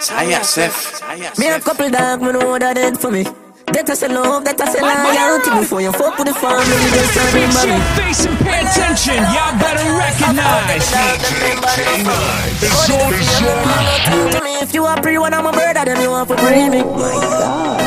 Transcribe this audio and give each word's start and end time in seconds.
ISF. 0.00 1.38
Me 1.38 1.48
a 1.48 1.60
couple 1.60 1.88
dog, 1.90 2.20
me 2.22 2.32
know 2.32 2.50
what 2.50 2.60
that 2.60 2.74
dead 2.74 2.98
for 2.98 3.10
me. 3.10 3.24
That 3.72 3.90
I 3.90 3.94
say 3.94 4.06
love, 4.08 4.44
that 4.44 4.60
I 4.60 4.66
say 4.70 4.78
loyalty 4.80 5.50
Before 5.58 5.80
you 5.82 5.90
fuck 5.90 6.16
with 6.18 6.28
the 6.28 6.34
family, 6.34 6.62
just 6.94 7.18
remember 7.18 7.50
Fix 7.50 7.66
me 7.66 7.74
your 7.74 7.82
face 7.98 8.22
and 8.26 8.38
pay 8.38 8.62
attention. 8.62 9.18
Y'all 9.34 9.58
better 9.58 9.82
recognize. 9.98 10.86
To 14.32 14.40
me, 14.44 14.60
If 14.62 14.72
you 14.72 14.84
are 14.84 15.00
pre 15.02 15.18
when 15.18 15.34
I'm 15.34 15.46
a 15.46 15.52
brother, 15.52 15.84
then 15.84 16.00
you 16.00 16.10
want 16.10 16.28
to 16.28 16.36
bring 16.36 16.70
me 16.70 16.84
My 16.84 17.18
God 17.18 17.80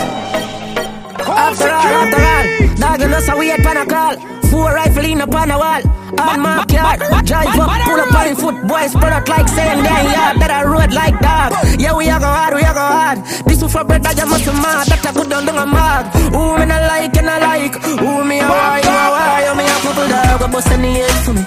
After 1.16 1.70
all, 1.70 1.80
after 1.80 2.20
all 2.20 2.59
Dog, 2.80 3.02
you 3.02 3.08
know 3.10 3.20
so 3.20 3.38
we 3.38 3.50
had 3.50 3.60
pan 3.60 3.78
a 3.78 3.86
call 3.86 4.16
Four 4.50 4.74
rifle 4.74 5.06
in 5.06 5.22
upon 5.22 5.52
a 5.52 5.58
wall. 5.58 5.82
On 6.18 6.42
my 6.42 6.66
car, 6.66 6.98
drive 7.22 7.54
up, 7.54 7.70
pull 7.86 8.02
up 8.02 8.16
on 8.16 8.36
foot, 8.36 8.68
boys 8.68 8.92
spread 8.92 9.14
out 9.14 9.30
like 9.30 9.48
saying 9.48 9.84
they 9.84 10.04
yard. 10.10 10.42
That 10.42 10.50
I 10.50 10.66
road 10.66 10.92
like 10.92 11.14
dog. 11.22 11.54
Yeah, 11.78 11.94
we 11.94 12.10
are 12.10 12.20
go 12.20 12.26
hard, 12.26 12.56
we 12.56 12.64
are 12.66 12.74
go 12.74 12.82
hard. 12.82 13.20
This 13.46 13.62
is 13.62 13.72
for 13.72 13.84
bread 13.84 14.02
that 14.04 14.18
you 14.18 14.26
must 14.26 14.46
be 14.46 14.52
mad, 14.58 14.88
that 14.90 15.06
I 15.06 15.12
could 15.14 15.30
do 15.30 15.38
a 15.38 15.66
mad. 15.70 16.10
Who 16.34 16.58
me 16.58 16.66
not 16.66 16.82
like 16.90 17.16
and 17.16 17.30
I 17.30 17.38
like, 17.38 17.76
who 17.78 18.26
me 18.26 18.42
a 18.42 18.50
why, 18.50 18.82
you 18.82 18.90
a 18.90 19.06
why, 19.14 19.46
you 19.46 19.54
me 19.54 19.66
a 19.70 19.76
couple 19.86 20.08
dog, 20.10 20.42
a 20.42 20.48
bust 20.50 20.70
the 20.74 20.78
head 20.82 21.18
for 21.22 21.34
me. 21.38 21.44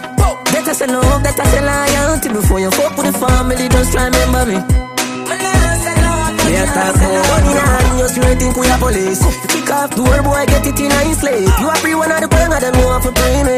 That 0.54 0.68
I 0.68 0.72
say 0.72 0.86
love, 0.86 1.22
that 1.26 1.40
I 1.40 1.44
say 1.50 1.62
loyalty 1.66 2.28
before 2.28 2.60
you 2.60 2.70
fuck 2.70 2.96
with 2.96 3.10
the 3.10 3.18
family, 3.18 3.68
just 3.68 3.90
try 3.90 4.06
remember 4.06 4.46
me. 4.46 4.81
Me 6.52 6.58
a 6.58 6.66
talk 6.66 6.94
about 6.94 7.24
money 7.32 7.52
and 7.56 7.98
you 7.98 8.08
straight 8.08 8.38
think 8.38 8.56
we 8.56 8.68
a 8.68 8.76
police. 8.76 9.24
Kick 9.48 9.70
off 9.70 9.96
door, 9.96 10.20
boy, 10.22 10.44
get 10.44 10.66
it 10.66 10.80
in 10.80 10.92
a 10.92 11.14
slave. 11.14 11.48
You 11.48 11.70
a 11.70 11.74
free 11.76 11.94
one 11.94 12.12
of 12.12 12.20
the 12.20 12.28
queen 12.28 12.52
of 12.52 12.60
them, 12.60 12.74
you 12.76 12.84
want 12.84 13.02
to 13.04 13.12
pay 13.16 13.38
me. 13.48 13.56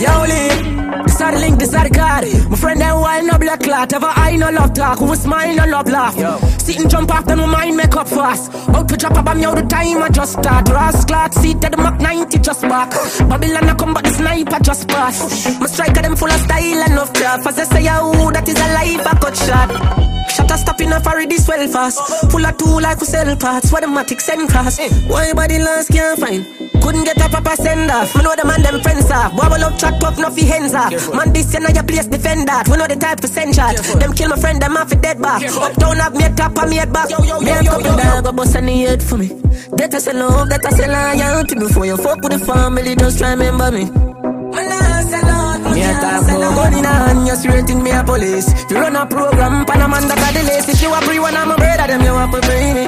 Yo, 0.00 0.12
Lee, 0.24 1.04
this 1.04 1.20
are 1.20 1.32
the 1.32 1.38
link, 1.38 1.58
this 1.58 1.74
are 1.74 1.86
the 1.86 1.92
card. 1.92 2.24
My 2.48 2.56
friend, 2.56 2.80
that 2.80 2.94
wine 2.94 3.26
no 3.26 3.36
black 3.36 3.60
clot. 3.60 3.92
Ever 3.92 4.06
I 4.08 4.36
no 4.36 4.48
love 4.48 4.72
talk, 4.72 5.00
who 5.00 5.14
smile 5.14 5.54
no 5.54 5.66
love 5.66 5.86
laugh. 5.90 6.16
Yo. 6.16 6.38
Sit 6.56 6.80
and 6.80 6.88
jump 6.88 7.12
off, 7.14 7.26
then 7.26 7.36
my 7.36 7.44
mind 7.44 7.76
make 7.76 7.94
up 7.94 8.08
fast. 8.08 8.50
Out 8.70 8.88
to 8.88 8.96
drop 8.96 9.18
a 9.18 9.22
bomb, 9.22 9.40
yo, 9.40 9.54
the 9.54 9.60
time 9.60 10.02
I 10.02 10.08
just 10.08 10.32
start. 10.40 10.64
Clock, 10.64 11.32
seat 11.34 11.62
at 11.62 11.72
the 11.72 11.76
Mac 11.76 12.00
90 12.00 12.38
just 12.38 12.62
back. 12.62 12.90
Babylon 13.28 13.68
I 13.68 13.74
come, 13.74 13.92
but 13.92 14.04
the 14.04 14.10
sniper 14.12 14.60
just 14.60 14.88
pass. 14.88 15.60
My 15.60 15.66
striker, 15.66 16.00
them 16.00 16.16
full 16.16 16.32
of 16.32 16.40
style 16.40 16.82
and 16.88 16.98
of 16.98 17.12
craft. 17.12 17.46
As 17.48 17.58
I 17.58 17.64
say, 17.64 17.84
yo, 17.84 18.30
that 18.30 18.48
is 18.48 18.56
a 18.56 18.68
life 18.72 19.06
I 19.06 19.18
cut 19.20 19.36
shot. 19.36 20.19
Shut 20.40 20.50
a 20.52 20.56
stop 20.56 20.80
in 20.80 20.92
a 20.92 21.00
furry 21.00 21.26
this 21.26 21.46
well 21.46 21.68
fast. 21.68 22.00
Full 22.30 22.46
of 22.46 22.56
two 22.56 22.80
like 22.80 22.98
we 22.98 23.06
sell 23.06 23.36
parts. 23.36 23.70
What 23.70 23.82
the 23.82 23.88
matic 23.88 24.20
send 24.22 24.48
cross. 24.48 24.78
Why 25.06 25.34
body 25.34 25.58
last 25.58 25.88
can't 25.92 26.18
find? 26.18 26.46
Couldn't 26.80 27.04
get 27.04 27.20
a 27.20 27.28
proper 27.28 27.56
send 27.56 27.90
off. 27.90 28.14
We 28.14 28.22
know 28.22 28.34
the 28.34 28.46
man 28.46 28.62
them 28.62 28.80
friends 28.80 29.10
off. 29.10 29.34
Wobble 29.34 29.62
up, 29.62 29.78
chat 29.78 30.00
tough, 30.00 30.16
no 30.16 30.30
fi 30.30 30.44
hands 30.44 30.72
off. 30.72 31.12
Man, 31.14 31.34
this 31.34 31.52
you 31.52 31.60
know 31.60 31.68
your 31.68 31.84
place 31.84 32.06
defend 32.06 32.48
that. 32.48 32.68
We 32.68 32.78
know 32.78 32.86
the 32.86 32.96
type 32.96 33.20
for 33.20 33.26
send 33.26 33.54
shot. 33.54 33.76
Them 33.76 34.14
kill 34.14 34.30
my 34.30 34.36
friend, 34.36 34.62
them 34.62 34.78
off 34.78 34.90
a 34.92 34.96
dead 34.96 35.20
back. 35.20 35.42
Uptown 35.42 35.96
have 35.96 36.16
me 36.16 36.24
a 36.24 36.34
top 36.34 36.56
and 36.56 36.70
me 36.70 36.78
a 36.78 36.86
back. 36.86 37.10
Me 37.10 37.50
a 37.50 37.62
couple 37.62 37.96
dog, 37.96 38.26
a 38.26 38.32
bust 38.32 38.56
any 38.56 38.84
head 38.86 39.02
for 39.02 39.18
me. 39.18 39.28
That 39.76 39.92
I 39.94 39.98
say 39.98 40.14
love, 40.14 40.48
that 40.48 40.64
I 40.64 40.70
say 40.70 40.88
loyalty. 40.88 41.54
Before 41.56 41.84
you 41.84 41.98
fuck 41.98 42.22
with 42.22 42.32
the 42.32 42.38
family, 42.38 42.96
just 42.96 43.18
try 43.18 43.32
remember 43.32 43.70
me. 43.70 44.09
Me 45.80 45.88
a 45.88 45.96
talk 45.96 46.28
about 46.28 46.52
gun 46.60 46.76
in 46.76 46.84
a 46.84 46.92
hand, 46.92 47.24
you 47.24 47.34
straight 47.40 47.64
think 47.64 47.80
me 47.80 47.90
a 47.90 48.04
police. 48.04 48.52
You 48.68 48.76
run 48.76 48.96
a 49.00 49.06
program, 49.08 49.64
pan 49.64 49.80
a 49.80 49.88
man 49.88 50.04
that 50.12 50.20
the 50.36 50.44
lace. 50.44 50.68
If 50.68 50.84
you 50.84 50.92
a 50.92 51.00
pre 51.00 51.16
one, 51.16 51.32
I'm 51.32 51.48
a 51.48 51.56
brother, 51.56 51.88
them 51.88 52.04
you 52.04 52.12
have 52.20 52.28
to 52.36 52.40
bring 52.44 52.76
me. 52.76 52.84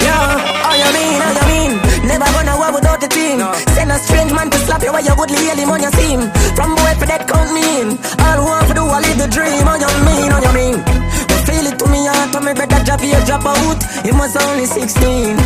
Yeah, 0.00 0.24
how 0.64 0.72
you 0.72 0.88
mean, 0.96 1.20
how 1.20 1.36
you 1.36 1.44
mean? 1.52 1.72
Never 2.08 2.24
gonna 2.32 2.56
war 2.56 2.72
without 2.72 2.96
the 3.04 3.12
team. 3.12 3.44
Send 3.76 3.92
a 3.92 4.00
strange 4.00 4.32
man 4.32 4.48
to 4.48 4.58
slap 4.64 4.80
you 4.80 4.88
while 4.88 5.04
you 5.04 5.12
goodly 5.12 5.36
hear 5.36 5.52
him 5.52 5.68
on 5.68 5.84
your 5.84 5.92
team. 5.92 6.32
From 6.56 6.72
boy 6.80 6.96
for 6.96 7.04
that 7.04 7.28
count 7.28 7.52
me 7.52 7.60
in. 7.60 7.88
All 8.16 8.40
who 8.40 8.48
want 8.48 8.72
to 8.72 8.74
do, 8.80 8.84
I 8.88 9.04
live 9.04 9.18
the 9.20 9.28
dream. 9.28 9.68
How 9.68 9.76
you 9.76 9.92
mean, 10.08 10.32
how 10.32 10.40
you 10.40 10.52
mean? 10.56 10.76
But 11.28 11.40
feel 11.44 11.68
it 11.68 11.76
to 11.76 11.86
me, 11.92 12.08
heart, 12.08 12.32
to 12.32 12.40
me 12.40 12.56
better 12.56 12.80
drop 12.88 13.04
here, 13.04 13.20
drop 13.28 13.44
out. 13.44 13.84
He 14.00 14.16
was 14.16 14.32
only 14.32 14.64
16. 14.64 15.36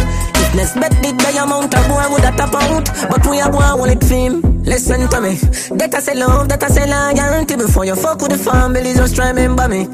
Fitness 0.56 0.72
bet 0.72 1.02
did 1.02 1.20
the 1.20 1.36
amount 1.36 1.74
of 1.76 1.84
boy 1.84 2.06
would 2.12 2.24
have 2.24 2.36
tap 2.36 2.54
out. 2.54 2.88
But 3.10 3.26
we 3.28 3.40
are 3.42 3.52
boy, 3.52 3.76
want 3.76 3.92
it 3.92 4.02
fame. 4.08 4.40
Listen 4.64 5.06
to 5.06 5.20
me. 5.20 5.36
That 5.76 5.92
I 5.94 6.00
say 6.00 6.14
love, 6.14 6.48
that 6.48 6.62
I 6.64 6.68
say 6.68 6.88
loyalty. 6.88 7.56
Before 7.56 7.84
you 7.84 7.94
fuck 7.94 8.22
with 8.22 8.32
the 8.32 8.38
family, 8.38 8.94
just 8.94 9.16
try 9.16 9.28
remember 9.28 9.68
me. 9.68 9.84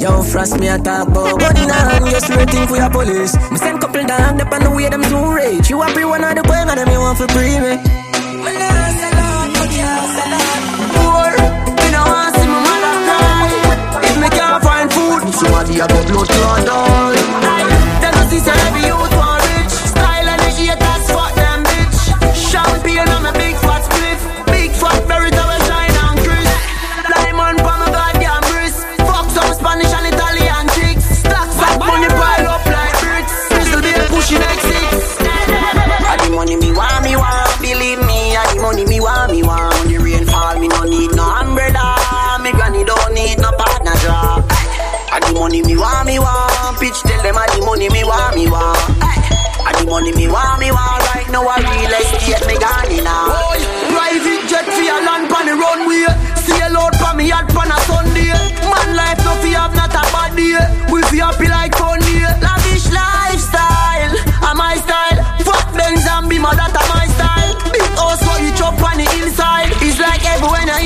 Yo, 0.00 0.22
frost 0.22 0.58
me 0.58 0.68
a 0.68 0.78
talk 0.78 1.08
about 1.08 1.38
gun 1.38 1.56
in 1.60 1.68
a 1.68 1.74
hand, 1.76 2.08
you 2.08 2.20
straight 2.24 2.48
think 2.48 2.70
we 2.70 2.78
a 2.78 2.88
police. 2.88 3.36
Me 3.52 3.58
send 3.60 3.82
couple 3.82 4.02
down, 4.06 4.40
up 4.40 4.50
on 4.50 4.64
the 4.64 4.70
way 4.70 4.88
them 4.88 5.02
too 5.12 5.34
rage. 5.36 5.68
You 5.68 5.82
a 5.82 5.88
free 5.92 6.06
one 6.06 6.24
of 6.24 6.34
the 6.34 6.42
boy, 6.42 6.64
and 6.64 6.80
them 6.80 6.88
you 6.88 7.00
want 7.04 7.18
to 7.20 7.28
free 7.28 7.60
me. 7.60 7.76
Poor, 10.96 11.36
me 11.76 11.86
no 11.92 12.00
want 12.00 12.32
see 12.32 12.48
my 12.48 12.64
mother 12.64 12.96
cry. 13.12 14.08
If 14.08 14.16
me 14.24 14.28
can't 14.32 14.64
find 14.64 14.88
food, 14.88 15.20
somebody 15.36 15.84
a 15.84 15.86
go 15.86 16.00
blood 16.08 16.32
clot 16.32 16.64
all. 16.64 17.12
Them 17.12 17.43
It's 70.46 70.52
like 70.52 70.83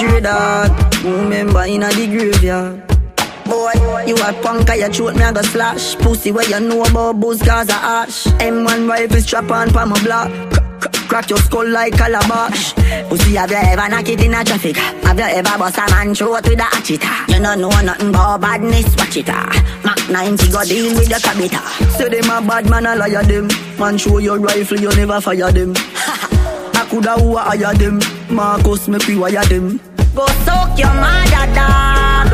straight 0.00 0.22
dog. 0.24 0.70
Remember 1.04 1.62
in 1.64 1.82
a 1.82 1.88
the 1.88 2.06
graveyard. 2.06 2.86
Boy, 3.44 3.72
you 4.06 4.14
a 4.16 4.32
punk, 4.42 4.70
I 4.70 4.88
throat 4.90 5.16
me, 5.16 5.22
I 5.22 5.32
go 5.32 5.42
slash. 5.42 5.96
Pussy, 5.96 6.30
where 6.30 6.48
you 6.48 6.60
know 6.60 6.82
about 6.84 7.18
booze, 7.20 7.42
cause 7.42 7.68
I 7.68 8.04
ash. 8.04 8.24
M1 8.38 8.88
rifle 8.88 9.20
strap 9.20 9.50
on 9.50 9.70
for 9.70 9.86
my 9.86 10.02
block. 10.04 10.30
Crack- 11.08 11.28
your 11.28 11.38
skull 11.40 11.68
like 11.68 11.94
calabash. 11.94 12.74
Pussy, 13.08 13.34
have 13.34 13.50
you 13.50 13.56
ever 13.56 13.88
knock 13.88 14.08
it 14.08 14.22
in 14.24 14.34
a 14.34 14.44
traffic? 14.44 14.76
Have 14.76 15.18
you 15.18 15.24
ever 15.24 15.58
bust 15.58 15.78
a 15.78 15.90
man 15.90 16.14
throat 16.14 16.44
with 16.48 16.60
a 16.60 16.62
hatchet? 16.62 17.02
You 17.28 17.42
don't 17.42 17.60
know 17.60 17.68
nothing 17.70 18.10
about 18.10 18.40
badness, 18.40 18.94
watch 18.96 19.16
it. 19.16 19.26
ah. 19.28 19.80
Mac 19.84 20.08
90 20.08 20.52
go 20.52 20.62
deal 20.64 20.94
with 20.96 21.10
your 21.10 21.18
cabita. 21.18 21.60
Say 21.98 22.08
them 22.08 22.30
a 22.30 22.46
bad 22.46 22.70
man, 22.70 22.86
I 22.86 22.94
liar 22.94 23.24
them. 23.24 23.48
Man, 23.80 23.98
show 23.98 24.18
your 24.18 24.38
rifle, 24.38 24.78
you 24.78 24.90
never 24.94 25.20
fire 25.20 25.50
them. 25.50 25.72
I 25.76 26.86
coulda 26.88 27.14
who 27.18 27.36
a 27.36 27.40
hire 27.40 27.74
them. 27.74 27.98
Marcus, 28.30 28.86
make 28.86 29.06
we 29.08 29.16
wire 29.18 29.44
them. 29.46 29.80
Go 30.14 30.26
soak 30.44 30.76
your 30.76 30.92
mother, 30.94 31.46
dog. 31.54 32.30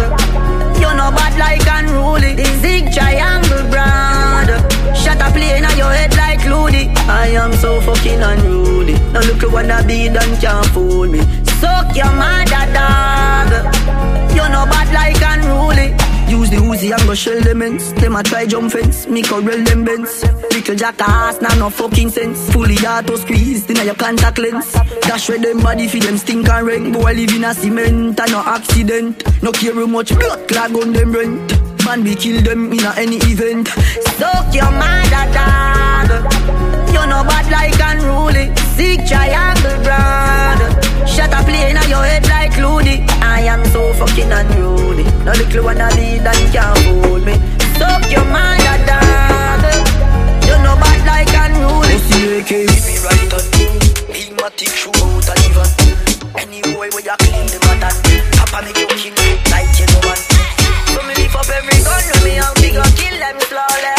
You 0.80 0.90
know 0.96 1.10
bad 1.12 1.36
like 1.38 1.66
unruly. 1.68 2.34
The 2.34 2.44
zig 2.62 2.92
triangle 2.92 3.68
brand. 3.70 4.48
Shut 4.96 5.20
a 5.20 5.30
plane 5.30 5.64
on 5.64 5.76
your 5.76 5.92
head 5.92 6.16
like 6.16 6.40
Loody. 6.46 6.88
I 7.06 7.28
am 7.36 7.52
so 7.52 7.80
fucking 7.82 8.22
unruly. 8.22 8.94
Now 9.12 9.20
look 9.20 9.42
what 9.52 9.70
I 9.70 9.82
be 9.82 10.08
done 10.08 10.40
can't 10.40 10.66
fool 10.66 11.06
me. 11.06 11.20
Soak 11.60 11.94
your 11.94 12.12
mother, 12.16 12.64
dog. 12.72 13.52
You 14.32 14.48
know 14.48 14.64
bad 14.72 14.88
like 14.92 15.20
unruly. 15.20 15.94
Use 16.28 16.50
the 16.50 16.56
Uzi 16.56 16.92
and 16.92 17.06
go 17.06 17.14
shell 17.14 17.40
them 17.40 17.62
ends. 17.62 17.92
Them 17.94 18.16
a 18.16 18.22
try 18.22 18.46
jump 18.46 18.72
fence, 18.72 19.06
me 19.06 19.22
corral 19.22 19.62
them 19.64 19.84
bends. 19.84 20.22
Little 20.50 20.74
jackass, 20.74 21.40
nah 21.40 21.54
no 21.54 21.70
fucking 21.70 22.10
sense. 22.10 22.50
Fully 22.52 22.76
auto 22.86 23.16
squeeze, 23.16 23.68
inna 23.70 23.84
your 23.84 23.94
contact 23.94 24.38
lens. 24.38 24.72
Dash 25.02 25.28
where 25.28 25.38
them 25.38 25.60
body 25.60 25.88
fi 25.88 26.00
them 26.00 26.16
stink 26.18 26.48
and 26.48 26.66
rank. 26.66 26.94
Boy 26.94 27.04
I 27.10 27.12
live 27.12 27.32
in 27.34 27.44
a 27.44 27.54
cement 27.54 28.20
and 28.20 28.32
no 28.32 28.40
accident. 28.40 29.42
No 29.42 29.52
care 29.52 29.74
how 29.74 29.86
much 29.86 30.14
blood 30.18 30.48
clot 30.48 30.74
on 30.74 30.92
them 30.92 31.12
rent. 31.12 31.52
man, 31.86 32.02
we 32.02 32.14
kill 32.16 32.42
them 32.42 32.72
in 32.72 32.84
a 32.84 32.92
any 32.96 33.16
event. 33.32 33.68
Suck 34.18 34.52
your 34.52 34.70
mother, 34.70 35.24
dog. 35.32 36.15
Little 45.38 45.64
one 45.64 45.80
I 45.80 45.88
lead 45.96 46.26
and 46.26 46.52
can't 46.52 46.78
hold 47.04 47.24
me. 47.24 47.34
Suck 47.78 48.10
your 48.10 48.24
mother, 48.24 48.76
dog. 48.88 49.62
You 50.48 50.56
know 50.64 50.76
bad 50.80 51.00
like 51.04 51.32
unruly. 51.32 51.98
See, 52.08 52.40
AK, 52.40 52.50
me 52.86 52.94
right 53.04 53.32
on. 53.34 53.44
Big 54.56 54.70
shoot 54.70 54.96
out 54.96 55.28
and 55.28 55.44
even. 55.44 55.68
Any 56.40 56.62
boy 56.62 56.88
where 56.94 57.04
you 57.04 57.16
clean 57.18 57.46
the 57.46 57.58
matter. 57.66 57.92
Papa 58.36 58.64
make 58.64 58.78
you 58.78 58.86
kill 58.86 59.16
like 59.52 59.72
you 59.78 59.86
know 59.92 60.00
man. 60.08 60.20
So 60.92 61.02
me 61.04 61.14
lift 61.14 61.36
up 61.36 61.48
every 61.48 61.76
gun 61.84 62.02
with 62.08 62.24
me 62.24 62.32
and 62.40 62.56
go 62.72 62.84
kill 62.96 63.16
them 63.18 63.40
slowly. 63.40 63.95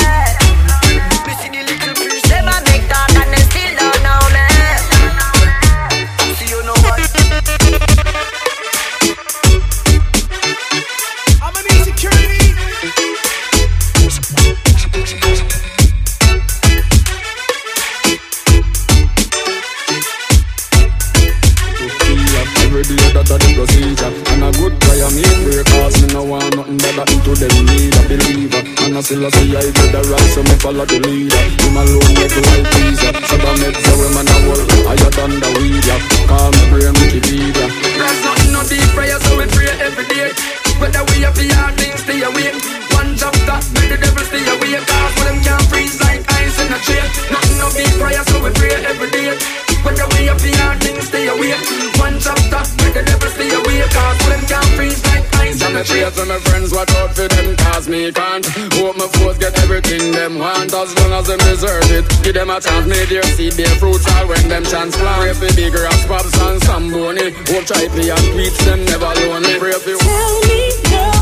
And 29.09 29.23
I 29.23 29.29
still 29.29 29.31
see 29.31 29.55
I 29.55 29.61
did 29.61 29.91
the 29.95 30.01
right 30.03 30.29
so 30.35 30.43
me 30.43 30.55
follow 30.59 30.83
the 30.83 30.99
leader 30.99 31.43
Him 31.63 31.79
alone 31.79 32.11
make 32.11 32.35
life 32.43 32.75
easier 32.75 33.15
So 33.23 33.35
the 33.39 33.51
meds 33.63 33.87
we 33.87 34.07
man 34.11 34.27
a 34.27 34.35
work 34.51 34.67
higher 34.83 35.11
than 35.15 35.31
the 35.39 35.47
weed 35.55 35.85
yeah. 35.87 36.27
Call 36.27 36.51
me 36.51 36.63
brain 36.67 36.93
Wikipedia 36.99 37.67
There's 37.71 38.19
nothing 38.27 38.51
no 38.51 38.61
deep 38.67 38.83
prayer, 38.91 39.19
so 39.21 39.37
we 39.37 39.45
pray 39.47 39.71
every 39.79 40.05
day. 40.11 40.33
Whether 40.81 41.03
we 41.07 41.23
have 41.23 41.35
the 41.39 41.47
hard 41.55 41.79
things, 41.79 42.03
stay 42.03 42.21
away. 42.21 42.51
One 42.99 43.15
chapter, 43.15 43.57
make 43.79 43.95
the 43.95 43.97
devil 44.01 44.23
stay 44.27 44.43
away. 44.43 44.75
Cause 44.75 45.13
for 45.15 45.23
them 45.23 45.39
can't 45.39 45.63
freeze 45.71 46.01
like 46.01 46.26
ice 46.47 46.59
in 46.63 46.71
a 46.71 46.79
tray. 46.79 47.03
Nothing 47.31 47.57
no 47.59 47.67
deep 47.75 47.93
prayer, 47.99 48.23
so 48.23 48.39
we 48.43 48.51
pray 48.55 48.75
every 48.87 49.09
day. 49.11 49.35
Whether 49.83 50.07
we 50.15 50.27
have 50.31 50.39
the 50.39 50.51
hard 50.63 50.79
things, 50.79 51.07
stay 51.07 51.27
away. 51.27 51.53
One 51.99 52.17
chapter, 52.19 52.63
make 52.83 52.95
the 52.95 53.03
devil 53.03 53.29
stay 53.35 53.51
away. 53.51 53.77
Cause 53.91 54.17
for 54.23 54.29
them 54.31 54.43
can't 54.47 54.71
freeze 54.75 55.01
like 55.11 55.25
ice 55.43 55.59
So 55.59 55.67
in 55.67 55.73
me 55.75 55.79
a 55.79 55.83
tray. 55.83 56.01
pray 56.01 56.11
to 56.11 56.23
my 56.25 56.39
friends 56.47 56.71
watch 56.73 56.91
out 56.99 57.11
for 57.15 57.27
them 57.27 57.55
Cause 57.55 57.87
me 57.87 58.11
can't 58.11 58.45
Hope 58.75 58.97
my 58.97 59.07
foes 59.15 59.37
get 59.37 59.53
everything 59.63 60.11
them 60.11 60.39
want 60.39 60.73
As 60.73 60.91
long 60.97 61.13
as 61.13 61.27
them 61.27 61.39
deserve 61.39 61.91
it 61.91 62.05
Give 62.23 62.33
them 62.33 62.49
a 62.49 62.59
chance 62.59 62.87
May 62.87 63.05
their 63.05 63.23
seed 63.23 63.55
bear 63.55 63.71
fruits 63.79 64.05
All 64.11 64.27
when 64.27 64.49
them 64.49 64.63
chance 64.65 64.95
plant 64.97 65.21
Pray 65.21 65.33
for 65.33 65.55
big 65.55 65.73
raps, 65.73 66.05
pops 66.05 66.35
and 66.41 66.61
some 66.63 66.91
bony 66.91 67.31
Hope 67.47 67.65
try 67.65 67.87
play 67.87 68.09
and 68.09 68.25
tweets 68.33 68.59
them 68.65 68.83
never 68.85 69.11
lonely 69.23 69.55
Pray 69.59 69.77
for 69.79 69.95
Tell 69.95 70.33
me, 70.51 70.59
girl, 70.91 71.19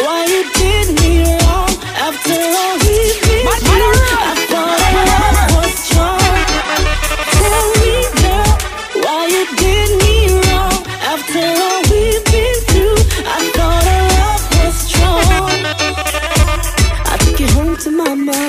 why 0.00 0.24
you 0.24 0.42
did 0.56 0.88
me 1.00 1.36
wrong 1.44 1.75
after 2.08 2.38
all 2.60 2.74
we've 2.86 3.18
been 3.26 3.46
through. 3.66 3.94
I 4.30 4.34
thought 4.50 4.80
our 4.86 5.04
love 5.12 5.38
was 5.56 5.72
strong. 5.86 6.20
Tell 7.40 7.66
me, 7.82 7.94
girl, 8.22 8.52
why 9.04 9.20
you 9.34 9.42
did 9.62 9.90
me 10.02 10.14
wrong 10.46 10.78
after 11.12 11.44
all 11.66 11.80
we've 11.90 12.24
been 12.32 12.58
through. 12.70 12.98
I 13.36 13.38
thought 13.56 13.84
our 13.94 14.04
love 14.16 14.42
was 14.56 14.74
strong. 14.86 15.58
I 17.12 17.14
took 17.24 17.38
you 17.40 17.48
home 17.58 17.76
to 17.84 17.90
mama. 17.90 18.40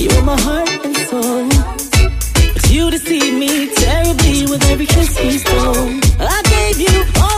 You 0.00 0.08
were 0.14 0.26
my 0.32 0.38
heart 0.46 0.70
and 0.86 0.96
soul. 1.08 1.48
But 2.54 2.64
you 2.70 2.90
deceived 2.90 3.36
me 3.36 3.52
terribly 3.74 4.46
with 4.50 4.62
every 4.70 4.86
kiss 4.86 5.18
we 5.20 5.38
stole. 5.38 5.90
I 6.36 6.40
gave 6.54 6.78
you 6.86 6.94
all 7.20 7.29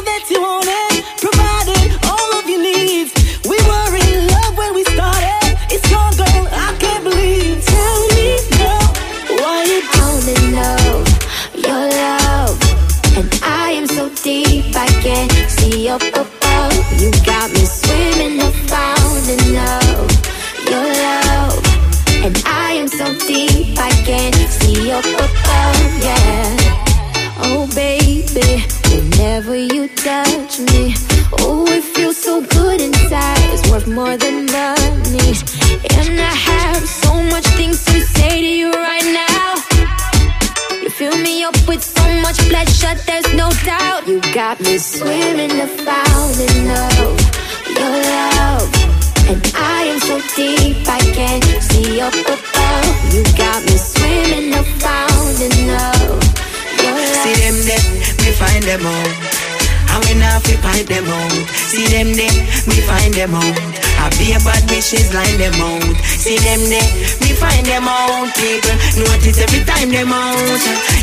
them 62.03 62.19
there, 62.19 62.43
me 62.67 62.83
find 62.83 63.15
them 63.15 63.35
out. 63.35 63.59
I 64.03 64.11
be 64.19 64.35
a 64.35 64.39
bad 64.43 64.67
bitches 64.67 65.15
line 65.15 65.39
them 65.39 65.55
out. 65.63 65.95
See 66.03 66.35
them 66.43 66.59
there, 66.67 66.91
me 67.23 67.31
find 67.39 67.63
them 67.63 67.87
out. 67.87 68.27
People 68.35 68.75
notice 68.99 69.39
every 69.39 69.63
time 69.63 69.95
them 69.95 70.11
out. 70.11 70.35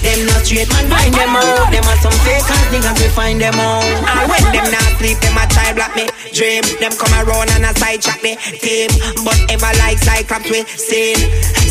Them 0.03 0.19
not 0.27 0.43
straight 0.43 0.67
man 0.67 0.91
find 0.91 1.13
them 1.15 1.31
out. 1.39 1.71
Them 1.71 1.87
are 1.87 1.99
some 2.03 2.19
fake 2.27 2.43
ass 2.43 2.67
niggas 2.75 2.99
we 2.99 3.07
find 3.15 3.39
them 3.39 3.55
out. 3.55 3.87
And 3.87 4.27
when 4.27 4.43
them 4.51 4.67
not 4.67 4.91
sleep, 4.99 5.15
them 5.23 5.39
a 5.39 5.47
try 5.47 5.71
block 5.71 5.95
me 5.95 6.11
dream. 6.35 6.67
Them 6.83 6.91
come 6.99 7.15
around 7.15 7.47
and 7.55 7.63
a 7.63 7.71
side 7.79 8.03
chat 8.03 8.19
me 8.19 8.35
team. 8.59 8.91
But 9.23 9.39
ever 9.47 9.71
like 9.79 10.03
Cyclops 10.03 10.51
we 10.51 10.67
seen. 10.67 11.15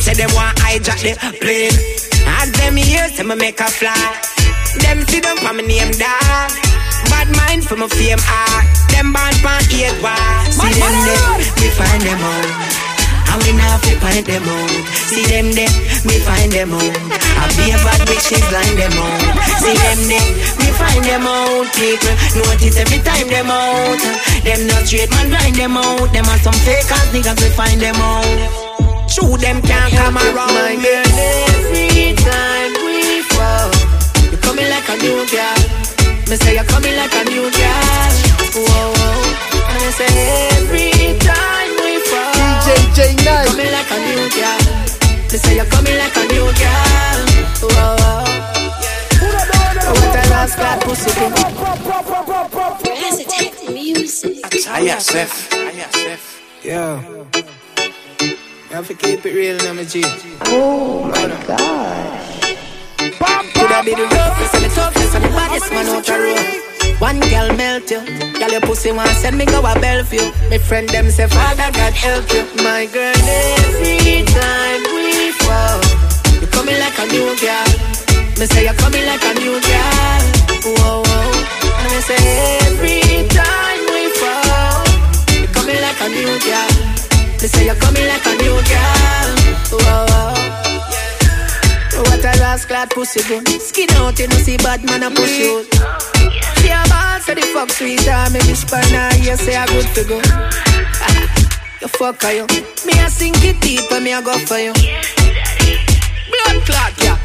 Say 0.00 0.16
them 0.16 0.32
want 0.32 0.56
hijack 0.64 1.04
the 1.04 1.12
plane. 1.36 1.76
As 2.40 2.48
them 2.56 2.76
here, 2.76 3.08
say 3.12 3.24
me 3.24 3.36
make 3.36 3.60
a 3.60 3.68
fly. 3.68 3.92
Them 4.80 5.04
see 5.04 5.20
them 5.20 5.36
for 5.36 5.52
my 5.52 5.60
name 5.60 5.92
dog. 6.00 6.48
Bad 7.12 7.28
mind 7.36 7.64
for 7.64 7.76
my 7.76 7.88
fame 7.88 8.16
ah. 8.24 8.77
Them 8.92 9.12
born 9.12 9.34
from 9.42 9.60
eight 9.72 9.96
war. 10.02 10.16
See 10.50 10.72
them 10.74 10.94
there, 11.06 11.24
me 11.60 11.68
find 11.74 12.02
them 12.02 12.22
out. 12.22 12.78
And 13.28 13.42
we 13.44 13.52
now 13.52 13.76
fi 13.84 13.92
find 14.00 14.24
them 14.24 14.44
out. 14.48 14.72
See 15.12 15.24
them 15.28 15.52
there, 15.52 15.72
me 16.08 16.16
find 16.24 16.50
them 16.52 16.72
out. 16.72 16.96
I 17.38 17.44
be 17.54 17.70
a 17.70 17.78
bad 17.84 18.00
bitches 18.08 18.44
line 18.50 18.76
them 18.76 18.96
out. 18.96 19.20
See 19.60 19.76
them 19.76 20.00
there, 20.08 20.28
me 20.58 20.68
find 20.80 21.04
them 21.04 21.26
out. 21.28 21.68
People 21.76 22.14
notice 22.40 22.76
every 22.80 23.00
time 23.04 23.28
them 23.28 23.52
out. 23.52 24.00
Them 24.44 24.66
not 24.66 24.86
straight 24.88 25.10
man 25.10 25.28
blind 25.28 25.56
them 25.56 25.76
out. 25.76 26.08
Them 26.12 26.24
are 26.24 26.40
some 26.40 26.56
fake 26.64 26.88
ass 26.88 27.08
niggas 27.12 27.38
we 27.42 27.48
find 27.52 27.80
them 27.80 27.96
out. 27.96 28.68
True 29.08 29.36
them 29.36 29.60
can't 29.62 29.92
come 29.92 30.16
around 30.16 30.52
My 30.52 30.76
girl, 30.76 31.04
every 31.16 32.14
time 32.16 32.72
we 32.84 33.22
fall, 33.32 33.70
you 34.30 34.38
coming 34.38 34.68
like 34.68 34.88
a 34.88 34.96
new 35.00 35.24
girl. 35.28 35.60
Me 36.28 36.36
say 36.36 36.54
you're 36.54 36.64
coming 36.64 36.94
like 36.96 37.14
a 37.14 37.24
new 37.24 37.50
girl. 37.50 38.27
Whoa, 38.54 38.92
whoa. 38.96 39.68
And 39.70 39.82
I 39.82 39.90
say 39.90 40.10
every 40.56 41.18
time 41.18 41.48
coming 43.58 43.72
like 43.72 43.90
a 43.90 43.98
new 44.06 44.24
girl. 44.36 44.62
Me 45.30 45.36
say 45.38 45.54
you're 45.56 45.66
coming 45.66 45.96
like 45.98 46.16
a 46.16 46.24
new 46.32 46.46
girl. 46.60 47.18
Whoa, 47.62 47.96
whoa. 48.00 48.24
What 50.00 50.16
a 50.16 50.30
last 50.30 50.54
clap 50.56 50.80
pussy. 50.82 51.10
ISF. 54.78 55.30
Yeah. 56.62 57.02
You 58.20 58.74
have 58.74 58.86
to 58.86 58.94
keep 58.94 59.24
it 59.24 59.34
real, 59.34 59.56
now. 59.58 59.74
Oh 60.44 61.04
my 61.04 61.28
god. 61.46 62.56
Could 62.98 63.72
I 63.72 63.82
be 63.84 63.94
the 63.94 64.02
roughest 64.02 64.54
and 64.54 64.64
the 64.64 64.68
toughest 64.74 65.14
and 65.14 65.24
the 65.24 65.28
baddest 65.28 65.70
man 65.72 65.86
out 65.86 66.04
the 66.04 66.12
road? 66.12 66.67
One 66.98 67.20
girl 67.20 67.52
melt 67.56 67.90
you. 67.90 68.00
Girl, 68.38 68.50
your 68.50 68.60
pussy 68.62 68.90
want 68.92 69.10
send 69.20 69.36
me 69.38 69.44
go 69.46 69.60
a 69.60 69.74
Bellevue. 69.80 70.32
My 70.50 70.58
friend 70.58 70.88
them 70.88 71.10
say, 71.10 71.28
Father 71.28 71.70
God 71.72 71.92
help 71.92 72.26
you. 72.32 72.42
My 72.64 72.86
girl, 72.92 73.14
every 73.14 74.24
time 74.26 74.82
we 74.96 75.30
fall, 75.44 75.80
you 76.40 76.46
coming 76.48 76.78
like 76.80 76.98
a 76.98 77.06
new 77.12 77.28
girl. 77.38 77.70
Me 78.38 78.46
say 78.46 78.64
you 78.66 78.74
coming 78.82 79.04
like 79.06 79.22
a 79.22 79.32
new 79.38 79.56
girl. 79.60 80.22
Whoa, 80.64 81.02
whoa. 81.06 81.78
And 81.78 81.90
me 81.92 82.00
say 82.02 82.18
every 82.66 83.28
time 83.30 83.82
we 83.94 84.02
fall, 84.18 84.82
you 85.38 85.48
coming 85.54 85.80
like 85.80 86.00
a 86.02 86.08
new 86.08 86.34
girl. 86.42 86.72
Me 87.40 87.46
say 87.46 87.64
you 87.66 87.74
coming 87.78 88.06
like 88.06 88.26
a 88.26 88.34
new 88.42 88.56
girl. 88.66 89.28
Whoa, 89.70 90.06
whoa. 90.10 90.34
What 92.02 92.24
a 92.24 92.32
rascal 92.42 92.86
pussy 92.90 93.22
good. 93.28 93.46
Skin 93.60 93.90
out, 94.02 94.18
you 94.18 94.26
know 94.28 94.36
see 94.36 94.56
bad 94.56 94.84
man 94.84 95.02
a 95.04 95.10
push 95.10 95.38
you. 95.38 95.64
A 96.70 96.82
ball, 96.88 97.20
say 97.20 97.34
the 97.34 97.42
fuck 97.52 97.70
sweet, 97.70 98.06
ah, 98.08 98.28
me 98.32 98.40
whisper 98.46 98.80
now, 98.90 99.14
you 99.16 99.36
say 99.36 99.56
a 99.56 99.66
good 99.66 99.88
figure. 99.94 100.22
you 101.80 101.88
fuck 101.88 102.22
her, 102.22 102.32
you. 102.32 102.46
Me 102.86 102.94
a 103.00 103.10
sink 103.10 103.42
it 103.44 103.60
deep, 103.60 103.90
and 103.92 104.04
me 104.04 104.12
a 104.12 104.22
go 104.22 104.38
for 104.46 104.58
you. 104.58 104.72
Blood 106.32 106.56
clot, 106.66 106.92
yeah. 107.02 107.18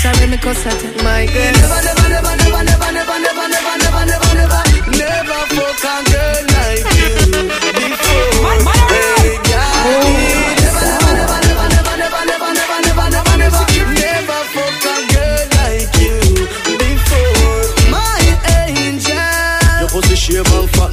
Sorry, 0.00 0.26
me 0.26 0.36
cuss 0.38 0.66
at 0.66 0.82
you, 0.82 0.92
my 1.02 1.26
girl. 1.26 1.52
Never, 1.52 1.80
never, 1.86 2.08
never, 2.08 2.34
never, 2.36 2.62
never, 2.64 2.90
never, 2.92 3.18
never, 3.22 3.48
never, 3.48 3.76
never, 3.84 4.04
never, 4.06 4.32
never, 4.34 4.62
never 4.98 5.40
fuck 5.56 5.84
a 5.84 5.94
girl 6.10 6.42
like 6.54 7.62
you 7.62 7.65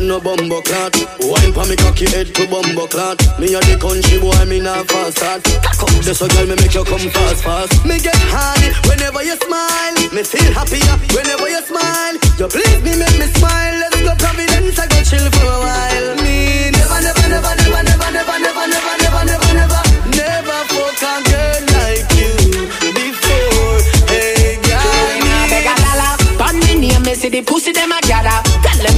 no 0.07 0.19
bumbo 0.19 0.61
clot 0.61 0.95
Wine 1.21 1.53
pa 1.53 1.63
me 1.65 1.75
cocky 1.75 2.05
head 2.11 2.27
to 2.35 2.47
bumbo 2.47 2.87
clot 2.87 3.17
Me 3.39 3.53
a 3.53 3.59
the 3.63 3.77
country 3.79 4.19
boy, 4.19 4.45
me 4.45 4.59
not 4.59 4.89
fast 4.89 5.17
start 5.17 5.43
Just 6.03 6.21
a 6.21 6.27
girl 6.27 6.47
me 6.47 6.55
make 6.59 6.73
you 6.73 6.83
come 6.83 7.07
fast 7.09 7.43
fast 7.43 7.85
Me 7.85 7.99
get 7.99 8.15
high 8.27 8.73
whenever 8.89 9.23
you 9.23 9.35
smile 9.39 9.95
Me 10.11 10.23
feel 10.23 10.51
happier 10.51 10.95
whenever 11.15 11.47
you 11.47 11.61
smile 11.63 12.15
You 12.39 12.47
please 12.51 12.79
me, 12.83 12.99
make 12.99 13.17
me 13.19 13.27
smile 13.37 13.75
Let's 13.79 14.01
go 14.01 14.13
Providence, 14.19 14.79
I 14.79 14.87
go 14.87 14.99
chill 15.03 15.27
for 15.29 15.47
a 15.47 15.59
while 15.61 16.09
Me 16.23 16.71
never, 16.73 16.99
never, 16.99 17.27
never, 17.31 17.53
never, 17.53 17.81
never, 17.83 18.09
never, 18.11 18.37
never, 18.43 18.65
never, 18.67 18.95
never, 18.97 19.23
never, 19.23 19.51
never, 19.55 19.81
never 20.15 20.59
fuck 20.73 21.01
a 21.05 21.13
girl 21.27 21.59
like 21.79 22.07
you 22.19 22.33
before. 22.91 23.79
Hey, 24.09 24.59
girl. 24.63 25.23
Me 26.53 26.75
name, 26.75 27.01
me 27.03 27.13
see 27.15 27.29
the 27.29 27.41
pussy 27.41 27.71
them 27.71 27.91
a 27.91 27.99
gather. 28.01 28.52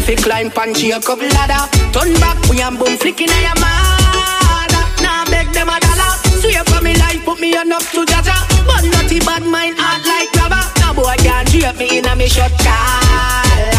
Fi 0.05 0.15
climb 0.15 0.51
pan 0.51 0.71
Jacob 0.75 1.19
ladder. 1.19 1.65
Turn 1.91 2.13
back, 2.21 2.37
we 2.47 2.61
and 2.61 2.77
boom 2.77 2.95
flicking 2.95 3.27
a 3.27 3.39
your 3.41 3.57
mother. 3.57 4.85
Nah, 5.01 5.25
beg 5.25 5.51
them 5.51 5.67
a 5.67 5.79
dollar. 5.79 6.11
Swear 6.39 6.63
for 6.65 6.81
me 6.83 6.93
life, 6.93 7.25
put 7.25 7.39
me 7.39 7.57
on 7.57 7.71
up 7.71 7.81
to 7.81 8.05
Jaja. 8.05 8.37
But 8.67 8.83
naughty 8.85 9.19
bad 9.19 9.41
mind, 9.41 9.77
heart 9.79 10.05
like 10.05 10.31
rubber. 10.37 10.61
Now 10.79 10.93
boy 10.93 11.15
can't 11.17 11.49
drape 11.49 11.77
me 11.79 11.97
in 11.97 12.05
a 12.05 12.15
me 12.15 12.27
shot 12.27 12.51
collar. 12.59 13.74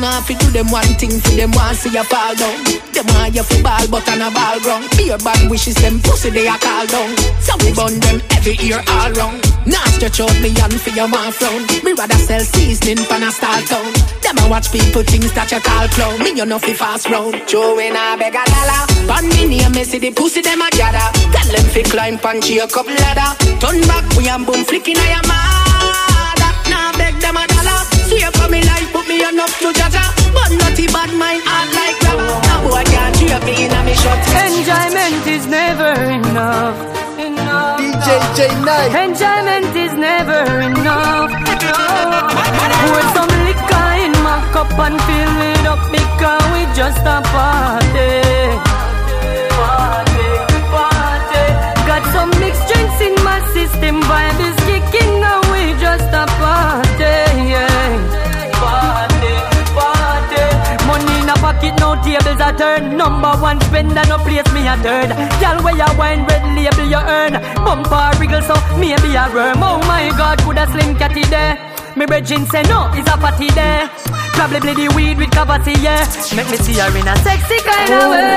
You 0.00 0.08
know 0.08 0.24
fi 0.24 0.32
do 0.32 0.48
them 0.48 0.72
one 0.72 0.96
thing 0.96 1.12
for 1.20 1.36
them 1.36 1.52
want 1.52 1.76
see 1.76 1.92
you 1.92 2.00
fall 2.08 2.32
down. 2.32 2.56
Them 2.96 3.04
want 3.12 3.36
you 3.36 3.44
fi 3.44 3.60
ball 3.60 3.84
but 3.92 4.08
on 4.08 4.24
a 4.24 4.32
ball 4.32 4.56
ground. 4.64 4.88
Be 4.96 5.12
your 5.12 5.20
bad 5.20 5.44
wishes 5.50 5.76
them 5.76 6.00
pussy 6.00 6.30
they 6.30 6.48
a 6.48 6.56
call 6.56 6.88
down. 6.88 7.12
So 7.44 7.52
we 7.60 7.68
burn 7.76 8.00
them 8.00 8.16
every 8.32 8.56
year 8.64 8.80
all 8.80 9.12
round. 9.12 9.44
Now 9.68 9.84
stretch 9.92 10.24
out 10.24 10.32
me 10.40 10.56
hand 10.56 10.80
for 10.80 10.88
your 10.96 11.04
man 11.04 11.28
frown. 11.36 11.68
Me 11.84 11.92
rather 11.92 12.16
sell 12.16 12.40
seasoning 12.40 13.04
pan 13.12 13.28
a 13.28 13.30
stall 13.30 13.60
town. 13.68 13.92
Them 14.24 14.40
a 14.40 14.48
watch 14.48 14.72
people 14.72 15.04
things 15.04 15.36
that 15.36 15.52
you 15.52 15.60
call 15.60 15.84
clown. 15.92 16.16
Me 16.24 16.32
you 16.32 16.48
know 16.48 16.58
fi 16.58 16.72
fast 16.72 17.04
round. 17.12 17.36
Joe 17.44 17.76
in 17.76 17.92
I 17.92 18.16
beg 18.16 18.32
a 18.32 18.40
dollar. 18.40 18.82
Pan 19.04 19.28
me 19.28 19.52
name 19.52 19.72
me 19.76 19.84
see 19.84 20.00
the 20.00 20.16
pussy 20.16 20.40
them 20.40 20.64
a 20.64 20.70
gather. 20.72 21.12
Tell 21.28 21.48
them 21.52 21.66
fi 21.76 21.82
climb 21.84 22.16
pan 22.16 22.40
Jacob 22.40 22.88
ladder. 22.88 23.36
Turn 23.60 23.76
back 23.84 24.08
we 24.16 24.32
and 24.32 24.48
boom 24.48 24.64
flicking 24.64 24.96
a 24.96 25.06
your 25.12 25.24
mother. 25.28 26.52
Now 26.72 26.88
beg 26.96 27.20
them 27.20 27.36
a 27.36 27.44
dollar. 27.44 27.59
Swear 28.10 28.32
for 28.32 28.50
me 28.50 28.60
life, 28.66 28.90
put 28.90 29.06
me 29.06 29.22
on 29.22 29.38
up 29.38 29.50
to 29.62 29.70
Jaja. 29.70 30.02
But 30.34 30.50
naughty 30.58 30.90
bad 30.90 31.14
mind, 31.14 31.46
heart 31.46 31.70
like 31.78 31.94
rubber. 32.02 32.26
Now 32.42 32.58
boy 32.66 32.82
can't 32.90 33.14
drape 33.14 33.44
me 33.46 33.54
in 33.64 33.70
a 33.70 33.80
me 33.86 33.94
shot. 33.94 34.18
Enjoyment 34.34 35.22
is 35.30 35.46
never 35.46 35.94
enough. 36.18 36.74
Enough. 37.22 37.78
DJ 37.78 38.08
J 38.34 38.38
Night 38.66 38.90
Enjoyment 39.06 39.70
is 39.78 39.94
never 39.94 40.42
enough. 40.58 41.30
Pour 42.82 43.02
some 43.14 43.30
liquor 43.46 43.90
in 44.02 44.12
my 44.26 44.42
cup 44.50 44.74
and 44.74 44.98
fill 45.06 45.36
it 45.54 45.64
up 45.70 45.82
because 45.94 46.42
we 46.50 46.66
just 46.74 47.06
a 47.06 47.22
party. 47.30 48.10
Party, 49.54 50.30
party. 50.74 51.44
Got 51.86 52.02
some 52.10 52.30
mixed 52.42 52.66
drinks 52.66 52.98
in 53.06 53.14
my 53.22 53.38
system, 53.54 54.02
vibe 54.02 54.40
is 54.50 54.59
pocket, 61.50 61.74
no 61.80 61.94
tables 62.02 62.40
a 62.40 62.50
turn. 62.56 62.96
Number 62.96 63.32
one 63.42 63.60
spender, 63.66 64.04
no 64.08 64.18
place 64.18 64.50
me 64.54 64.66
a 64.68 64.76
third. 64.78 65.10
Girl, 65.42 65.58
where 65.64 65.76
you 65.76 65.90
wine, 65.98 66.22
red 66.26 66.44
label 66.54 66.86
you 66.86 67.02
earn. 67.02 67.32
Bumper 67.64 68.10
wriggle, 68.18 68.42
so 68.42 68.54
maybe 68.78 69.14
a 69.18 69.26
worm. 69.34 69.58
Oh 69.62 69.78
my 69.90 70.10
God, 70.16 70.38
could 70.44 70.58
a 70.58 70.66
slim 70.70 70.96
catty 70.96 71.24
there? 71.24 71.58
Me 71.96 72.06
brethren 72.06 72.46
say 72.46 72.62
no, 72.62 72.90
it's 72.94 73.10
a 73.10 73.16
party 73.18 73.48
there. 73.50 73.90
Probably 74.38 74.74
the 74.74 74.88
weed 74.94 75.18
with 75.18 75.30
cavity, 75.32 75.74
yeah. 75.82 76.06
Make 76.36 76.50
me 76.50 76.56
see 76.56 76.78
her 76.78 76.96
in 76.96 77.08
a 77.08 77.16
sexy 77.18 77.58
kind 77.66 77.92
of 77.92 78.10
way. 78.10 78.29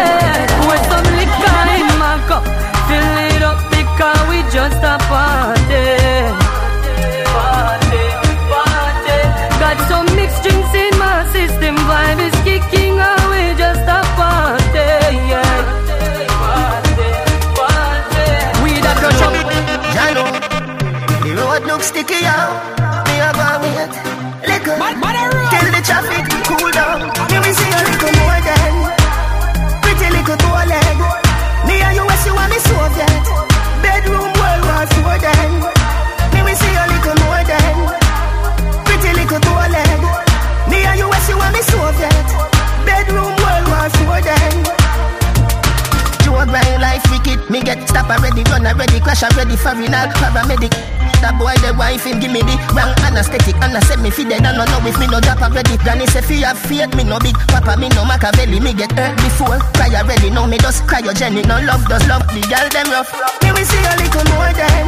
Already, 49.14 49.14
crash 49.14 49.24
already, 49.24 49.56
foreigner, 49.56 50.10
paramedic. 50.18 50.74
That 51.22 51.40
boy, 51.40 51.56
the 51.64 51.72
wife 51.78 52.04
him 52.04 52.20
give 52.20 52.32
me 52.32 52.42
the 52.44 52.56
wrong 52.76 52.92
anesthetic. 53.06 53.56
And 53.64 53.78
I 53.78 53.80
said 53.88 54.00
me 54.00 54.10
fi 54.10 54.28
dead, 54.28 54.44
I 54.44 54.56
don't 54.56 54.68
know 54.68 54.84
if 54.84 55.00
me 55.00 55.08
no 55.08 55.24
drop 55.24 55.40
already 55.40 55.78
Granny 55.80 56.06
say 56.08 56.20
have 56.44 56.60
faith, 56.60 56.92
me 56.96 57.04
no 57.04 57.20
big. 57.20 57.36
Papa, 57.48 57.80
me 57.80 57.88
no 57.96 58.04
Machiavelli 58.04 58.60
Me 58.60 58.74
get 58.74 58.92
hurt 58.92 59.16
before, 59.24 59.60
cry 59.80 59.88
already 59.96 60.30
Now 60.30 60.48
me 60.48 60.58
just 60.60 60.84
cryogenic, 60.84 61.48
no 61.48 61.64
love 61.64 61.86
does 61.88 62.04
love 62.12 62.28
The 62.28 62.44
girl 62.52 62.68
them 62.76 62.92
rough. 62.92 63.08
Me 63.40 63.56
we 63.56 63.64
see 63.64 63.80
a 63.80 63.94
little 63.96 64.26
more 64.36 64.52
than 64.52 64.88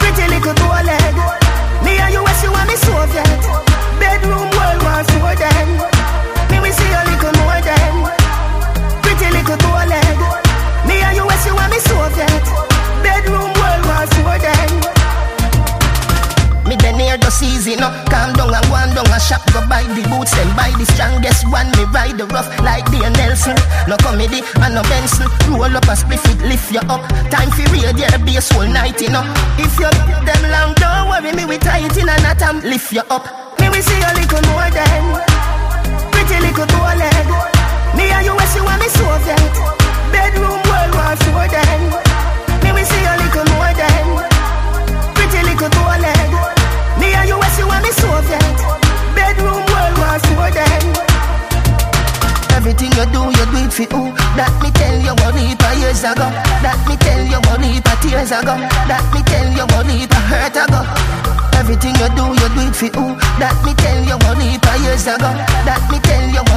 Pretty 0.00 0.24
little 0.32 0.54
toe 0.56 0.80
leg. 0.80 1.16
Me 1.84 2.00
and 2.00 2.12
you, 2.14 2.24
you 2.24 2.50
and 2.56 2.68
me 2.68 2.76
Soviet 2.80 3.42
Bedroom 4.00 4.48
World 4.56 4.80
War 4.80 5.04
Four 5.12 5.36
then 5.36 5.68
Me 6.48 6.56
we 6.64 6.72
see 6.72 6.88
a 6.88 7.04
little 7.04 7.36
more 7.44 7.60
than 7.60 7.94
Pretty 9.04 9.28
little 9.28 9.60
toe 9.60 9.84
leg. 9.92 10.18
Me 10.88 11.04
and 11.04 11.20
you, 11.20 11.28
you 11.28 11.52
and 11.52 11.68
me 11.68 11.78
Soviet 11.84 12.67
Bedroom 13.02 13.50
World 13.58 13.82
War 13.86 14.06
Four 14.14 14.38
then 14.38 14.98
me 16.68 16.76
then 16.76 16.98
near 17.00 17.16
the 17.16 17.32
season, 17.32 17.80
no 17.80 17.88
Calm 18.12 18.36
down 18.36 18.52
and 18.52 18.60
go 18.68 18.76
on 18.76 18.92
down 18.92 19.08
a 19.08 19.16
shop. 19.16 19.40
Go 19.56 19.64
buy 19.72 19.88
the 19.88 20.04
boots 20.12 20.36
and 20.36 20.52
buy 20.52 20.68
the 20.76 20.84
strongest 20.84 21.48
one. 21.48 21.72
Me 21.80 21.88
ride 21.96 22.20
the 22.20 22.28
rough 22.28 22.44
like 22.60 22.84
the 22.92 23.00
Nelson. 23.16 23.56
No 23.88 23.96
comedy 24.04 24.44
and 24.60 24.76
no 24.76 24.84
Benson. 24.84 25.32
Roll 25.48 25.72
up 25.72 25.88
a 25.88 25.96
split 25.96 26.20
it, 26.28 26.44
lift 26.44 26.68
you 26.68 26.84
up. 26.92 27.00
Time 27.32 27.48
for 27.56 27.64
radio, 27.72 28.04
bass 28.20 28.52
whole 28.52 28.68
night, 28.68 29.00
you 29.00 29.08
know. 29.08 29.24
If 29.56 29.80
you 29.80 29.88
them 30.28 30.42
long, 30.52 30.76
don't 30.76 31.08
worry 31.08 31.32
me 31.32 31.48
We 31.48 31.56
tight 31.56 31.96
in 31.96 32.04
and 32.04 32.20
not 32.20 32.42
am 32.44 32.60
lift 32.60 32.92
you 32.92 33.00
up. 33.08 33.24
Me 33.60 33.72
we 33.72 33.80
see 33.80 34.00
a 34.04 34.12
little 34.12 34.44
more 34.52 34.68
than 34.68 35.02
Pretty 36.12 36.36
little 36.44 36.66
toe 36.68 36.92
leg 37.00 37.26
Me 37.96 38.12
and 38.12 38.28
you, 38.28 38.36
you 38.36 38.68
and 38.68 38.80
me 38.80 38.88
Soviet 38.92 39.40
Bedroom 40.12 40.60
World 40.68 40.92
War 40.94 41.16
Four 41.16 41.48
then 41.48 42.07
We 42.72 42.82
see 42.84 43.04
little 43.22 43.44
Pretty 45.14 45.40
little 45.48 45.70
Me 47.00 47.14
and 47.14 47.28
you, 47.28 47.38
me 47.38 47.90
Bedroom 49.14 49.68
Everything 52.58 52.92
you 52.98 53.06
do, 53.14 53.22
you 53.32 53.46
do 53.48 53.58
it 53.64 53.72
who? 53.88 54.12
That 54.36 54.52
me 54.60 54.68
tell 54.74 54.98
you 54.98 55.14
a 55.14 55.70
years 55.78 56.02
ago. 56.02 56.26
That 56.60 56.76
me 56.84 56.98
tell 56.98 57.22
you 57.24 57.38
a 57.38 57.94
tears 58.02 58.34
ago. 58.34 58.58
That 58.90 59.06
me 59.14 59.22
tell 59.24 59.48
you 59.54 59.64
a 59.64 60.20
hurt 60.28 60.58
ago. 60.58 60.84
Everything 61.54 61.94
you 61.96 62.10
do, 62.12 62.34
you 62.34 62.48
do 62.52 62.68
it 62.68 62.76
who? 62.92 63.14
That 63.40 63.56
me 63.64 63.72
tell 63.78 64.02
you 64.04 64.18
a 64.18 64.74
years 64.84 65.06
ago. 65.06 65.30
That 65.64 65.80
me 65.88 65.98
tell 66.02 66.28
you 66.28 66.42
a 66.44 66.56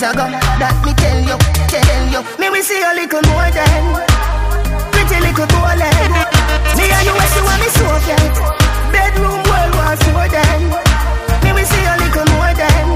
ago. 0.00 0.24
That 0.56 0.76
me 0.86 0.94
tell 0.94 1.20
you, 1.20 1.36
tell 1.68 2.06
you. 2.08 2.20
Me 2.38 2.48
we 2.48 2.62
see 2.62 2.80
a 2.80 2.94
little 2.94 3.22
more 3.28 3.50
than 3.50 4.25
pretty 5.06 5.26
little 5.26 5.46
toilet. 5.46 6.10
Me 6.76 6.84
and 6.90 7.06
you 7.06 7.14
wish 7.14 7.36
you 7.36 7.44
want 7.44 7.60
me 7.62 7.68
so 7.78 7.86
yet. 8.10 8.34
Bedroom 8.92 9.38
world 9.46 9.72
was 9.78 10.00
more 10.10 10.28
than. 10.28 10.60
Me 11.42 11.50
we 11.54 11.62
see 11.64 11.84
a 11.86 11.94
little 12.02 12.26
more 12.34 12.54
than. 12.54 12.86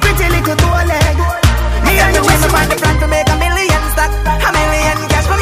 Pretty 0.00 0.28
little 0.32 0.56
toilet. 0.56 1.16
Me 1.84 2.00
and 2.00 2.16
you 2.16 2.22
wish 2.24 2.42
you 2.44 2.52
want 2.52 2.68
me 2.70 2.76
front 2.76 3.00
to 3.00 3.06
make 3.08 3.28
a 3.28 3.36
million 3.36 3.82
stack, 3.92 4.10
a 4.24 4.50
million 4.52 5.08
cash 5.08 5.26
for 5.26 5.36
me. 5.36 5.41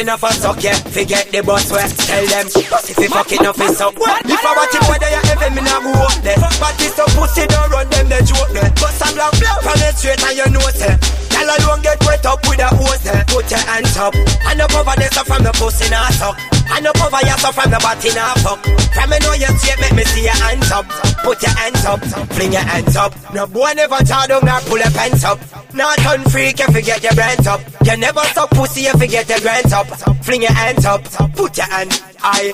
Enough 0.00 0.20
for 0.20 0.32
suck, 0.32 0.62
yeah. 0.64 0.74
Forget 0.88 1.28
the 1.30 1.42
boss 1.44 1.70
where. 1.70 1.86
Tell 1.86 2.24
them, 2.26 2.46
pussy 2.48 2.92
fi 2.96 3.06
fuck 3.12 3.32
enough 3.32 3.60
is 3.60 3.80
up. 3.80 3.94
If 3.96 4.40
I 4.40 4.50
watch 4.56 4.74
it, 4.74 4.84
whether 4.88 5.10
you 5.12 5.22
ever 5.28 5.50
me 5.52 5.62
nah 5.62 5.80
go 5.84 5.92
up 5.92 6.16
there. 6.24 6.40
But 6.40 6.74
this 6.80 6.96
some 6.96 7.12
pussy 7.12 7.44
don't 7.46 7.68
run 7.68 7.86
them, 7.92 8.08
they 8.08 8.24
joke 8.24 8.50
there. 8.56 8.72
But 8.80 8.96
some 8.96 9.12
black 9.14 9.32
blood 9.36 9.60
from 9.60 9.76
the 9.76 9.92
straight 9.92 10.22
and 10.24 10.36
you 10.36 10.48
know 10.48 10.64
say. 10.72 10.96
Tell 11.30 11.46
alone 11.46 11.80
get 11.84 12.00
wet 12.04 12.24
up 12.26 12.40
with 12.48 12.60
a 12.60 12.68
hose 12.72 13.02
there. 13.04 13.24
Put 13.28 13.50
your 13.52 13.60
hands 13.60 13.96
up. 13.96 14.14
And 14.48 14.60
up 14.60 14.72
over 14.74 14.96
so 15.12 15.22
from 15.24 15.44
the 15.44 15.52
pussy 15.60 15.86
nah 15.92 16.08
suck. 16.16 16.36
And 16.72 16.86
up 16.86 17.00
over 17.00 17.22
so 17.36 17.50
from 17.52 17.68
the 17.70 17.78
body 17.80 18.10
nah 18.16 18.34
fuck. 18.40 18.60
From 18.96 19.08
me 19.10 19.16
know 19.20 19.36
you 19.36 19.52
straight, 19.60 19.80
make 19.84 19.94
me 20.00 20.04
see 20.08 20.24
your 20.24 20.38
hands 20.40 20.70
up. 20.72 20.88
Put 21.24 21.40
your 21.44 21.52
hands 21.52 21.84
up, 21.84 22.00
fling 22.32 22.52
your 22.52 22.64
hands 22.64 22.96
up. 22.96 23.12
No 23.34 23.46
boy 23.46 23.72
never 23.76 24.00
tie 24.04 24.26
down 24.26 24.44
nor 24.44 24.60
pull 24.64 24.80
your 24.80 24.90
pants 24.96 25.24
up. 25.24 25.38
Not 25.74 26.06
on 26.06 26.24
freak 26.30 26.58
you 26.58 26.82
get 26.82 27.02
your 27.02 27.14
brands 27.14 27.46
up. 27.46 27.60
You 27.84 27.96
never 27.96 28.20
suck 28.34 28.50
pussy 28.50 28.82
you 28.82 29.06
get 29.06 29.28
your 29.28 29.40
grants 29.40 29.72
up. 29.72 29.86
Fling 30.24 30.42
your 30.42 30.52
hands 30.52 30.84
up, 30.84 31.04
put 31.34 31.56
your 31.56 31.66
hands 31.66 32.00
high 32.18 32.52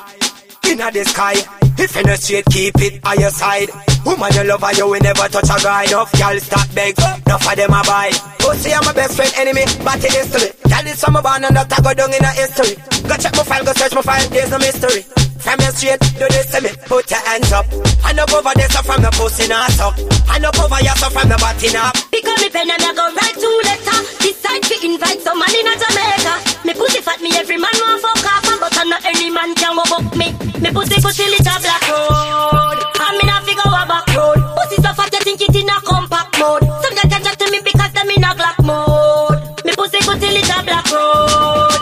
inna 0.71 0.91
the 0.91 1.05
sky. 1.05 1.35
If 1.79 1.95
you 1.97 2.03
no 2.05 2.15
straight, 2.17 2.47
keep 2.47 2.75
it 2.81 3.05
on 3.05 3.21
your 3.21 3.31
side. 3.31 3.71
Woman, 4.05 4.33
you 4.35 4.45
love 4.45 4.63
her, 4.63 4.73
you 4.75 4.87
will 4.89 5.01
never 5.01 5.29
touch 5.29 5.51
a 5.51 5.57
guy. 5.63 5.85
Enough 5.85 6.13
girl 6.13 6.39
stop 6.41 6.69
beg, 6.75 6.99
enough 6.99 7.47
of 7.47 7.57
them 7.57 7.73
oh, 7.73 7.81
a 7.81 7.83
buy. 7.85 8.11
Pussy, 8.39 8.73
I'm 8.73 8.85
my 8.85 8.93
best 8.93 9.17
friend, 9.17 9.33
enemy, 9.37 9.65
but 9.85 10.03
it. 10.03 10.63
Girl, 10.67 10.87
it's 10.87 11.01
from 11.03 11.17
a 11.17 11.23
born 11.23 11.45
and 11.45 11.57
that 11.57 11.73
I 11.73 11.83
go 11.83 11.93
down 11.95 12.13
in 12.13 12.25
a 12.25 12.33
history. 12.33 12.75
Go 13.07 13.15
check 13.17 13.35
my 13.37 13.45
file, 13.45 13.65
go 13.65 13.73
search 13.73 13.95
my 13.95 14.03
file, 14.03 14.29
there's 14.31 14.51
no 14.51 14.59
mystery. 14.59 15.26
From 15.47 15.63
your 15.63 15.71
straight, 15.79 16.03
do 16.19 16.27
this 16.27 16.51
to 16.51 16.59
me, 16.59 16.75
put 16.91 17.07
your 17.07 17.23
hands 17.23 17.55
up. 17.55 17.71
And 18.03 18.19
up 18.19 18.35
over 18.35 18.51
there, 18.59 18.67
so 18.67 18.83
from 18.83 18.99
the 18.99 19.15
pussy, 19.15 19.47
not 19.47 19.71
suck. 19.79 19.95
And 20.35 20.43
up 20.43 20.59
over 20.59 20.75
here, 20.83 20.91
so 20.99 21.07
from 21.07 21.31
the 21.31 21.39
body, 21.39 21.71
not. 21.71 21.95
Pick 22.11 22.27
up 22.27 22.35
me 22.43 22.51
pen 22.51 22.67
and 22.67 22.83
I 22.83 22.91
go 22.91 23.07
write 23.15 23.39
two 23.39 23.55
letter. 23.63 23.99
Decide 24.27 24.67
to 24.67 24.75
invite 24.83 25.23
some 25.23 25.39
man 25.39 25.55
in 25.55 25.71
a 25.71 25.75
Jamaica. 25.79 26.35
Me 26.67 26.75
pussy 26.75 26.99
fat 26.99 27.23
me 27.23 27.31
every 27.39 27.63
man 27.63 27.71
want 27.79 28.03
fuck 28.03 28.27
off, 28.27 28.43
but 28.59 28.75
I'm 28.75 28.91
not 28.91 29.07
any 29.07 29.31
man 29.31 29.55
can 29.55 29.79
go 29.79 29.87
fuck 29.87 30.11
me. 30.19 30.35
Me 30.59 30.75
pussy 30.75 30.99
it 30.99 31.47
a 31.47 31.55
black 31.63 31.85
road. 31.95 32.83
And 33.07 33.15
me 33.15 33.25
not 33.31 33.47
figure 33.47 33.71
a 33.71 33.87
back 33.87 34.11
road. 34.19 34.43
Pussy 34.59 34.83
so 34.83 34.91
fat 34.99 35.15
you 35.15 35.23
think 35.23 35.47
it 35.47 35.55
in 35.55 35.71
a 35.71 35.79
compact 35.87 36.35
mode. 36.43 36.67
Some 36.83 36.91
girl 36.91 37.07
can 37.07 37.23
chat 37.23 37.39
to 37.39 37.47
me 37.55 37.63
because 37.63 37.95
them 37.95 38.11
in 38.11 38.27
a 38.27 38.35
black 38.35 38.59
mode. 38.67 39.63
Me 39.63 39.71
pussy 39.79 40.03
it 40.03 40.51
a 40.51 40.59
black 40.67 40.91
road. 40.91 41.76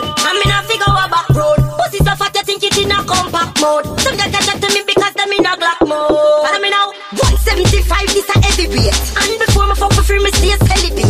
Mode. 3.65 3.85
Some 3.99 4.17
can 4.17 4.29
chat 4.31 4.61
to 4.61 4.69
me 4.75 4.81
because 4.85 5.13
them 5.19 5.31
in 5.33 5.45
a 5.45 5.53
Glock 5.61 5.81
mode. 5.89 6.45
Follow 6.45 6.61
me 6.61 6.69
now. 6.69 6.87
175 7.17 8.13
this 8.13 8.29
a 8.33 8.37
heavyweight. 8.45 8.97
And 9.21 9.33
before 9.41 9.67
me 9.67 9.75
fuck 9.81 9.93
for 9.93 10.03
free, 10.03 10.21
me 10.21 10.29
stay 10.37 10.55
celibate. 10.69 11.04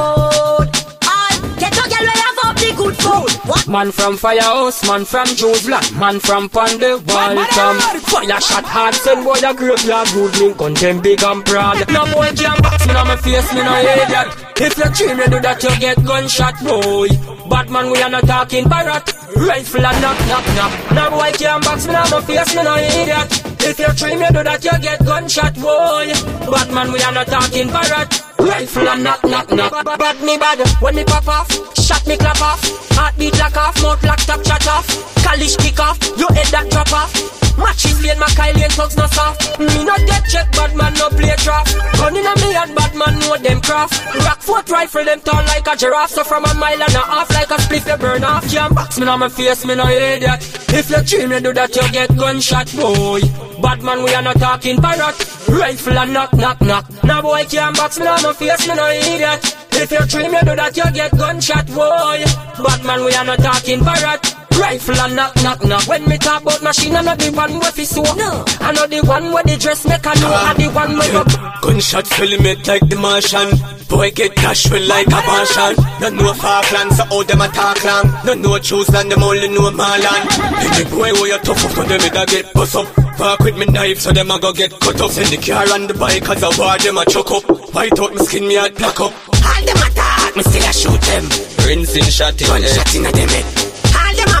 Mode. 0.00 0.70
All 1.12 1.36
get 1.60 1.76
a 1.76 1.84
girl 1.92 2.04
where 2.08 2.22
have 2.24 2.40
up 2.44 2.56
the 2.56 2.70
good 2.76 2.96
food. 2.96 3.30
What? 3.48 3.68
Man 3.68 3.92
from 3.92 4.16
Firehouse, 4.16 4.86
man 4.88 5.04
from 5.04 5.26
Joe's 5.26 5.66
Black, 5.66 5.86
man 5.96 6.20
from 6.20 6.48
Pande, 6.48 6.90
welcome. 7.06 7.78
Fire 8.10 8.40
shot 8.40 8.64
hard, 8.64 8.94
send 8.94 9.24
boy 9.24 9.38
a 9.44 9.54
graveyard, 9.54 10.08
good 10.14 10.36
link 10.38 10.60
on 10.60 10.74
them 10.74 11.00
big 11.00 11.22
and 11.22 11.44
proud. 11.44 11.76
No 11.90 12.04
boy 12.12 12.30
can 12.34 12.56
box 12.62 12.86
me 12.86 12.94
on 12.94 13.06
my 13.06 13.16
face, 13.16 13.52
me 13.54 13.62
no 13.62 13.74
idiot. 13.78 14.28
If 14.60 14.76
you 14.76 14.88
dream 14.92 15.18
you 15.18 15.28
do 15.28 15.40
that, 15.40 15.62
you 15.62 15.74
get 15.80 16.04
gunshot, 16.04 16.56
boy. 16.62 17.08
Batman, 17.48 17.90
we 17.90 18.02
are 18.02 18.10
not 18.10 18.24
talking 18.26 18.68
parrot. 18.68 19.08
Rifle 19.36 19.86
and 19.86 20.00
knock, 20.02 20.18
knock, 20.28 20.46
knock. 20.54 20.72
No 20.92 21.10
boy 21.16 21.32
can 21.32 21.60
box 21.62 21.86
me 21.86 21.94
on 21.94 22.10
my 22.10 22.20
face, 22.20 22.54
me 22.54 22.62
no 22.62 22.76
idiot. 22.76 23.30
If 23.62 23.78
you 23.78 23.92
dream 23.94 24.20
you 24.20 24.28
do 24.28 24.42
that, 24.44 24.62
you 24.64 24.76
get 24.80 25.00
gunshot, 25.04 25.54
boy. 25.54 26.12
Batman, 26.50 26.92
we 26.92 27.00
are 27.00 27.12
not 27.12 27.26
talking 27.26 27.68
parrot. 27.68 28.29
Rifle 28.40 28.88
and 28.88 29.04
knock, 29.04 29.22
knock, 29.24 29.50
knock. 29.50 29.84
Bad 29.84 30.22
me 30.22 30.38
bad, 30.38 30.66
when 30.80 30.94
me 30.94 31.04
pop 31.04 31.28
off, 31.28 31.48
shot 31.76 32.06
me 32.06 32.16
clap 32.16 32.40
off. 32.40 32.60
Heartbeat 32.96 33.38
lock 33.38 33.56
off, 33.56 33.82
mouth 33.82 34.02
lock 34.02 34.18
top 34.20 34.42
chat 34.42 34.66
off. 34.66 34.86
College 35.22 35.56
kick 35.58 35.78
off, 35.78 35.98
your 36.16 36.32
head 36.32 36.46
that 36.46 36.70
drop 36.70 36.92
off. 36.92 37.12
Matches 37.58 38.00
lane, 38.02 38.18
my 38.18 38.26
Kylian 38.32 38.72
thugs 38.72 38.96
no 38.96 39.06
soft. 39.06 39.58
Me 39.60 39.84
not 39.84 40.00
get 40.06 40.24
check, 40.24 40.50
bad 40.52 40.74
man 40.74 40.94
no 40.94 41.10
play 41.10 41.36
trap. 41.36 41.66
Gun 42.00 42.16
in 42.16 42.24
a 42.24 42.32
me 42.40 42.54
and 42.56 42.74
bad 42.74 42.94
man 42.96 43.18
know 43.20 43.36
them 43.36 43.60
craft. 43.60 44.00
Rock 44.24 44.40
foot 44.40 44.70
rifle, 44.70 45.04
them 45.04 45.20
tall 45.20 45.44
like 45.44 45.66
a 45.66 45.76
giraffe. 45.76 46.10
So 46.10 46.24
from 46.24 46.44
a 46.46 46.54
mile 46.54 46.82
and 46.82 46.94
a 46.94 47.04
half, 47.04 47.28
like 47.30 47.50
a 47.50 47.60
spliff, 47.60 47.86
you 47.86 47.98
burn 47.98 48.24
off. 48.24 48.48
Can't 48.50 48.74
box 48.74 48.98
me 48.98 49.06
on 49.06 49.20
my 49.20 49.28
face, 49.28 49.66
me 49.66 49.74
no 49.74 49.86
idiot. 49.86 50.40
If 50.72 50.88
you 50.88 51.02
dream 51.02 51.32
you 51.32 51.40
do 51.40 51.52
that, 51.52 51.76
you 51.76 51.92
get 51.92 52.16
gunshot, 52.16 52.72
boy. 52.74 53.20
Bad 53.60 53.82
man, 53.82 54.02
we 54.04 54.14
are 54.14 54.22
not 54.22 54.38
talking 54.38 54.80
parrot. 54.80 55.16
Rifle 55.48 55.98
and 55.98 56.12
knock, 56.14 56.32
knock, 56.32 56.60
knock. 56.62 56.86
Now 57.04 57.20
boy 57.20 57.44
can't 57.44 57.76
box 57.76 57.98
me 57.98 58.06
on 58.06 58.22
my 58.30 58.36
face, 58.36 58.68
me 58.68 58.74
no 58.74 58.88
idiot. 58.90 59.56
If 59.72 59.90
you 59.90 60.06
dream 60.06 60.32
you 60.32 60.40
do 60.40 60.56
that, 60.56 60.76
you 60.76 60.90
get 60.92 61.10
gunshot, 61.16 61.66
boy. 61.68 62.24
Bad 62.62 62.84
man, 62.84 63.04
we 63.04 63.12
are 63.14 63.24
not 63.24 63.38
talking 63.38 63.80
parrot. 63.80 64.39
Rifle 64.60 65.00
and 65.00 65.16
knock 65.16 65.34
knock 65.42 65.64
knock. 65.64 65.86
When 65.88 66.06
me 66.08 66.18
talk 66.18 66.42
about 66.42 66.62
machine, 66.62 66.94
I 66.94 67.00
know 67.00 67.16
the 67.16 67.32
one 67.32 67.58
where 67.58 67.72
fi 67.72 67.84
sew. 67.84 68.02
No, 68.02 68.44
I 68.60 68.72
know 68.72 68.86
the 68.86 69.00
one 69.06 69.32
where 69.32 69.42
the 69.42 69.56
dress 69.56 69.86
make 69.86 70.04
a 70.04 70.12
know. 70.20 70.28
I 70.28 70.52
the 70.54 70.68
one 70.68 70.98
where 70.98 71.12
go. 71.12 71.24
Gunshot 71.62 72.06
fill 72.06 72.38
me 72.40 72.54
like 72.68 72.84
the 72.88 72.96
Martian. 72.96 73.48
Boy 73.88 74.10
get 74.12 74.36
dash 74.36 74.70
with 74.70 74.86
like 74.86 75.08
a 75.08 75.20
passion. 75.24 75.74
No 76.00 76.08
know 76.10 76.34
Falkland, 76.34 76.92
so 76.92 77.04
how 77.04 77.22
them 77.22 77.40
attack 77.40 77.82
long. 77.84 78.06
No 78.24 78.34
know 78.34 78.58
choose 78.58 78.88
land, 78.90 79.10
them 79.10 79.22
only 79.22 79.48
know 79.48 79.70
Marland. 79.72 80.28
Any 80.60 80.84
boy 80.92 81.10
where 81.18 81.32
you 81.32 81.38
tough 81.40 81.64
up, 81.64 81.72
so 81.72 81.82
them 81.82 82.00
it 82.00 82.14
a 82.14 82.24
get 82.26 82.52
bust 82.52 82.76
up. 82.76 82.86
Walk 83.18 83.40
with 83.40 83.56
me 83.56 83.66
knife, 83.66 84.00
so 84.00 84.12
them 84.12 84.30
a 84.30 84.38
go 84.38 84.52
get 84.52 84.70
cut 84.78 85.00
up. 85.00 85.10
Send 85.10 85.28
the 85.32 85.38
car 85.40 85.66
and 85.74 85.88
the 85.88 85.94
bike, 85.94 86.22
cause 86.22 86.42
I 86.44 86.50
war 86.60 86.78
them 86.78 86.98
a 86.98 87.04
chuck 87.06 87.30
up. 87.32 87.44
White 87.74 87.98
out 87.98 88.14
my 88.14 88.22
skin, 88.22 88.46
me 88.46 88.56
a 88.56 88.70
black 88.70 89.00
up. 89.00 89.10
All 89.10 89.62
them 89.64 89.80
attack, 89.88 90.36
me 90.36 90.42
still 90.44 90.68
a 90.68 90.72
shoot 90.72 91.00
them. 91.08 91.24
Rinsing 91.66 92.04
shot 92.04 92.40
in 92.40 92.46
eh. 92.46 92.50
Gun 92.50 92.62
head. 92.62 92.72
shot 92.76 92.94
inna 92.94 93.10
them 93.10 93.28
head. 93.28 93.59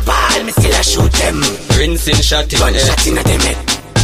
All 0.00 0.06
them 0.06 0.06
a 0.06 0.06
ball, 0.06 0.44
me 0.44 0.52
still 0.52 0.72
a 0.72 0.82
shoot 0.82 1.12
them. 1.12 1.40
Rinsing 1.76 2.22
shot 2.22 2.52
in 2.52 2.58
Gun 2.58 2.74
shot 2.74 3.06
inna 3.06 3.22
them 3.22 3.40
head. 3.40 3.58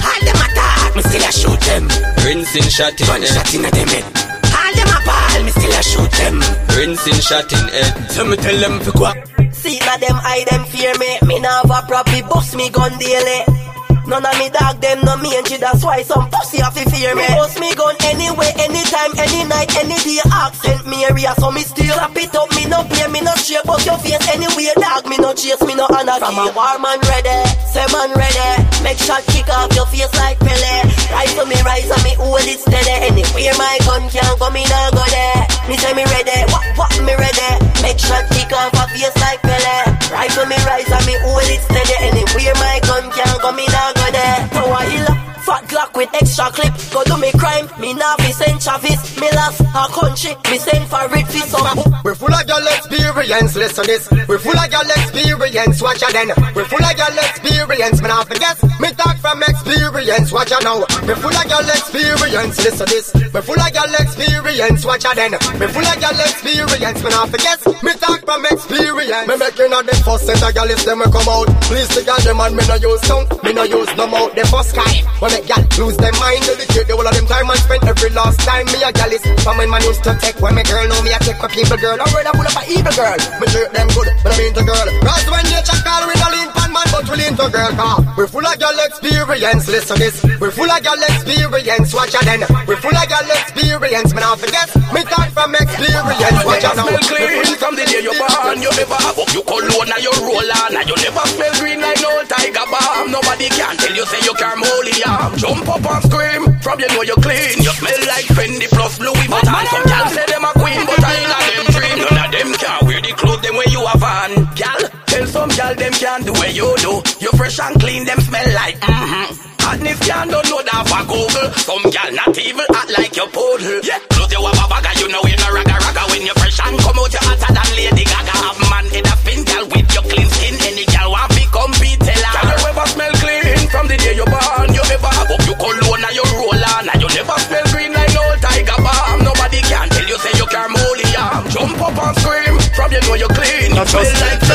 All 0.04 0.20
them 0.20 0.36
attack, 0.44 0.96
me 0.96 1.02
still 1.02 1.24
a 1.24 1.32
shoot 1.32 1.60
them. 1.60 1.88
Rinsing 2.24 2.68
shot 2.68 3.00
in 3.00 3.06
Gun 3.06 3.22
head. 3.22 3.32
shot 3.32 3.54
inna 3.54 3.70
them 3.70 3.88
head. 3.88 4.04
All 4.52 4.72
them 4.76 4.90
a 4.92 4.98
ball, 5.06 5.42
me 5.44 5.50
still 5.50 5.72
a 5.72 5.82
shoot 5.82 6.12
them. 6.20 6.36
Rinsing 6.76 7.20
shot 7.20 7.52
in 7.52 7.68
head. 7.68 8.10
So 8.10 8.24
me 8.24 8.36
tell 8.36 8.58
them 8.60 8.80
fi 8.80 8.90
go. 8.92 9.08
See 9.52 9.78
na 9.80 9.96
them 9.96 10.16
eye 10.20 10.44
them 10.50 10.64
fear 10.66 10.92
me. 10.98 11.18
Me 11.26 11.40
nah 11.40 11.62
have 11.64 11.84
a 11.84 11.86
property, 11.86 12.22
bust 12.22 12.56
me 12.56 12.68
gun 12.70 12.98
daily. 12.98 13.65
None 14.06 14.22
of 14.22 14.38
me 14.38 14.48
dog 14.54 14.78
them 14.80 15.02
no 15.02 15.18
she. 15.42 15.56
that's 15.58 15.82
why 15.82 16.02
some 16.02 16.30
pussy 16.30 16.62
have 16.62 16.74
to 16.78 16.86
fear 16.90 17.14
me. 17.14 17.26
Bust 17.26 17.58
me 17.58 17.74
gun 17.74 17.96
anyway, 18.06 18.54
anytime, 18.54 19.10
any 19.18 19.42
night, 19.50 19.66
any 19.74 19.98
day. 19.98 20.22
Accent 20.30 20.86
me 20.86 21.04
area, 21.04 21.34
so 21.38 21.50
me 21.50 21.62
still 21.66 21.94
clap 21.94 22.14
it 22.14 22.34
up. 22.34 22.46
Me 22.54 22.70
no 22.70 22.86
play, 22.86 23.10
me 23.10 23.20
no 23.20 23.34
shake, 23.34 23.66
but 23.66 23.82
your 23.84 23.98
face 23.98 24.22
anyway, 24.30 24.70
dog. 24.78 25.10
Me 25.10 25.18
no 25.18 25.34
chase, 25.34 25.58
me 25.66 25.74
no 25.74 25.90
honor. 25.90 26.22
From 26.22 26.38
a 26.38 26.46
war 26.54 26.78
man 26.78 27.02
ready, 27.02 27.38
say 27.66 27.86
man 27.90 28.14
ready. 28.14 28.50
Make 28.86 28.98
shot 29.02 29.26
kick 29.26 29.50
off 29.50 29.74
your 29.74 29.86
face 29.90 30.14
like 30.14 30.38
Pele. 30.38 30.86
Rifle 31.10 31.46
me 31.50 31.58
rise 31.66 31.90
and 31.90 32.02
me 32.06 32.14
hold 32.14 32.46
it 32.46 32.62
steady. 32.62 33.10
Anywhere 33.10 33.58
my 33.58 33.78
gun 33.82 34.06
can 34.06 34.22
go, 34.38 34.46
me 34.54 34.62
no 34.70 34.80
go 34.94 35.02
there. 35.10 35.42
Me 35.66 35.74
say 35.82 35.94
me 35.98 36.06
ready, 36.06 36.46
what 36.54 36.62
what 36.78 36.94
me 37.02 37.14
ready. 37.18 37.75
Make 37.82 37.98
shot 37.98 38.24
kick 38.30 38.52
off 38.52 38.72
a 38.74 38.84
face 38.92 39.16
like 39.20 39.40
Pele. 39.42 39.76
Rifle 40.10 40.46
me 40.46 40.56
rise 40.66 40.90
and 40.90 41.06
me 41.06 41.14
hold 41.24 41.44
it 41.44 41.60
steady. 41.60 41.96
Anywhere 42.00 42.54
my 42.56 42.80
gun 42.86 43.10
can 43.12 43.32
go, 43.40 43.52
me 43.52 43.66
nah 43.68 43.92
go 43.94 44.06
there. 44.10 44.38
Power 44.52 44.84
hill, 44.88 45.08
fat 45.46 45.62
Glock 45.70 45.94
with 45.94 46.10
extra 46.12 46.50
clip. 46.50 46.74
Go 46.90 47.06
do 47.06 47.16
me 47.22 47.30
crime, 47.38 47.70
me 47.78 47.94
nah 47.94 48.18
fi 48.18 48.34
send 48.34 48.60
Travis. 48.60 48.98
Me 49.22 49.30
last 49.30 49.62
a 49.62 49.86
country, 49.94 50.34
me 50.50 50.58
send 50.58 50.84
for 50.90 51.06
it 51.06 51.26
fi 51.30 51.40
some. 51.46 51.78
We're 52.02 52.18
full 52.18 52.34
of 52.34 52.42
your 52.50 52.62
experience, 52.66 53.54
listen 53.54 53.86
this. 53.86 54.10
We're 54.26 54.42
full 54.42 54.58
of 54.58 54.66
your 54.66 54.82
experience, 54.82 55.80
watch 55.80 56.02
ya 56.02 56.10
then. 56.10 56.34
We're 56.54 56.66
full 56.66 56.82
of 56.82 56.98
your 56.98 57.14
experience, 57.14 58.02
me 58.02 58.08
not 58.08 58.26
forget. 58.26 58.58
Me 58.82 58.90
talk 58.98 59.16
from 59.22 59.42
experience, 59.46 60.32
watch 60.34 60.50
ya 60.50 60.58
now. 60.66 60.82
We're 61.06 61.14
full 61.14 61.30
of 61.30 61.46
your 61.46 61.62
experience, 61.70 62.58
listen 62.66 62.86
this. 62.90 63.14
We're 63.32 63.46
full 63.46 63.60
of 63.62 63.70
your 63.70 63.90
experience, 64.02 64.84
watch 64.84 65.04
ya 65.04 65.14
then. 65.14 65.38
We're 65.62 65.70
full 65.70 65.86
of 65.86 65.98
your 66.02 66.16
experience, 66.26 66.98
me 67.06 67.10
not 67.14 67.30
forget. 67.30 67.62
Me 67.86 67.92
talk 68.02 68.20
from 68.26 68.44
experience. 68.50 69.28
Me 69.30 69.36
making 69.38 69.70
a 69.70 69.78
the 69.86 69.94
first 70.02 70.26
set 70.26 70.42
of 70.42 70.50
gal 70.54 70.68
if 70.68 70.82
them 70.84 71.06
come 71.06 71.30
out. 71.30 71.46
Please 71.70 71.88
the 71.94 72.02
gal 72.02 72.18
them 72.26 72.42
and 72.42 72.56
me 72.58 72.66
no 72.66 72.74
use 72.74 73.00
tongue, 73.06 73.26
me 73.46 73.52
no 73.54 73.62
use 73.62 73.94
no 73.94 74.06
mouth. 74.10 74.34
The 74.34 74.42
first 74.50 74.74
guy, 74.74 75.06
me 75.36 75.46
gal 75.46 75.62
lose 75.76 75.96
their 75.96 76.12
mind, 76.16 76.40
dedicate 76.48 76.88
the 76.88 76.96
whole 76.96 77.06
of 77.06 77.12
them 77.12 77.26
time 77.26 77.48
and 77.50 77.60
spend 77.60 77.84
every 77.84 78.10
last 78.10 78.40
time. 78.40 78.64
Me 78.72 78.80
a 78.80 78.90
gal 78.92 79.12
is 79.12 79.22
from 79.44 79.58
when 79.58 79.68
man 79.68 79.82
used 79.84 80.02
to 80.04 80.16
take 80.16 80.40
when 80.40 80.54
me 80.54 80.62
girl 80.64 80.88
know 80.88 81.00
me 81.04 81.12
I 81.12 81.18
take 81.20 81.36
for 81.36 81.48
people 81.48 81.76
girl. 81.76 81.96
I'm 82.00 82.08
worried 82.12 82.26
I 82.26 82.32
pull 82.32 82.48
up 82.48 82.56
a 82.56 82.62
evil 82.64 82.94
girl. 82.96 83.18
Me 83.40 83.46
treat 83.52 83.70
them 83.76 83.88
good, 83.92 84.08
but 84.24 84.32
I 84.32 84.36
mean 84.40 84.52
to 84.56 84.64
girl. 84.64 84.86
Cause 85.04 85.26
when 85.28 85.44
call 85.84 86.02
we 86.08 86.14
no 86.16 86.28
lean 86.32 86.48
pan 86.52 86.55
man, 86.76 86.88
but 86.92 87.08
we 87.08 87.16
lean 87.16 87.34
to 87.40 87.48
girl. 87.48 87.72
Car. 87.76 87.96
We're 88.16 88.28
full 88.28 88.46
of 88.46 88.56
girl 88.60 88.78
experience, 88.84 89.68
listen 89.68 89.98
this. 89.98 90.16
We're 90.40 90.52
full 90.52 90.68
of 90.68 90.80
girl 90.84 91.00
experience, 91.08 91.92
watch 91.96 92.12
ya 92.12 92.20
then. 92.28 92.44
We're 92.68 92.80
full 92.80 92.94
of 92.96 93.06
girl 93.08 93.28
experience, 93.32 94.12
me 94.12 94.20
not 94.20 94.38
forget. 94.38 94.68
Me 94.92 95.00
talk 95.08 95.28
from 95.32 95.54
experience, 95.56 96.40
watch 96.44 96.62
ya 96.62 96.72
now. 96.76 96.86
smell 96.86 97.04
clean 97.08 97.56
from 97.56 97.74
the 97.76 97.84
day 97.88 98.04
you 98.04 98.12
born. 98.12 98.60
You 98.60 98.70
never 98.76 98.98
have 99.00 99.18
up, 99.18 99.30
you 99.32 99.42
cologne 99.42 99.92
and 99.92 100.02
you 100.04 100.12
roll 100.20 100.50
on. 100.60 100.72
And 100.76 100.86
you 100.88 100.96
never 101.00 101.24
smell 101.32 101.54
green 101.60 101.80
like 101.80 102.00
no 102.04 102.12
tiger 102.28 102.66
balm. 102.68 103.10
Nobody 103.10 103.48
can 103.50 103.74
tell 103.80 103.94
you 103.96 104.04
say 104.06 104.20
you 104.24 104.34
can't 104.36 104.60
holy 104.60 104.96
arm. 105.04 105.32
Jump 105.40 105.68
up 105.68 105.84
and 105.84 106.02
scream 106.04 106.42
from 106.60 106.76
you 106.80 106.88
know 106.92 107.02
you 107.02 107.16
clean. 107.24 107.56
You 107.64 107.72
smell 107.76 108.00
like 108.08 108.28
Fendi 108.36 108.68
plus 108.68 109.00
Louis 109.00 109.28
Vuitton. 109.28 109.64
Some 109.72 109.86
gal 109.88 110.06
say 110.12 110.26
them 110.28 110.44
a 110.44 110.52
queen, 110.56 110.80
but 110.84 111.00
I 111.02 111.12
ain't 111.24 111.32
a 111.32 111.38
them 111.50 111.66
dream. 111.72 111.96
None 112.04 112.20
of 112.20 112.28
them 112.32 112.48
can 112.56 112.78
wear 112.86 113.00
the 113.00 113.12
clothes 113.16 113.42
them 113.42 113.54
where 113.56 113.68
you 113.68 113.82
have 113.84 114.04
on. 114.04 114.30
Gal, 114.56 114.80
tell 115.16 115.26
some 115.26 115.48
gal 115.56 115.74
them 115.74 115.92
can 115.92 116.20
do 116.22 116.32
what 116.32 116.52
you 116.54 116.68
do. 116.84 116.92
You 117.24 117.30
fresh 117.40 117.58
and 117.60 117.80
clean, 117.80 118.04
them 118.04 118.20
smell 118.20 118.48
like 118.54 118.76
mm-hmm. 118.80 119.46
Hotness 119.64 119.98
can 120.06 120.28
don't 120.28 120.46
know 120.46 120.62
that 120.62 120.84
for 120.86 121.02
Google. 121.10 121.48
Some 121.58 121.84
gal 121.90 122.10
not 122.12 122.36
even 122.38 122.68
act 122.70 122.90
like 122.94 123.14
your 123.16 123.26
poodle. 123.32 123.82
Yeah, 123.82 123.98
clothes 124.14 124.30
you 124.30 124.38
have 124.38 124.70
a 124.70 124.78
you 125.00 125.08
know 125.10 125.22
you 125.26 125.36
no 125.42 125.48
ragga 125.56 125.76
ragga. 125.82 126.02
When 126.12 126.22
you 126.22 126.36
fresh 126.38 126.60
and 126.62 126.78
come 126.78 126.98
out, 127.00 127.10
you 127.10 127.22
hotter 127.24 127.50
than 127.50 127.68
Lady 127.74 128.04
Gaga. 128.06 128.34
Have 128.46 128.60
man 128.70 128.86
in 128.94 129.06
a 129.08 129.14
spin, 129.18 129.40
gal 129.42 129.64
with 129.66 129.90
your 129.90 130.06
clean 130.06 130.28
skin. 130.30 130.54
Any 130.70 130.86
gal 130.86 131.10
want 131.10 131.32
be 131.34 131.44
compete, 131.50 131.98
tell 131.98 132.22
her. 132.22 132.34
Gal 132.36 132.46
you 132.46 132.68
ever 132.70 132.86
smell 132.94 133.14
clean 133.18 133.60
from 133.72 133.86
the 133.90 133.96
day 133.98 134.14
you 134.14 134.26
born. 134.30 134.68
You 134.70 134.84
ever 134.86 135.12
have 135.18 135.32
up, 135.34 135.42
you 135.48 135.56
cologne 135.58 136.04
and 136.06 136.14
you 136.14 136.26
roll 136.30 136.64
on. 136.76 136.86
And 136.86 137.00
you 137.02 137.10
never 137.10 137.36
smell 137.42 137.66
green 137.74 137.90
like 137.90 138.12
no 138.14 138.22
tiger 138.38 138.78
balm. 138.78 139.18
Nobody 139.26 139.60
can 139.66 139.86
tell 139.90 140.06
you 140.06 140.18
say 140.22 140.32
you 140.38 140.46
can't 140.46 140.70
moly 140.70 141.08
arm. 141.18 141.42
Jump 141.50 141.80
up 141.82 141.98
and 141.98 142.14
scream 142.22 142.54
from 142.70 142.88
you 142.94 143.02
know 143.02 143.18
you 143.18 143.30
clean. 143.34 143.74
You 143.74 143.82
smell 143.82 144.14
like 144.22 144.45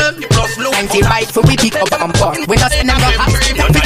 Ninety 0.82 1.00
right 1.02 1.30
for 1.30 1.42
we 1.42 1.56
pick 1.56 1.76
up 1.76 1.92
and 1.92 2.12
put. 2.12 2.48
We 2.48 2.56
not 2.56 2.72
send 2.72 2.90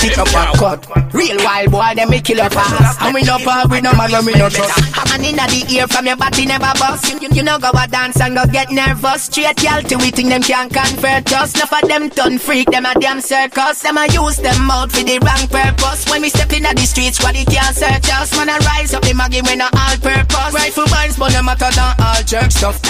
pick 0.08 0.18
up 0.18 0.28
cut. 0.56 1.14
Real 1.14 1.36
wild 1.42 1.70
boy, 1.70 1.92
them 1.94 2.10
make 2.10 2.24
kill 2.24 2.40
up 2.40 2.52
fast. 2.52 3.00
And 3.02 3.14
we 3.14 3.22
no 3.22 3.38
part, 3.38 3.70
we 3.70 3.80
no 3.80 3.92
man, 3.94 4.10
when 4.12 4.26
we 4.26 4.34
no 4.34 4.48
trust. 4.48 4.78
And 5.12 5.24
inna 5.24 5.46
the 5.48 5.64
ear 5.72 5.86
from 5.88 6.06
your 6.06 6.16
body 6.16 6.46
never 6.46 6.72
bust. 6.78 7.08
You, 7.10 7.18
you, 7.20 7.28
you 7.36 7.42
know 7.42 7.58
go 7.58 7.70
a 7.72 7.86
dance 7.88 8.20
and 8.20 8.36
go 8.36 8.46
get 8.46 8.70
nervous. 8.70 9.24
Straight 9.24 9.62
y'all 9.62 9.82
to 9.82 9.96
we 9.96 10.10
think 10.10 10.28
them 10.28 10.42
can't 10.42 10.72
convert 10.72 11.32
us. 11.32 11.54
Enough 11.54 11.72
of 11.82 11.88
them 11.88 12.08
done 12.10 12.38
freak, 12.38 12.70
them 12.70 12.86
a 12.86 12.94
damn 12.94 13.20
circus. 13.20 13.82
Them 13.82 13.98
a 13.98 14.06
use 14.12 14.36
them 14.38 14.70
out 14.70 14.92
for 14.92 15.02
the 15.02 15.18
wrong 15.18 15.46
purpose. 15.48 16.08
When 16.10 16.22
we 16.22 16.28
step 16.28 16.52
inna 16.52 16.74
the 16.74 16.86
streets, 16.86 17.18
squad 17.18 17.36
it 17.36 17.48
can't 17.48 17.74
search 17.74 18.10
us. 18.12 18.36
Man 18.36 18.48
a 18.48 18.58
rise 18.66 18.94
up 18.94 19.02
the 19.02 19.14
maggie 19.14 19.42
when 19.42 19.60
a 19.60 19.68
all 19.72 19.96
purpose. 19.98 20.52
Rifle 20.54 20.86
binds, 20.90 21.16
but 21.16 21.32
them 21.32 21.46
hotter 21.46 21.72
than 21.74 21.94
all 21.98 22.22
jerk 22.22 22.50
stuff. 22.50 22.80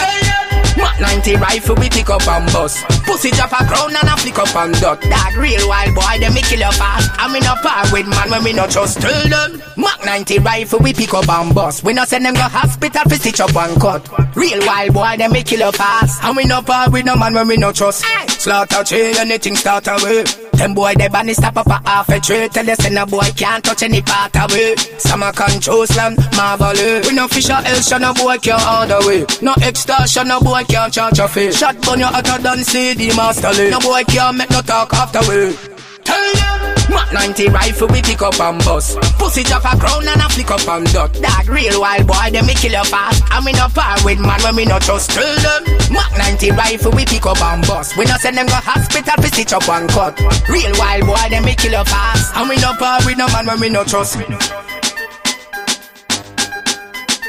Mac 0.76 1.00
90 1.00 1.36
rifle 1.36 1.76
we 1.76 1.88
pick 1.88 2.10
up 2.10 2.26
and 2.28 2.46
bust. 2.52 2.84
Pussy 3.08 3.30
drop 3.30 3.52
a 3.52 3.64
crown 3.64 3.96
and 3.96 4.08
a 4.08 4.16
flick 4.16 4.38
up 4.38 4.54
and 4.56 4.74
dot. 4.80 5.00
That 5.00 5.32
real 5.38 5.66
wild 5.68 5.94
boy, 5.94 6.20
them 6.20 6.34
me 6.34 6.42
kill 6.42 6.60
you 6.60 6.72
fast. 6.72 7.05
And 7.18 7.32
we 7.32 7.40
no 7.40 7.54
part 7.56 7.92
with 7.92 8.08
man 8.08 8.30
when 8.30 8.44
we 8.44 8.52
no 8.52 8.66
trust. 8.66 9.00
Tell 9.00 9.28
them. 9.28 9.62
Mac 9.76 10.04
90 10.04 10.38
rifle 10.40 10.78
we 10.80 10.92
pick 10.92 11.12
up 11.14 11.28
and 11.28 11.54
bust. 11.54 11.84
We 11.84 11.92
no 11.92 12.04
send 12.04 12.24
them 12.24 12.34
go 12.34 12.40
hospital 12.40 13.02
for 13.08 13.16
stitch 13.16 13.40
up 13.40 13.54
and 13.54 13.80
cut. 13.80 14.36
Real 14.36 14.60
wild 14.66 14.94
boy, 14.94 15.16
them 15.18 15.32
me 15.32 15.42
kill 15.42 15.60
you 15.60 15.72
fast. 15.72 16.22
And 16.24 16.36
we 16.36 16.44
no 16.44 16.62
part 16.62 16.92
with 16.92 17.04
no 17.04 17.16
man 17.16 17.34
when 17.34 17.48
we 17.48 17.56
no 17.56 17.72
trust. 17.72 18.04
Slaughter 18.40 18.84
chain, 18.84 19.16
anything 19.16 19.56
start 19.56 19.86
away. 19.88 20.24
Them 20.56 20.72
boy 20.72 20.94
they 20.96 21.08
ban 21.08 21.32
stop 21.34 21.56
up 21.58 21.66
a 21.66 21.82
half 21.88 22.08
a 22.08 22.18
tray. 22.18 22.48
Tell 22.48 22.70
us 22.70 22.84
a 22.84 23.06
boy 23.06 23.28
can't 23.36 23.62
touch 23.62 23.82
any 23.82 24.00
part 24.00 24.34
away. 24.36 24.76
Some 24.98 25.22
a 25.22 25.32
control 25.32 25.86
slam, 25.86 26.16
marvelous. 26.36 27.08
We 27.08 27.14
no 27.14 27.28
fish 27.28 27.50
or 27.50 27.54
else, 27.54 27.90
no 27.90 28.14
boy 28.14 28.38
can't 28.38 28.62
order 28.66 29.06
way. 29.06 29.26
No 29.42 29.54
extortion, 29.62 30.28
no 30.28 30.40
boy 30.40 30.64
can't 30.64 30.92
charge 30.92 31.18
a 31.18 31.28
fee. 31.28 31.52
Shot 31.52 31.80
bun 31.82 31.98
you 31.98 32.06
hotter 32.06 32.42
than 32.42 32.64
CD 32.64 33.08
master 33.14 33.52
lay. 33.52 33.70
No 33.70 33.80
boy 33.80 34.02
can't 34.04 34.38
make 34.38 34.50
no 34.50 34.62
talk 34.62 34.92
after 34.94 35.20
way. 35.28 35.75
Tell. 36.06 36.66
Mac 36.88 37.12
90 37.12 37.48
rifle 37.48 37.88
we 37.88 38.00
pick 38.00 38.22
up 38.22 38.38
and 38.40 38.58
bust. 38.64 38.96
Pussy 39.18 39.42
drop 39.42 39.64
a 39.64 39.76
crown 39.76 40.06
and 40.06 40.20
a 40.22 40.28
flick 40.30 40.50
up 40.50 40.66
and 40.68 40.86
dot. 40.92 41.12
That 41.14 41.46
real 41.48 41.80
wild 41.80 42.06
boy, 42.06 42.30
them 42.30 42.46
me 42.46 42.54
kill 42.54 42.72
you 42.72 42.84
fast. 42.84 43.22
And 43.32 43.44
we 43.44 43.52
no 43.52 43.66
par 43.74 43.98
with 44.04 44.20
man 44.20 44.40
when 44.42 44.56
we 44.56 44.64
no 44.64 44.78
trust. 44.78 45.10
Tell 45.10 45.26
them. 45.26 45.62
Mac 45.90 46.10
90 46.16 46.50
rifle 46.52 46.92
we 46.92 47.04
pick 47.04 47.26
up 47.26 47.40
and 47.42 47.66
bust. 47.66 47.96
We 47.96 48.04
no 48.06 48.16
send 48.22 48.36
them 48.38 48.46
go 48.46 48.54
hospital 48.54 49.14
for 49.18 49.28
stitch 49.28 49.52
up 49.52 49.68
and 49.68 49.88
cut. 49.90 50.14
Real 50.48 50.72
wild 50.78 51.06
boy, 51.06 51.26
them 51.28 51.44
me 51.44 51.54
kill 51.54 51.72
you 51.72 51.84
fast. 51.84 52.34
And 52.36 52.48
we 52.48 52.56
no 52.56 52.72
par 52.78 53.00
with 53.04 53.18
no 53.18 53.26
man 53.28 53.46
when 53.46 53.60
we 53.60 53.68
no 53.68 53.82
trust. 53.84 54.16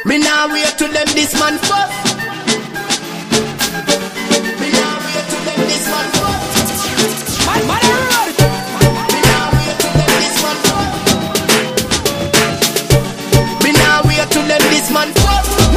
Me 0.06 0.18
now 0.20 0.48
wait 0.54 0.78
to 0.78 0.88
them 0.88 1.08
this 1.18 1.34
man 1.34 1.58
fuck. 1.58 2.07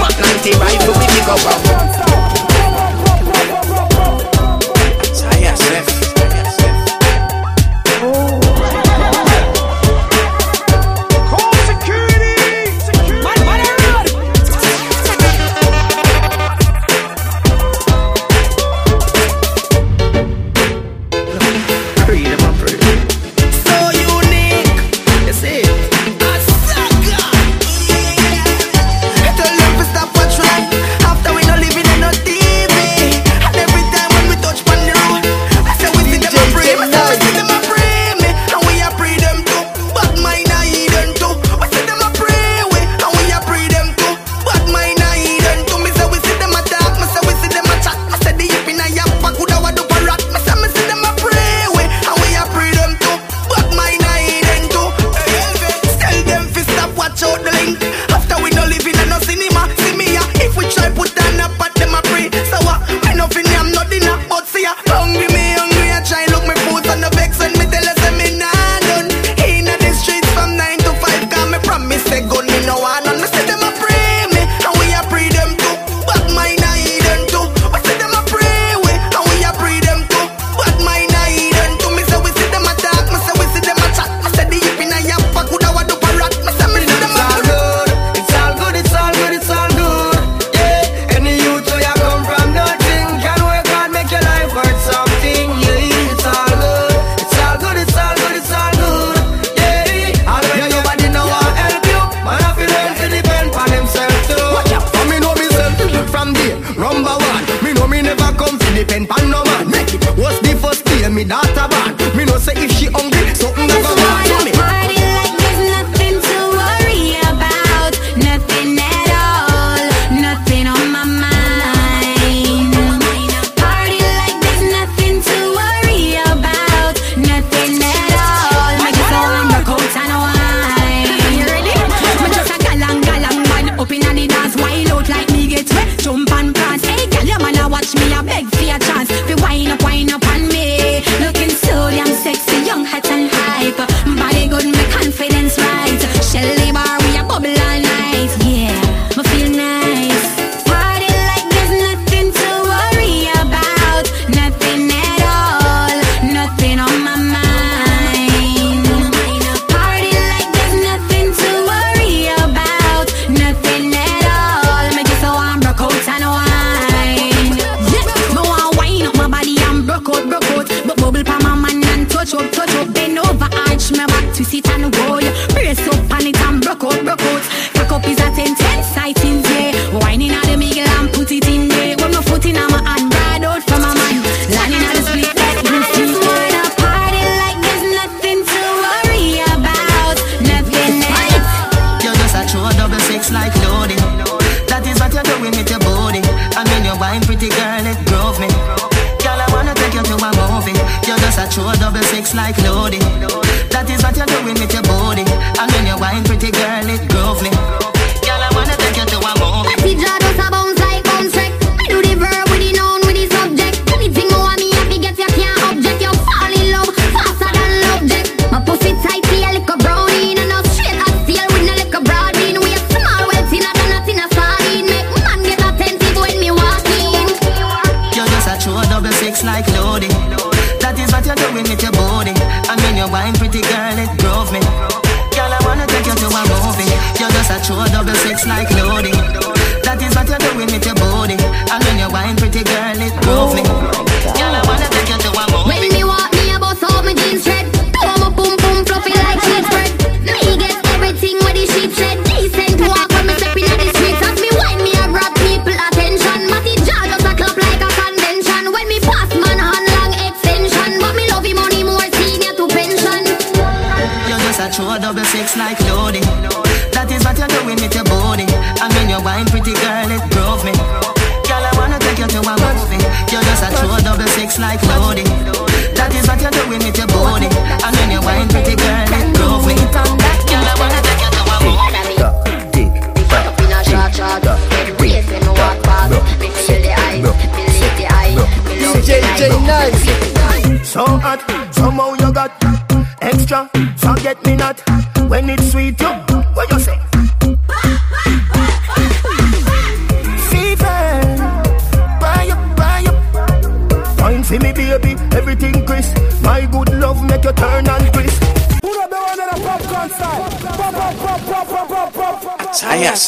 Mac 0.00 0.18
90 0.18 0.52
rifle 0.58 0.94
we 0.98 1.06
pick 1.06 1.28
up 1.28 1.44
and 1.46 2.19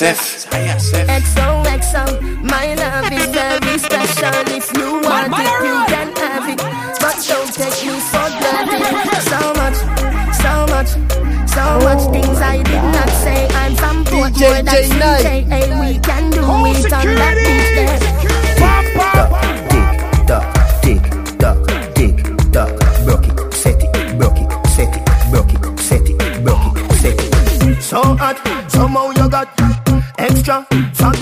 Taya 0.03 0.15
Seth. 0.19 0.51
Taya 0.51 0.81
Seth. 0.81 1.07
XOXO, 1.07 2.43
my 2.43 2.75
love 2.75 3.13
is 3.13 3.27
very 3.31 3.79
special. 3.79 4.35
If 4.51 4.67
you 4.75 4.99
want 4.99 5.31
it, 5.31 5.55
you 5.63 5.77
can 5.87 6.11
have 6.19 6.49
it. 6.51 6.59
But 6.99 7.23
don't 7.23 7.47
take 7.55 7.79
me 7.87 7.95
for 8.11 8.27
granted. 8.43 8.83
So 9.31 9.39
much, 9.63 9.79
so 10.43 10.53
much, 10.75 10.91
so 11.47 11.65
much 11.87 12.03
oh. 12.03 12.11
things 12.11 12.39
I 12.43 12.63
did 12.67 12.83
not 12.83 13.11
say. 13.23 13.47
I'm 13.55 13.77
from 13.77 14.05
Portmore, 14.05 14.65
that's 14.65 14.89
CJ. 14.89 15.62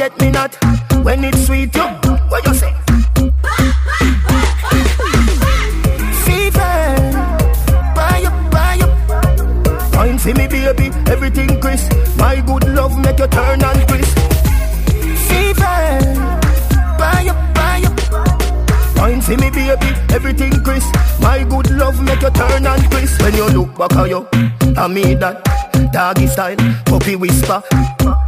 Forget 0.00 0.18
me 0.22 0.30
not 0.30 0.54
when 1.04 1.24
it's 1.24 1.44
sweet. 1.44 1.76
You, 1.76 1.82
what 2.30 2.46
you 2.46 2.54
say? 2.54 2.72
Fever, 6.24 6.86
buy 7.94 8.24
up, 8.24 8.50
buy 8.50 8.78
up. 8.80 9.94
Wine 9.94 10.16
for 10.16 10.32
me, 10.32 10.48
baby, 10.48 10.86
everything 11.06 11.60
crisp. 11.60 11.92
My 12.16 12.40
good 12.40 12.66
love 12.68 12.96
make 12.98 13.18
you 13.18 13.26
turn 13.26 13.62
and 13.62 13.88
crisp. 13.88 14.18
Fever, 15.28 15.90
buy 16.96 17.26
up, 17.28 17.54
buy 17.54 17.82
up. 17.84 18.96
Wine 18.96 19.20
for 19.20 19.36
me, 19.36 19.50
baby, 19.50 19.92
everything 20.14 20.64
crisp. 20.64 20.94
My 21.20 21.44
good 21.44 21.70
love 21.72 22.02
make 22.02 22.22
you 22.22 22.30
turn 22.30 22.66
and 22.66 22.90
crisp. 22.90 23.20
When 23.20 23.34
you 23.34 23.48
look 23.50 23.76
back 23.76 23.92
at 23.96 24.08
you, 24.08 24.26
I 24.78 24.88
mean 24.88 25.18
that. 25.18 25.44
Doggy 25.92 26.26
style, 26.26 26.56
puppy 26.86 27.16
whisper. 27.16 27.62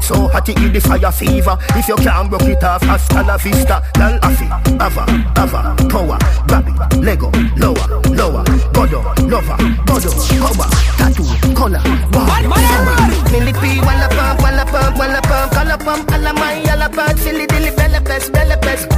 So 0.02 0.28
hot 0.28 0.48
it 0.48 0.56
give 0.56 0.72
the 0.72 0.80
fire 0.80 1.12
fever. 1.12 1.56
If 1.76 1.88
you 1.88 1.96
can't 1.96 2.28
broke 2.28 2.42
it 2.42 2.64
off, 2.64 2.82
hasta 2.82 3.22
la 3.22 3.36
vista. 3.36 3.82
Lal 3.98 4.18
afi, 4.20 4.46
ava, 4.80 5.06
ava, 5.38 5.76
power, 5.88 6.18
it, 6.50 6.98
Lego, 6.98 7.30
lower, 7.56 7.86
lower, 8.10 8.42
godo, 8.74 9.00
lover, 9.30 9.56
godo, 9.86 10.10
cover, 10.42 10.68
tattoo, 10.98 11.54
color, 11.54 11.82
bar, 12.10 12.42
Millipede, 13.30 13.80
walla 13.86 14.08
pump, 14.08 14.42
walla 14.42 14.64
pump, 14.66 14.98
walla 14.98 15.20
pump, 15.22 15.52
color 15.52 15.78
pump, 15.78 16.10
alla 16.10 16.32
my 16.34 16.60
yalla 16.64 16.88
pump, 16.88 17.18
silly 17.18 17.46
dilly 17.46 17.70
bella 17.70 18.00
pest, 18.00 18.32
bella 18.32 18.56
pest, 18.58 18.90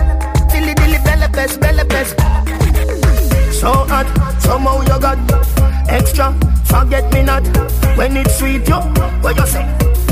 silly 0.51 0.75
dilly 0.75 0.99
bella 1.05 1.29
pest, 1.29 1.61
bella 1.61 1.85
pest. 1.85 2.19
So 3.53 3.73
hot, 3.89 4.07
somehow 4.41 4.81
you 4.81 5.01
got 5.01 5.19
extra. 5.89 6.35
Forget 6.65 7.13
me 7.13 7.23
not 7.23 7.45
when 7.97 8.17
it's 8.17 8.39
sweet. 8.39 8.67
You, 8.69 8.81
what 9.23 9.37
you 9.37 9.47
say? 9.47 10.04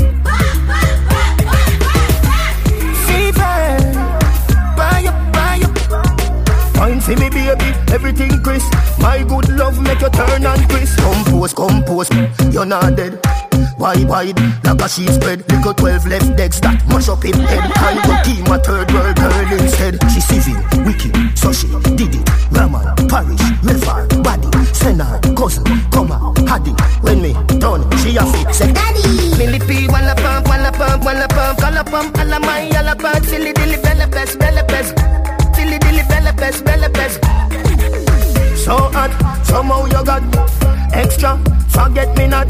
Wine 6.83 6.99
for 6.99 7.15
me, 7.15 7.29
baby, 7.29 7.71
everything 7.95 8.43
crisp. 8.43 8.69
My 8.99 9.23
good 9.23 9.47
love 9.55 9.79
make 9.81 10.01
you 10.01 10.09
turn 10.09 10.45
and 10.45 10.69
crisp. 10.69 10.99
Compose, 10.99 11.53
compose, 11.53 12.09
you're 12.51 12.65
not 12.65 12.97
dead. 12.97 13.23
Wide, 13.79 14.03
wide, 14.03 14.37
like 14.65 14.81
a 14.81 14.89
sheet 14.89 15.07
spread. 15.07 15.49
Little 15.49 15.73
12 15.73 16.07
left 16.07 16.37
legs 16.37 16.59
that 16.59 16.83
mash 16.91 17.07
up 17.07 17.23
him 17.23 17.39
head. 17.39 17.71
I 17.79 17.95
go 18.03 18.19
team 18.27 18.43
a 18.51 18.59
third 18.59 18.91
world 18.91 19.15
girl 19.15 19.63
instead. 19.63 19.95
She 20.11 20.19
civil, 20.19 20.59
wicked, 20.83 21.15
so 21.39 21.53
she 21.53 21.71
did 21.95 22.19
it. 22.19 22.27
Raman, 22.51 22.83
parish, 23.07 23.39
Mefar, 23.63 24.03
body, 24.21 24.51
send 24.75 25.01
her 25.01 25.21
cousin, 25.39 25.63
come 25.87 26.11
had 26.43 26.67
it. 26.67 26.75
When 26.99 27.21
me 27.21 27.31
done, 27.63 27.87
she 28.03 28.17
a 28.17 28.27
fit, 28.27 28.53
say 28.53 28.73
daddy. 28.73 29.31
Millipede, 29.39 29.87
walla 29.87 30.15
pump, 30.19 30.49
walla 30.49 30.69
pump, 30.73 31.05
walla 31.05 31.29
pump, 31.29 31.59
color 31.59 31.85
pump, 31.85 32.17
alla 32.17 32.41
my 32.41 32.67
yalla 32.67 32.97
pump, 32.97 33.23
silly 33.23 33.53
dilly 33.53 33.77
bella 33.77 34.05
pest, 34.11 34.37
bella 34.37 34.65
silly 34.65 35.22
bella 36.35 36.89
pest, 36.89 37.21
bella. 37.21 37.49
So 38.55 38.77
hot, 38.77 39.11
somehow 39.45 39.85
you 39.85 40.03
got 40.05 40.23
extra. 40.93 41.37
Forget 41.69 42.15
me 42.17 42.27
not 42.27 42.47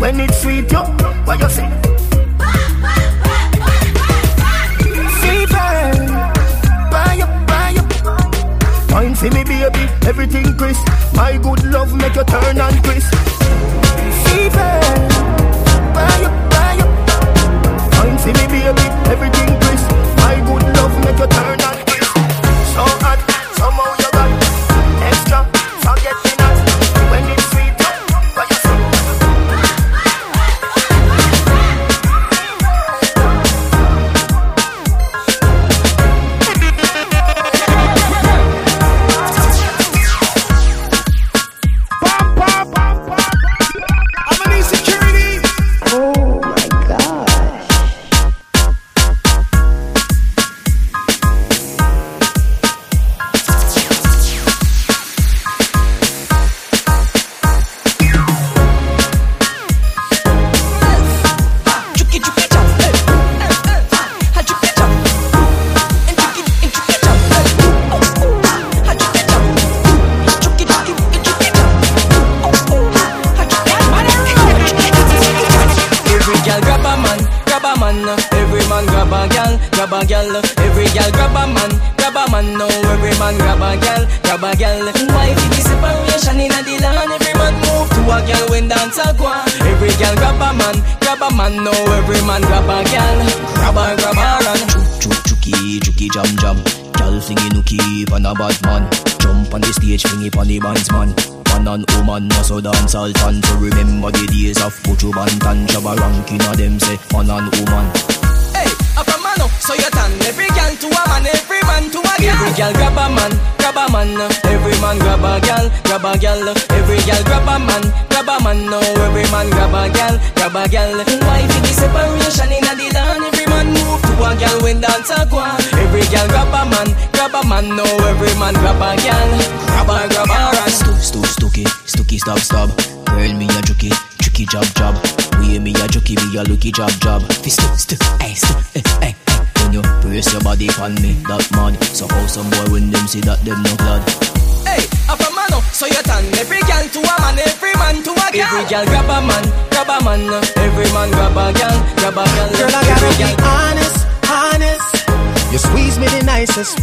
when 0.00 0.20
it's 0.20 0.42
sweet. 0.42 0.70
You, 0.70 0.78
what 1.24 1.40
you 1.40 1.48
say? 1.48 1.68
Wine 8.92 9.14
for 9.14 9.30
me, 9.30 9.44
baby, 9.44 9.88
everything 10.06 10.56
crisp. 10.56 10.86
My 11.14 11.38
good 11.38 11.64
love 11.64 11.94
make 11.94 12.14
you 12.14 12.24
turn 12.24 12.58
and 12.60 12.84
crisp. 12.84 13.14
Fever, 14.26 14.72
buy 15.94 16.22
up, 16.28 16.34
buy 16.50 16.76
up. 16.84 16.90
Wine 17.98 18.18
for 18.18 18.32
me, 18.36 18.46
baby, 18.52 18.86
everything 19.10 19.60
crisp. 19.60 19.90
My 20.18 20.36
good 20.46 20.64
love 20.76 20.94
make 21.04 21.18
you 21.18 21.26
turn 21.26 21.51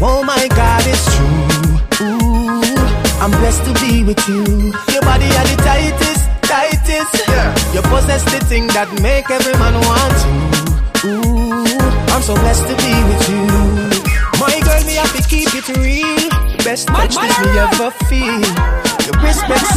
Oh 0.02 0.24
my 0.24 0.48
God, 0.56 0.82
it's 0.88 1.04
true. 1.16 2.08
Ooh, 2.08 3.20
I'm 3.20 3.32
blessed 3.32 3.66
to 3.66 3.74
be 3.84 4.04
with 4.04 4.22
you. 4.30 4.72
Your 4.96 5.04
body 5.04 5.28
are 5.28 5.48
the 5.52 5.58
tightest, 5.60 6.24
tightest. 6.44 7.28
Yeah. 7.28 7.52
You 7.74 7.82
possess 7.82 8.24
the 8.24 8.40
thing 8.46 8.68
that 8.68 8.88
make 9.02 9.30
every 9.30 9.52
man 9.60 9.76
want 9.76 10.16
you. 10.24 11.12
Ooh, 11.12 12.16
I'm 12.16 12.22
so 12.22 12.34
blessed 12.36 12.64
to 12.72 12.76
be 12.80 12.96
with 13.12 13.24
you. 13.28 13.44
My 14.40 14.56
girl, 14.64 14.84
me 14.88 14.96
have 14.96 15.12
to 15.20 15.24
keep 15.28 15.52
it 15.52 15.68
real. 15.76 16.30
Best 16.64 16.88
touch 16.88 17.16
this 17.20 17.36
me 17.44 17.60
ever 17.60 17.92
feel. 18.08 18.40
Your 19.04 19.20
respect 19.20 19.68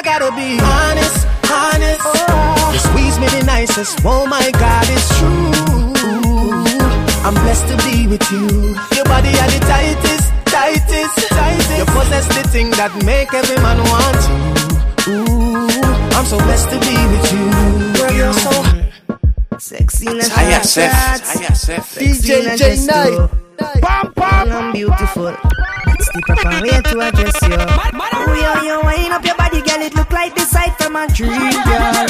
I 0.00 0.02
gotta 0.02 0.32
be 0.32 0.56
honest, 0.64 1.28
honest. 1.52 2.00
You 2.72 2.80
squeeze 2.88 3.18
me 3.20 3.28
the 3.36 3.44
nicest. 3.44 4.00
Oh 4.02 4.24
my 4.26 4.50
God, 4.52 4.86
it's 4.88 5.08
true. 5.20 5.52
I'm 7.20 7.34
blessed 7.44 7.68
to 7.68 7.76
be 7.84 8.08
with 8.08 8.24
you. 8.32 8.48
Your 8.96 9.04
body 9.04 9.28
are 9.28 9.50
the 9.52 9.60
tightest, 9.68 10.32
tightest, 10.46 11.28
tightest. 11.28 11.76
You 11.76 11.84
possess 11.84 12.26
the 12.32 12.48
thing 12.48 12.70
that 12.80 12.96
make 13.04 13.34
every 13.34 13.56
man 13.60 13.76
want 13.92 14.24
you. 14.24 15.20
Ooh, 15.20 15.68
I'm 16.16 16.24
so 16.24 16.38
blessed 16.48 16.70
to 16.70 16.80
be 16.80 16.96
with 17.12 17.32
you. 17.36 17.44
Girl, 18.00 18.12
you're 18.16 18.32
so 18.32 19.58
sexy 19.58 20.06
and 20.06 20.20
Taya 20.22 20.64
Seth, 20.64 21.28
Taya 21.28 21.54
Seth. 21.54 21.98
DJ 21.98 22.56
J 22.56 22.86
Night. 22.86 23.28
Bam, 23.82 24.12
bam. 24.16 24.50
I'm 24.50 24.72
beautiful. 24.72 25.24
That's 25.24 25.69
the 26.14 26.22
proper 26.26 26.60
way 26.62 26.80
to 26.82 26.96
address 27.00 27.38
you. 27.42 27.56
Oh, 27.56 28.34
yeah, 28.34 28.62
you 28.62 28.80
wind 28.82 29.12
up 29.12 29.24
your 29.24 29.36
body, 29.36 29.62
girl. 29.62 29.82
It 29.82 29.94
look 29.94 30.10
like 30.12 30.34
the 30.34 30.42
sight 30.42 30.74
from 30.78 30.96
a 30.96 31.06
dream, 31.08 31.30
girl. 31.30 32.06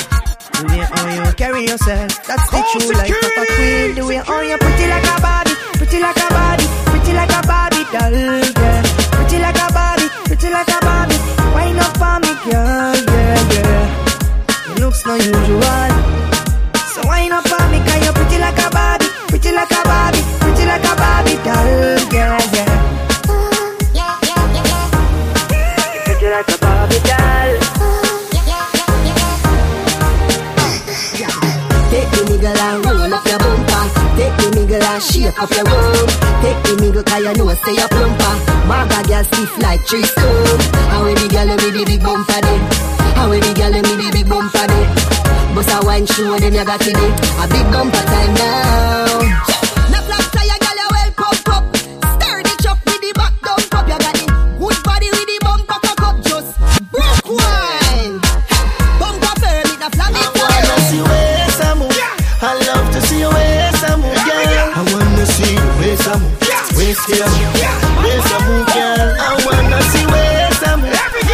The 0.60 0.66
way 0.68 0.84
how 0.84 1.08
you 1.08 1.32
carry 1.34 1.64
yourself, 1.64 2.10
that's 2.26 2.48
the 2.50 2.60
true 2.72 2.92
life 2.96 3.12
of 3.12 3.32
a 3.36 3.44
queen. 3.56 3.94
The 3.96 4.04
way 4.06 4.20
how 4.20 4.40
you 4.40 4.56
pretty 4.58 4.86
like 4.88 5.04
a 5.04 5.16
Barbie, 5.20 5.56
pretty 5.76 6.00
like 6.00 6.16
a 6.16 6.28
Barbie, 6.28 6.68
pretty 6.92 7.12
like 7.12 7.32
a 7.32 7.40
Barbie 7.46 7.84
doll, 7.92 8.12
girl. 8.56 8.82
Pretty 9.16 9.38
like 9.40 9.56
a 9.56 9.68
Barbie, 9.72 10.08
pretty 10.28 10.48
like 10.50 10.68
a 10.68 10.78
Barbie. 10.80 11.20
Wind 11.54 11.80
up 11.80 12.00
on 12.00 12.20
me, 12.24 12.32
girl, 12.44 12.96
yeah, 13.08 13.40
yeah. 13.56 13.84
Your 14.68 14.76
looks 14.88 15.04
no 15.06 15.14
usual. 15.16 15.88
So 16.92 17.00
wind 17.08 17.32
up 17.32 17.48
on 17.48 17.66
me, 17.72 17.80
cause 17.84 18.00
you're 18.04 18.16
pretty 18.16 18.38
like 18.40 18.58
a 18.60 18.68
Barbie, 18.68 19.08
pretty 19.28 19.52
like 19.52 19.72
a 19.72 19.80
Barbie, 19.84 20.24
pretty 20.44 20.64
like 20.68 20.84
a 20.84 20.94
Barbie 20.96 21.40
doll, 21.40 22.00
yeah, 22.12 22.39
and 35.00 35.12
shake 35.12 35.42
up 35.42 35.50
your 35.50 35.64
room. 35.64 36.08
Take 36.42 36.60
the 36.64 36.72
nigga 36.80 37.04
cause 37.04 37.24
you 37.24 37.32
know 37.34 37.54
say 37.54 37.74
you're 37.74 37.88
plumper. 37.88 38.34
Maga 38.68 39.00
girl 39.08 39.24
stiff 39.24 39.58
like 39.58 39.84
tree 39.86 40.04
stone. 40.04 40.60
How 40.92 41.04
we 41.04 41.14
the 41.14 41.28
girl 41.28 41.48
with 41.48 41.74
the 41.74 41.84
big 41.84 42.02
bumper 42.02 42.40
then? 42.40 42.60
How 43.16 43.30
we 43.30 43.40
the 43.40 43.52
girl 43.54 43.72
with 43.72 43.84
the 43.84 44.10
big 44.12 44.28
bumper 44.28 44.66
then? 44.66 45.54
Bust 45.54 45.70
a 45.70 45.86
wine 45.86 46.06
show 46.06 46.38
them 46.38 46.54
you 46.54 46.64
got 46.64 46.80
it 46.82 46.96
in. 46.96 47.12
A 47.40 47.46
big 47.48 47.66
bumper 47.72 48.04
time 48.04 48.34
now. 48.34 49.59
Girl. 67.10 67.26
I 69.18 69.34
wanna 69.46 69.80
see. 69.90 70.06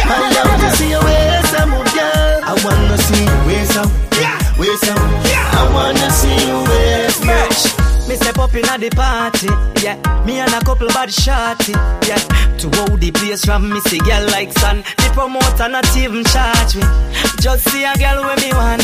I 0.09 0.31
love 0.33 0.59
to 0.61 0.69
see 0.77 0.93
I 0.93 1.65
move, 1.65 1.85
girl. 1.93 2.41
I 2.43 2.53
wanna 2.63 2.97
see 2.97 3.21
your 3.21 3.43
ways 3.45 4.81
I 4.89 5.69
wanna 5.73 6.09
see 6.09 6.39
move. 6.51 6.67
Me 8.07 8.15
step 8.15 8.37
up 8.39 8.55
inna 8.55 8.77
the 8.79 8.89
party, 8.95 9.47
yeah. 9.83 9.97
Me 10.25 10.39
and 10.39 10.53
a 10.53 10.59
couple 10.63 10.87
bad 10.87 11.11
shorty, 11.11 11.73
yeah. 12.07 12.17
To 12.57 12.69
hold 12.77 12.99
the 13.01 13.11
place 13.11 13.43
from 13.45 13.69
me 13.69 13.79
see 13.81 13.99
girl 13.99 14.25
like 14.31 14.53
sun. 14.57 14.83
The 14.97 15.11
promoter 15.13 15.69
not 15.69 15.85
even 15.97 16.23
charge 16.23 16.75
me. 16.75 16.83
Just 17.39 17.69
see 17.69 17.83
a 17.83 17.93
girl 17.95 18.23
when 18.25 18.39
me 18.41 18.51
want. 18.53 18.83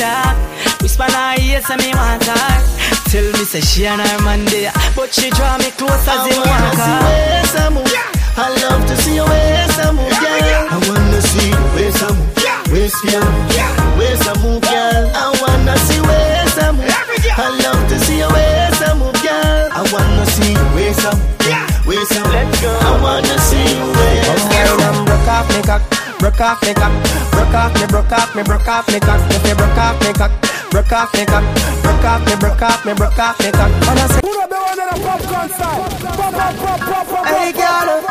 Whisper 0.81 1.03
her 1.09 1.35
ear 1.41 1.61
say 1.61 1.77
me 1.77 1.93
want 1.93 2.23
her. 2.25 3.02
Tell 3.13 3.29
me 3.37 3.45
say 3.45 3.61
she 3.61 3.85
and 3.85 4.01
her 4.01 4.19
man 4.25 4.43
there, 4.45 4.73
but 4.97 5.13
she 5.13 5.29
draw 5.29 5.53
me 5.61 5.69
close 5.77 6.01
as 6.09 6.25
him 6.25 6.33
I 6.33 6.49
walk 6.49 6.49
wanna 6.49 6.73
see 6.73 6.97
her. 6.97 7.05
ways 7.05 7.53
I 7.53 7.69
move. 7.69 7.93
I 8.33 8.49
love 8.65 8.81
to 8.89 8.95
see 8.97 9.13
your 9.21 9.29
ways 9.29 9.77
I 9.77 9.93
move, 9.93 10.09
girl. 10.17 10.65
I 10.73 10.77
wanna 10.89 11.21
see 11.21 11.53
your 11.53 11.61
ways 11.77 12.01
I 12.01 12.09
move. 12.09 12.73
Ways 12.73 12.97
I 13.05 13.21
move. 13.21 14.01
Ways 14.01 14.17
I 14.25 14.33
move, 14.41 14.65
girl. 14.65 15.05
I 15.13 15.29
wanna 15.45 15.77
see 15.85 16.01
ways 16.01 16.57
I 16.57 16.73
move. 16.73 16.89
I 16.89 17.53
love 17.61 17.85
to 17.93 17.97
see 18.01 18.17
your 18.17 18.33
ways 18.33 18.81
I 18.81 18.97
move, 18.97 19.13
girl. 19.21 19.69
I 19.69 19.85
wanna 19.93 20.25
see 20.33 20.49
your 20.57 20.69
ways 20.73 20.97
I 21.05 21.13
move. 21.13 21.85
Ways 21.85 22.09
I 22.09 22.25
move. 22.25 22.33
Let's 22.33 22.61
go. 22.65 22.73
I 22.73 22.97
wanna 22.97 23.37
see 23.45 23.61
your 23.77 23.93
ways 23.93 24.25
I 24.25 24.73
move. 24.73 24.89
I'm 24.89 25.05
broke 25.05 25.29
off 25.29 25.45
me 25.53 25.61
cock, 25.61 25.85
broke 26.17 26.41
off 26.41 26.57
me 26.65 26.73
cock, 26.73 26.89
broke 27.29 27.53
off 27.53 27.77
me, 27.77 27.85
broke 27.93 28.09
off 28.09 28.33
me, 28.33 28.41
broke 28.41 28.67
off 28.67 28.89
me 28.89 28.97
cock. 28.99 29.21
If 29.29 29.45
you 29.45 29.53
broke 29.53 29.77
off 29.77 30.01
me 30.01 30.11
cock, 30.17 30.33
broke 30.73 30.91
off 30.91 31.13
me 31.13 31.23
cock, 31.23 31.45
broke 31.85 32.03
off 32.03 32.25
me, 32.25 32.35
broke 32.35 32.61
off 32.63 32.83
me, 32.83 32.93
broke 32.95 33.19
off 33.19 33.39
me 33.39 33.51
cock. 33.51 33.69
And 33.69 33.99
I 33.99 34.07
say, 34.09 34.21
Put 34.25 34.41
up 34.41 34.49
the 34.49 34.57
one 34.57 34.79
in 34.81 34.89
a 34.89 34.97
popcorn 35.05 35.49
style. 35.53 35.85
Pop, 36.17 36.33
pop, 36.33 36.55
pop, 36.57 36.79
pop, 36.81 37.05
pop. 37.13 37.25
Hey 37.29 37.53
girl, 37.53 38.01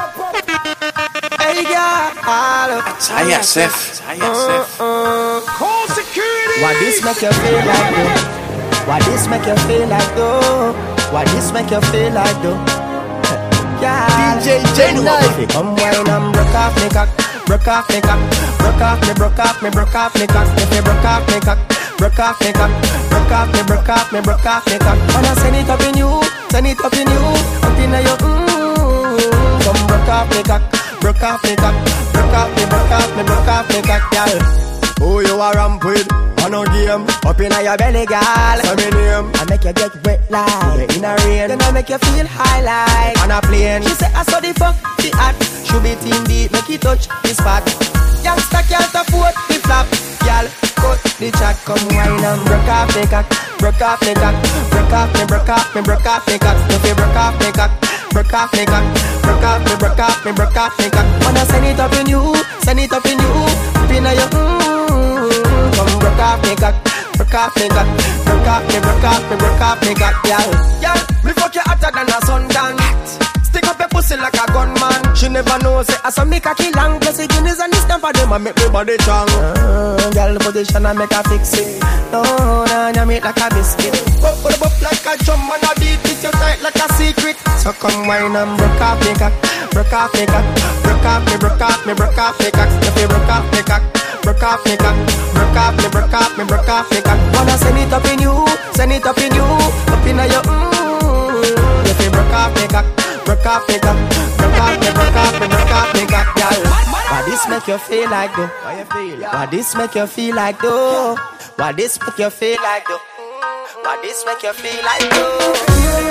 hey 1.43 1.67
girl, 1.67 2.79
Taya 3.03 3.43
Seth, 3.43 3.99
Taya 3.99 4.31
Call 5.59 5.89
security. 5.91 6.63
Why 6.63 6.79
this 6.79 7.03
make 7.03 7.21
you 7.21 7.33
feel 7.43 7.59
like 7.67 7.91
though? 7.99 8.87
Why 8.87 8.99
this 9.11 9.27
make 9.27 9.47
you 9.47 9.57
feel 9.67 9.89
like 9.89 10.15
though? 10.15 10.73
Why 11.11 11.25
this 11.35 11.51
make 11.53 11.71
you 11.71 11.81
feel 11.91 12.13
like 12.15 12.43
though? 12.43 12.63
Yeah. 13.83 14.39
DJ 14.39 14.63
J 14.77 14.95
Night. 15.03 15.51
Come 15.51 15.75
wine 15.75 16.07
and 16.07 16.33
broke 16.33 16.55
off 16.55 16.77
me 16.81 16.89
cock, 16.91 17.09
broke 17.47 17.67
off 17.67 17.91
me 17.91 18.01
cock, 18.01 18.23
broke 18.59 18.81
off 18.81 19.01
me, 19.03 19.15
broke 19.15 19.39
off 19.41 19.61
me, 19.61 19.71
broke 19.71 19.95
off 19.97 20.15
me 20.15 20.27
cock. 20.29 20.47
If 20.57 20.73
you 20.73 20.83
broke 20.83 21.05
off 21.05 21.27
me 21.27 21.41
cock, 21.41 21.59
broke 22.03 22.19
off 22.19 22.41
me 22.41 22.53
cock, 22.53 22.71
broke 23.11 23.31
off 23.31 23.53
me, 23.55 23.63
broke 23.63 23.89
off 23.89 24.13
me, 24.13 24.21
broke 24.21 24.45
off 24.45 24.67
me 24.67 24.77
cock. 24.79 24.99
I 25.15 25.35
send 25.39 25.55
it 25.55 25.71
up 25.71 25.81
in 25.83 25.97
you, 25.97 26.21
send 26.51 26.67
it 26.67 26.81
up 26.85 26.93
in 26.95 27.07
you, 27.07 27.23
up 27.63 27.79
in 27.79 27.95
your 27.95 28.19
mmm. 28.19 29.63
Come 29.63 29.87
broke 29.87 30.09
off 30.09 30.29
me 30.35 30.43
cock, 30.43 30.63
broke 31.01 31.23
off 31.23 31.45
me 31.45 31.55
cock, 31.55 31.75
broke 32.13 32.35
off 32.35 32.51
me, 32.57 32.67
broke 32.67 32.91
off 32.91 33.17
me, 33.17 33.23
broke 33.23 33.47
off 33.47 33.69
me 33.71 33.83
cock, 33.83 34.03
girl. 34.11 34.41
Who 34.99 35.21
you 35.21 35.41
a 35.41 35.53
ramp 35.53 35.85
with? 35.85 36.32
On 36.43 36.51
a 36.51 36.67
game, 36.75 37.07
up 37.23 37.39
in 37.39 37.55
your 37.63 37.77
belly, 37.79 38.05
girl. 38.05 38.59
Say 38.67 38.75
me 38.75 38.91
name. 38.91 39.31
I 39.39 39.47
make 39.49 39.63
you 39.63 39.73
get 39.73 39.95
wet 40.03 40.21
like 40.29 40.91
in 40.97 41.05
a 41.05 41.15
rain. 41.23 41.49
Then 41.49 41.63
I 41.63 41.71
make 41.71 41.89
you 41.89 41.99
feel 41.99 42.27
high 42.27 42.63
like 42.67 43.15
on 43.23 43.31
a 43.31 43.41
plane. 43.47 43.83
She 43.83 43.95
say 43.95 44.11
I 44.11 44.27
saw 44.27 44.41
the 44.41 44.51
fuck 44.59 44.75
the 44.99 45.11
hot. 45.15 45.39
Should 45.63 45.87
be 45.87 45.95
team 46.03 46.25
deep, 46.27 46.51
make 46.51 46.69
it 46.69 46.83
touch 46.83 47.07
the 47.23 47.31
spot. 47.31 47.63
Youngster 48.27 48.63
can't 48.67 48.91
afford 48.91 49.35
the 49.47 49.57
flap, 49.63 49.87
girl. 50.27 50.47
Cut 50.83 50.99
the 51.23 51.31
chat, 51.39 51.55
come 51.63 51.79
wine 51.95 52.19
and 52.19 52.43
broke 52.43 52.67
off 52.67 52.91
me 52.91 53.07
cock, 53.07 53.27
broke 53.63 53.79
off 53.79 54.03
me 54.03 54.15
cock, 54.19 54.35
broke 54.75 54.91
off 54.91 55.15
me, 55.15 55.23
broke 55.31 55.49
off 55.49 55.75
me, 55.75 55.81
broke 55.87 56.07
off 56.11 56.27
me 56.27 56.37
cock. 56.43 56.59
If 56.75 56.83
you 56.83 56.95
broke 56.99 57.19
off 57.23 57.39
me 57.39 57.55
cock, 57.55 57.71
broke 58.11 58.35
off 58.35 58.51
me 58.51 58.67
cock, 58.67 58.85
broke 59.23 59.47
off 59.47 59.63
me, 59.63 59.75
broke 59.79 60.03
off 60.03 60.19
me, 60.27 60.33
broke 60.35 60.59
off 60.59 60.75
me 60.75 60.91
cock. 60.91 61.07
Wanna 61.23 61.47
send 61.47 61.71
it 61.71 61.79
up 61.79 61.95
in 61.95 62.11
you, 62.11 62.35
send 62.67 62.83
it 62.83 62.91
up 62.91 63.07
in 63.07 63.15
you, 63.15 63.31
up 63.79 63.91
in 63.95 64.03
your 64.03 64.27
mmm. 64.35 64.72
Come 65.77 65.99
broke 65.99 66.23
off 66.23 66.43
me 66.43 66.55
cock, 66.57 66.75
broke 67.17 67.35
off 67.35 67.57
me 67.57 67.69
cock, 67.69 67.89
broke 68.25 68.49
off 68.49 68.63
me, 68.69 68.79
broke 68.81 69.05
off 69.05 69.23
me, 69.31 69.37
broke 69.37 69.61
off 69.61 69.81
me 69.83 69.95
cock, 69.95 70.17
girl. 70.25 70.49
Girl, 70.83 71.01
me 71.25 71.33
fuck 71.33 71.55
you 71.55 71.63
hotter 71.65 71.91
than 71.91 72.09
a 72.09 72.19
suntan. 72.27 72.75
Stick 73.45 73.67
up 73.67 73.79
your 73.79 73.89
pussy 73.89 74.17
like 74.17 74.35
a 74.35 74.47
gunman. 74.53 75.02
She 75.15 75.29
never 75.29 75.59
knows 75.63 75.89
it. 75.89 76.01
I 76.05 76.11
saw 76.11 76.25
me 76.25 76.41
cocky 76.41 76.73
long. 76.73 76.99
Plus 77.01 77.17
the 77.17 77.27
Guinness 77.29 77.61
and 77.61 77.73
the 77.73 77.77
stamp 77.77 78.05
of 78.05 78.13
them. 78.15 78.33
I 78.33 78.39
make 78.39 78.57
me 78.57 78.69
body 78.71 78.97
strong. 79.01 79.29
Uh, 79.31 80.11
girl, 80.11 80.37
position 80.41 80.87
I 80.87 80.93
make 80.93 81.13
her 81.13 81.23
fix 81.29 81.55
it. 81.55 81.81
No, 82.11 82.23
no, 82.67 82.91
no, 82.91 83.07
make 83.07 83.25
like 83.25 83.39
a 83.39 83.47
biscuit. 83.55 83.95
Bop, 84.21 84.37
bop, 84.43 84.59
bop 84.59 84.75
like 84.83 85.07
a 85.07 85.15
drum 85.23 85.41
and 85.47 85.63
a 85.63 85.71
beat 85.79 86.03
it. 86.03 86.19
You 86.25 86.33
tight 86.33 86.61
like 86.65 86.81
a 86.81 86.87
secret. 86.99 87.37
So 87.61 87.73
come 87.73 88.09
wine 88.09 88.35
and 88.35 88.57
broke 88.59 88.81
off 88.81 88.99
me 89.05 89.13
cock. 89.15 89.35
Broke 89.71 89.93
off 89.93 90.13
me 90.17 90.27
cock. 90.27 90.47
Broke 90.83 91.07
off 91.07 91.23
me, 91.29 91.35
broke 91.39 91.61
off 91.61 91.87
me, 91.87 91.93
broke 91.95 92.19
off 92.19 92.37
me 92.41 92.51
cock. 92.51 92.71
If 92.83 92.97
you 92.99 93.09
broke 93.09 93.31
off 93.31 93.47
me 93.53 93.61
cock. 93.63 93.83
Broke 94.23 94.43
off 94.43 94.65
me 94.67 94.75
cock. 94.77 94.97
Broke 95.37 95.59
off 95.61 95.77
me, 95.77 95.87
broke 95.93 96.15
off 96.15 96.33
me, 96.39 96.45
broke 96.45 96.69
off 96.69 96.91
me 96.91 97.01
cock. 97.01 97.21
Wanna 97.37 97.55
send 97.61 97.79
it 97.79 97.93
up 97.93 98.05
in 98.11 98.19
you. 98.19 98.35
Send 98.75 98.93
it 98.93 99.07
up 99.07 99.19
in 99.19 99.35
you. 99.35 99.47
Up 99.93 100.05
in 100.09 100.19
your 100.19 100.43
mmm. 100.43 101.87
If 101.87 102.01
you 102.01 102.11
broke 102.11 102.35
off 102.35 102.55
me 102.57 102.67
cock. 102.69 102.87
Broke 103.33 103.47
off 103.47 103.67
me 103.67 103.79
cock, 103.79 103.97
broke 104.37 104.61
off 104.61 104.77
me, 104.77 104.93
broke 104.93 105.17
off 105.17 105.41
me, 105.41 105.47
broke 105.49 105.73
off 105.73 105.95
me 105.95 106.05
cock, 106.05 106.37
girl. 106.37 106.69
Why 106.69 107.23
this 107.25 107.49
make 107.49 107.67
you 107.67 107.79
feel 107.79 108.11
like 108.11 108.37
though? 108.37 108.47
Why 108.61 108.79
you 108.79 108.85
feel? 108.85 109.25
Why 109.25 109.47
this 109.47 109.75
make 109.75 109.95
you 109.95 110.07
feel 110.07 110.37
like 110.37 110.61
though? 110.61 111.17
Why 111.57 111.73
this 111.73 111.99
make 111.99 112.19
you 112.19 112.29
feel 112.29 112.61
like 112.63 112.87
though? 112.87 113.01
Why 113.81 113.97
this 114.03 114.23
make 114.27 114.43
you 114.43 114.53
feel 114.53 114.85
like 114.85 115.01
though? 115.09 115.57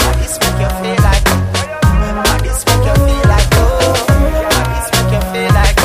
Why 0.02 0.18
this 0.18 0.40
make 0.42 0.66
you 0.66 0.70
feel 0.82 0.98
like? 1.06 1.22
Why 2.26 2.42
this 2.42 2.66
make 2.66 2.90
you 2.90 2.96
feel 3.06 3.30
like 3.30 3.50
though? 3.54 4.02
Why 4.50 4.66
this 4.74 4.90
make 4.90 5.14
you 5.14 5.22
feel 5.30 5.54
like? 5.54 5.78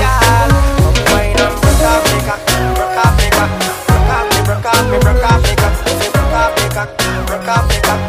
Yeah, 0.00 0.48
come 0.80 1.04
wine 1.12 1.36
and 1.36 1.52
broke 1.60 1.84
off 1.84 2.00
me 2.08 2.24
cock, 2.24 2.40
broke 2.48 2.96
off 2.96 3.12
me 3.20 3.28
cock, 3.28 3.52
broke 3.92 4.08
off 4.08 4.24
me, 4.32 4.40
broke 4.40 4.72
off 4.72 4.88
me, 4.88 4.96
broke 5.04 5.20
off 5.20 5.44
me 5.44 5.52
cock, 5.52 5.76
broke 5.84 6.32
off 6.32 6.56
me 6.56 6.64
cock, 6.72 6.88
broke 7.28 7.44
off 7.44 7.68
me 7.68 7.76
cock, 7.84 8.00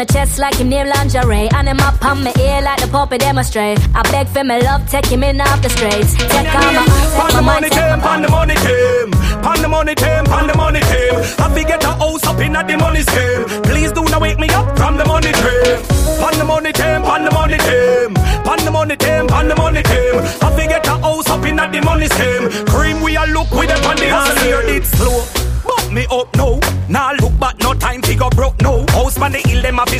my 0.00 0.06
chest 0.06 0.38
like 0.38 0.54
him 0.54 0.70
near 0.70 0.86
lingerie. 0.86 1.48
And 1.52 1.68
him 1.68 1.80
up 1.80 2.02
on 2.02 2.24
my 2.24 2.32
ear 2.40 2.62
like 2.62 2.80
the 2.80 2.88
puppet 2.88 3.20
demonstrate. 3.20 3.78
I 3.94 4.00
beg 4.10 4.28
for 4.28 4.42
my 4.42 4.58
love, 4.58 4.88
take 4.88 5.04
him 5.04 5.22
in 5.22 5.40
off 5.42 5.60
the 5.60 5.68
straights. 5.68 6.14
Take 6.16 6.54
all 6.56 6.72
my 6.72 6.84
heart, 6.88 7.12
Pan 7.12 7.26
take 7.26 7.36
the 7.36 7.42
my 7.42 7.52
money 7.52 7.68
mind, 7.68 7.72
take 7.72 7.90
team, 7.90 8.00
pan 8.00 8.22
the 8.22 8.30
money 8.30 8.56
team. 8.64 9.10
Pan 9.44 9.58
the 9.60 9.68
money 9.68 9.94
team, 9.94 10.24
pan 10.24 10.46
the 10.46 10.56
money 10.56 10.80
team. 10.80 11.14
I 11.44 11.46
fi 11.52 11.62
get 11.64 11.84
a 11.84 11.92
house 12.00 12.24
up 12.24 12.40
in 12.40 12.56
at 12.56 12.66
the 12.66 12.76
money 12.78 13.02
scheme. 13.02 13.44
Please 13.68 13.92
do 13.92 14.02
not 14.04 14.22
wake 14.22 14.38
me 14.38 14.48
up 14.48 14.66
from 14.78 14.96
the 14.96 15.04
money 15.04 15.32
team. 15.32 15.76
Pan 16.20 16.34
the 16.40 16.46
money 16.48 16.72
team, 16.72 17.02
pan 17.04 17.24
the 17.26 17.32
money 17.36 17.58
team. 17.68 18.14
Pan 18.46 18.58
the 18.64 18.70
money 18.70 18.96
team, 18.96 19.26
pan 19.28 19.48
the 19.48 19.56
money 19.56 19.82
team. 19.82 20.16
I 20.40 20.48
fi 20.56 20.64
get 20.66 20.86
a 20.86 20.96
house 21.04 21.28
up 21.28 21.44
in 21.44 21.60
at 21.60 21.72
the 21.72 21.80
money 21.82 22.08
scheme. 22.08 22.48
Cream 22.72 23.02
we 23.02 23.16
a 23.16 23.24
look 23.36 23.50
with 23.52 23.68
it 23.68 23.84
on 23.84 23.96
the 23.96 24.08
hustle 24.08 24.40
here 24.48 24.64
it 24.76 24.86
slow. 24.86 25.39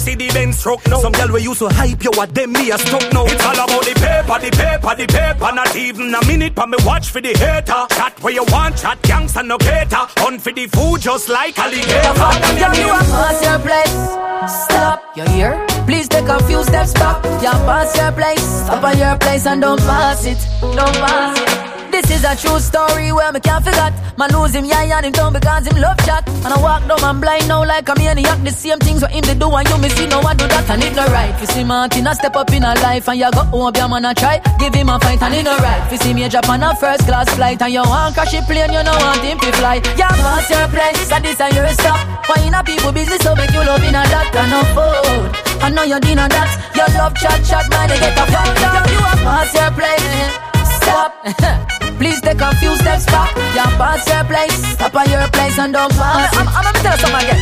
See 0.00 0.14
the 0.14 0.28
Benz 0.28 0.58
stroke 0.58 0.86
no. 0.88 1.00
Some 1.00 1.12
girl 1.12 1.32
we 1.32 1.42
used 1.42 1.60
to 1.60 1.68
hype 1.68 2.02
you 2.02 2.10
what 2.14 2.34
them 2.34 2.52
me 2.52 2.70
a 2.70 2.78
stuck 2.78 3.12
no. 3.12 3.24
It's 3.26 3.44
all 3.44 3.52
about 3.52 3.84
the 3.84 3.94
paper, 3.94 4.36
the 4.40 4.50
paper, 4.50 4.94
the 4.96 5.06
paper. 5.06 5.52
Not 5.54 5.76
even 5.76 6.14
a 6.14 6.24
minute 6.26 6.54
for 6.54 6.66
me 6.66 6.78
watch 6.84 7.10
for 7.10 7.20
the 7.20 7.34
hater. 7.34 7.86
Chat 7.94 8.22
where 8.22 8.32
you 8.32 8.44
want, 8.48 8.76
chat 8.76 9.00
gangsta 9.02 9.46
no 9.46 9.58
cater. 9.58 10.04
Hunt 10.18 10.40
for 10.40 10.52
the 10.52 10.66
food 10.66 11.00
just 11.00 11.28
like 11.28 11.58
alligator. 11.58 12.14
Girl, 12.58 12.74
you 12.74 12.88
a 12.88 12.98
pass 13.14 13.38
your 13.44 13.58
place. 13.60 14.20
Stop, 14.64 15.16
you 15.16 15.24
hear? 15.28 15.66
Please 15.86 16.08
take 16.08 16.28
a 16.28 16.42
few 16.44 16.62
steps 16.64 16.92
back. 16.94 17.22
You 17.42 17.50
pass 17.68 17.96
your 17.96 18.12
place. 18.12 18.42
Stop 18.64 18.84
at 18.84 18.96
your 18.96 19.16
place 19.18 19.46
and 19.46 19.60
don't 19.60 19.80
pass 19.80 20.24
it. 20.24 20.38
Don't 20.60 20.96
pass 20.96 21.40
it. 21.40 21.69
This 22.10 22.24
is 22.24 22.26
a 22.26 22.34
true 22.34 22.58
story 22.58 23.12
where 23.12 23.30
me 23.30 23.38
can't 23.38 23.62
forget. 23.64 23.94
Man 24.18 24.34
lose 24.34 24.52
him, 24.52 24.64
yeah, 24.64 24.82
and 24.82 25.06
him 25.06 25.12
down 25.12 25.32
because 25.32 25.64
him 25.64 25.78
love 25.78 25.96
chat. 26.02 26.26
And 26.42 26.50
I 26.50 26.58
walk 26.58 26.82
down 26.90 26.98
and 27.06 27.20
blind 27.22 27.46
now 27.46 27.64
like 27.64 27.88
a 27.88 27.94
maniac. 27.94 28.42
The 28.42 28.50
same 28.50 28.80
things 28.82 29.00
what 29.00 29.12
him 29.14 29.22
they 29.22 29.38
do 29.38 29.46
and 29.46 29.62
you 29.70 29.78
me 29.78 29.88
see 29.94 30.10
no 30.10 30.18
one 30.18 30.36
do 30.36 30.50
that 30.50 30.66
and 30.68 30.82
it 30.82 30.90
no 30.98 31.06
right. 31.06 31.30
You 31.38 31.46
see 31.46 31.62
Martin 31.62 32.08
a 32.08 32.14
step 32.18 32.34
up 32.34 32.50
in 32.50 32.66
a 32.66 32.74
life 32.82 33.06
and 33.06 33.14
you 33.14 33.30
go 33.30 33.46
home, 33.54 33.70
your 33.78 33.86
man 33.86 34.04
a 34.04 34.12
try. 34.12 34.42
Give 34.58 34.74
him 34.74 34.90
a 34.90 34.98
fight 34.98 35.22
and 35.22 35.38
it 35.38 35.46
no 35.46 35.54
right. 35.62 35.86
You 35.86 35.98
see 35.98 36.12
me 36.12 36.26
on 36.26 36.62
a 36.66 36.74
first 36.74 37.06
class 37.06 37.30
flight 37.30 37.62
and 37.62 37.72
you 37.72 37.86
want 37.86 38.18
crash 38.18 38.34
a 38.34 38.42
plane, 38.42 38.74
you 38.74 38.82
know 38.82 38.98
want 38.98 39.22
him 39.22 39.38
to 39.38 39.52
fly. 39.62 39.78
Yeah, 39.94 40.10
pass 40.10 40.50
your 40.50 40.66
place, 40.66 41.12
and 41.14 41.24
this 41.24 41.40
and 41.40 41.54
your 41.54 41.70
stop. 41.78 42.26
Why 42.26 42.42
in 42.42 42.58
a 42.58 42.60
people 42.66 42.90
business 42.90 43.22
so 43.22 43.38
make 43.38 43.54
you 43.54 43.62
love 43.62 43.86
in 43.86 43.94
a 43.94 44.02
that 44.02 44.34
and 44.34 44.50
no 44.50 44.66
food. 44.74 45.30
I 45.62 45.70
know 45.70 45.86
you 45.86 46.00
dinner 46.02 46.26
that. 46.26 46.50
Your 46.74 46.90
love 46.98 47.14
chat 47.14 47.38
chat 47.46 47.70
man, 47.70 47.86
they 47.86 48.02
get 48.02 48.18
a 48.18 48.26
pound 48.26 48.58
down. 48.58 48.82
You 48.90 48.98
a 48.98 49.14
pass 49.22 49.54
your 49.54 49.70
place. 49.78 50.50
Stop. 50.82 51.86
Please 52.00 52.18
take 52.22 52.40
a 52.40 52.48
few 52.56 52.72
steps 52.80 53.04
back. 53.12 53.28
Yeah, 53.52 53.68
pass 53.76 54.08
your 54.08 54.24
place. 54.24 54.56
Stop 54.72 54.96
at 54.96 55.08
your 55.12 55.28
place 55.36 55.58
and 55.60 55.72
don't 55.76 55.92
pass. 55.92 56.32
I'm, 56.32 56.48
I'm, 56.48 56.56
I'm 56.56 56.64
gonna 56.64 56.80
tell 56.80 56.96
you 56.96 57.04
something 57.04 57.28
again. 57.28 57.40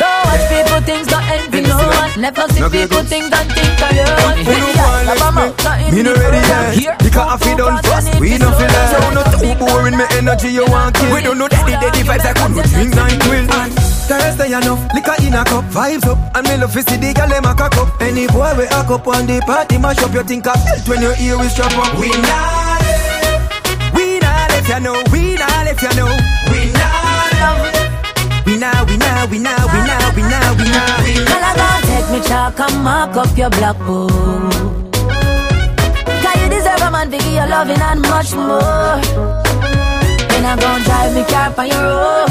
Don't 0.00 0.24
watch 0.24 0.44
people 0.48 0.80
things, 0.88 1.06
don't 1.12 1.28
envy 1.28 1.60
no 1.68 1.76
one. 1.76 2.10
Never 2.16 2.48
see 2.48 2.64
people 2.72 3.04
think 3.04 3.28
and 3.28 3.48
think 3.52 3.82
of 3.84 3.92
you. 3.92 4.08
Who 4.48 4.54
no 4.56 4.68
want 4.80 5.04
left 5.12 5.92
me? 5.92 5.92
Me 5.92 6.00
no 6.08 6.16
ready 6.16 6.40
yet. 6.80 6.96
Because 7.04 7.28
I 7.28 7.36
feel 7.36 7.56
done 7.60 7.76
fast. 7.84 8.08
We 8.16 8.38
no 8.40 8.48
feel 8.56 8.72
like 8.72 8.88
so 8.88 8.98
no 9.12 9.22
too 9.28 9.52
boring. 9.60 9.96
Me 10.00 10.04
energy 10.16 10.56
you 10.56 10.64
want 10.64 10.96
kill. 10.96 11.12
We 11.12 11.20
don't 11.20 11.36
know 11.36 11.48
daddy 11.52 11.76
daddy 11.76 12.00
vibes. 12.00 12.24
I 12.24 12.32
couldn't 12.32 12.64
drink 12.64 12.96
nine 12.96 13.20
quill. 13.20 13.44
Thursday 14.08 14.56
enough, 14.56 14.80
liquor 14.96 15.20
in 15.20 15.36
a 15.36 15.44
cup, 15.44 15.68
vibes 15.68 16.08
up, 16.08 16.16
and 16.32 16.48
me 16.48 16.56
love 16.56 16.72
to 16.72 16.80
see 16.80 16.96
the 16.96 17.12
gyal 17.12 17.28
dem 17.28 17.44
a 17.44 17.52
cock 17.52 17.76
up. 17.76 18.00
Any 18.00 18.26
boy 18.26 18.56
we 18.56 18.64
a 18.64 18.80
cup 18.88 19.06
on 19.06 19.26
the 19.28 19.36
party 19.44 19.76
mash 19.76 20.00
up, 20.00 20.14
you 20.14 20.24
think 20.24 20.46
of 20.46 20.56
health 20.56 20.88
when 20.88 21.02
your 21.02 21.12
ear 21.20 21.36
is 21.44 21.52
strap 21.52 21.76
up. 21.76 21.92
We 22.00 22.08
not 22.08 22.57
left, 24.68 24.68
we 24.68 24.68
not 24.68 24.68
left 24.68 24.68
left 24.68 24.82
you 24.82 24.84
know, 24.84 25.00
we 25.10 25.38
not 25.40 25.64
left 25.64 25.82
you 25.82 25.92
know. 25.94 26.08
We 26.44 26.70
not 26.72 27.32
love. 27.40 27.88
We 28.46 28.56
now, 28.56 28.84
we 28.84 28.96
now, 28.96 29.26
we 29.26 29.38
now, 29.38 29.66
we 29.72 29.80
now, 29.80 30.14
we 30.16 30.22
now, 30.22 30.56
we 30.56 30.64
now. 30.64 31.28
Girl, 31.28 31.44
I 31.44 31.52
gon' 31.56 31.82
take 31.88 32.08
me 32.12 32.28
chalk 32.28 32.60
and 32.60 32.82
mark 32.82 33.16
up 33.16 33.36
your 33.36 33.50
blackboard. 33.50 34.12
Cause 36.22 36.36
you 36.40 36.48
deserve 36.48 36.80
a 36.80 36.90
man 36.90 37.10
to 37.10 37.18
give 37.18 37.26
you 37.26 37.46
loving 37.46 37.80
and 37.80 38.00
much 38.02 38.34
more. 38.34 39.00
Then 40.30 40.44
I 40.44 40.56
gon' 40.58 40.82
drive 40.82 41.14
me 41.14 41.24
car 41.24 41.52
on 41.58 41.68
your 41.68 41.82
road. 41.82 42.28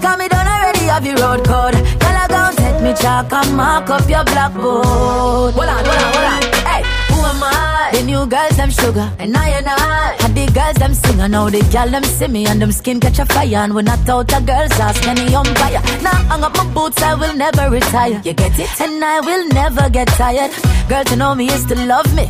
Cause 0.00 0.18
me 0.18 0.28
done 0.28 0.46
already 0.46 0.84
have 0.92 1.04
your 1.04 1.16
road 1.16 1.44
code. 1.44 1.74
Girl, 1.74 2.16
I 2.16 2.26
gon' 2.28 2.54
take 2.56 2.82
me 2.82 2.94
chalk 2.94 3.32
and 3.32 3.56
mark 3.56 3.90
up 3.90 4.08
your 4.08 4.24
blackboard. 4.24 5.54
Hold 5.54 5.56
on, 5.56 5.84
hold 5.84 5.88
on, 5.88 6.12
hold 6.14 6.54
on. 6.54 6.57
Hey, 7.90 8.00
who 8.00 8.00
am 8.00 8.00
I? 8.00 8.00
The 8.00 8.02
new 8.04 8.26
girls, 8.26 8.56
them 8.56 8.70
sugar, 8.70 9.12
and 9.18 9.36
I 9.36 9.48
and 9.50 9.66
I. 9.68 10.16
And 10.24 10.34
the 10.34 10.46
girls, 10.52 10.76
them 10.76 10.94
sing, 10.94 11.20
and 11.20 11.32
now 11.32 11.48
the 11.50 11.60
girl, 11.72 11.88
them 11.90 12.04
see 12.04 12.28
me, 12.28 12.46
and 12.46 12.60
them 12.60 12.72
skin 12.72 13.00
catch 13.00 13.18
a 13.18 13.26
fire. 13.26 13.56
And 13.56 13.74
when 13.74 13.88
I 13.88 13.96
thought 13.96 14.32
a 14.32 14.40
girl's 14.40 14.72
ass, 14.80 15.06
any 15.06 15.34
umpire. 15.34 15.80
Now 16.02 16.16
hang 16.28 16.42
up 16.44 16.56
my 16.56 16.64
boots, 16.72 17.02
I 17.02 17.14
will 17.14 17.34
never 17.34 17.70
retire. 17.70 18.20
You 18.24 18.32
get 18.34 18.58
it? 18.58 18.80
And 18.80 19.04
I 19.04 19.20
will 19.20 19.48
never 19.48 19.88
get 19.90 20.08
tired. 20.08 20.50
Girl, 20.88 21.04
to 21.04 21.16
know 21.16 21.34
me 21.34 21.46
is 21.48 21.64
to 21.66 21.74
love 21.86 22.08
me. 22.14 22.28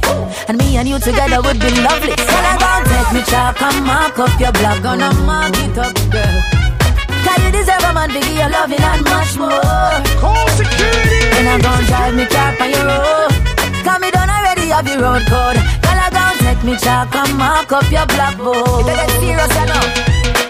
And 0.49 0.59
me 0.59 0.77
and 0.77 0.89
you 0.89 0.99
together 0.99 1.41
would 1.43 1.61
be 1.61 1.71
lovely. 1.83 2.15
So 2.17 2.35
I 2.35 2.57
gon' 2.59 2.85
take 2.91 3.13
me 3.15 3.23
chalk 3.31 3.63
and 3.63 3.85
mark 3.87 4.19
up 4.19 4.41
your 4.41 4.53
block. 4.53 4.83
Gonna 4.83 5.13
mark 5.23 5.55
it 5.57 5.79
up, 5.79 5.95
girl. 6.11 6.43
Cause 7.25 7.39
you 7.45 7.51
deserve 7.53 7.83
a 7.85 7.93
man 7.95 8.09
to 8.11 8.21
give 8.21 8.35
you 8.35 8.49
loving 8.51 8.81
and 8.83 9.05
much 9.05 9.37
more. 9.37 9.95
Call 10.23 10.49
security. 10.59 11.21
And 11.39 11.49
I'm 11.49 11.61
gon' 11.61 11.85
drive 11.85 12.15
me 12.15 12.27
car 12.27 12.55
on 12.61 12.71
your 12.71 12.85
road. 12.87 13.31
Cause 13.85 14.01
me 14.01 14.11
done 14.11 14.31
already 14.31 14.58
have 14.71 14.87
your 14.87 15.01
road 15.01 15.27
code. 15.27 15.57
Girl, 15.57 15.99
I 15.99 16.09
gon' 16.13 16.37
take 16.39 16.63
me 16.65 16.77
chalk 16.77 17.15
and 17.15 17.39
mark 17.39 17.73
up 17.73 17.91
your 17.91 18.07
blackboard. 18.07 18.87
You 18.87 18.95
get 18.95 19.11
serious, 19.21 19.55
you 19.59 19.67
know. 19.67 19.85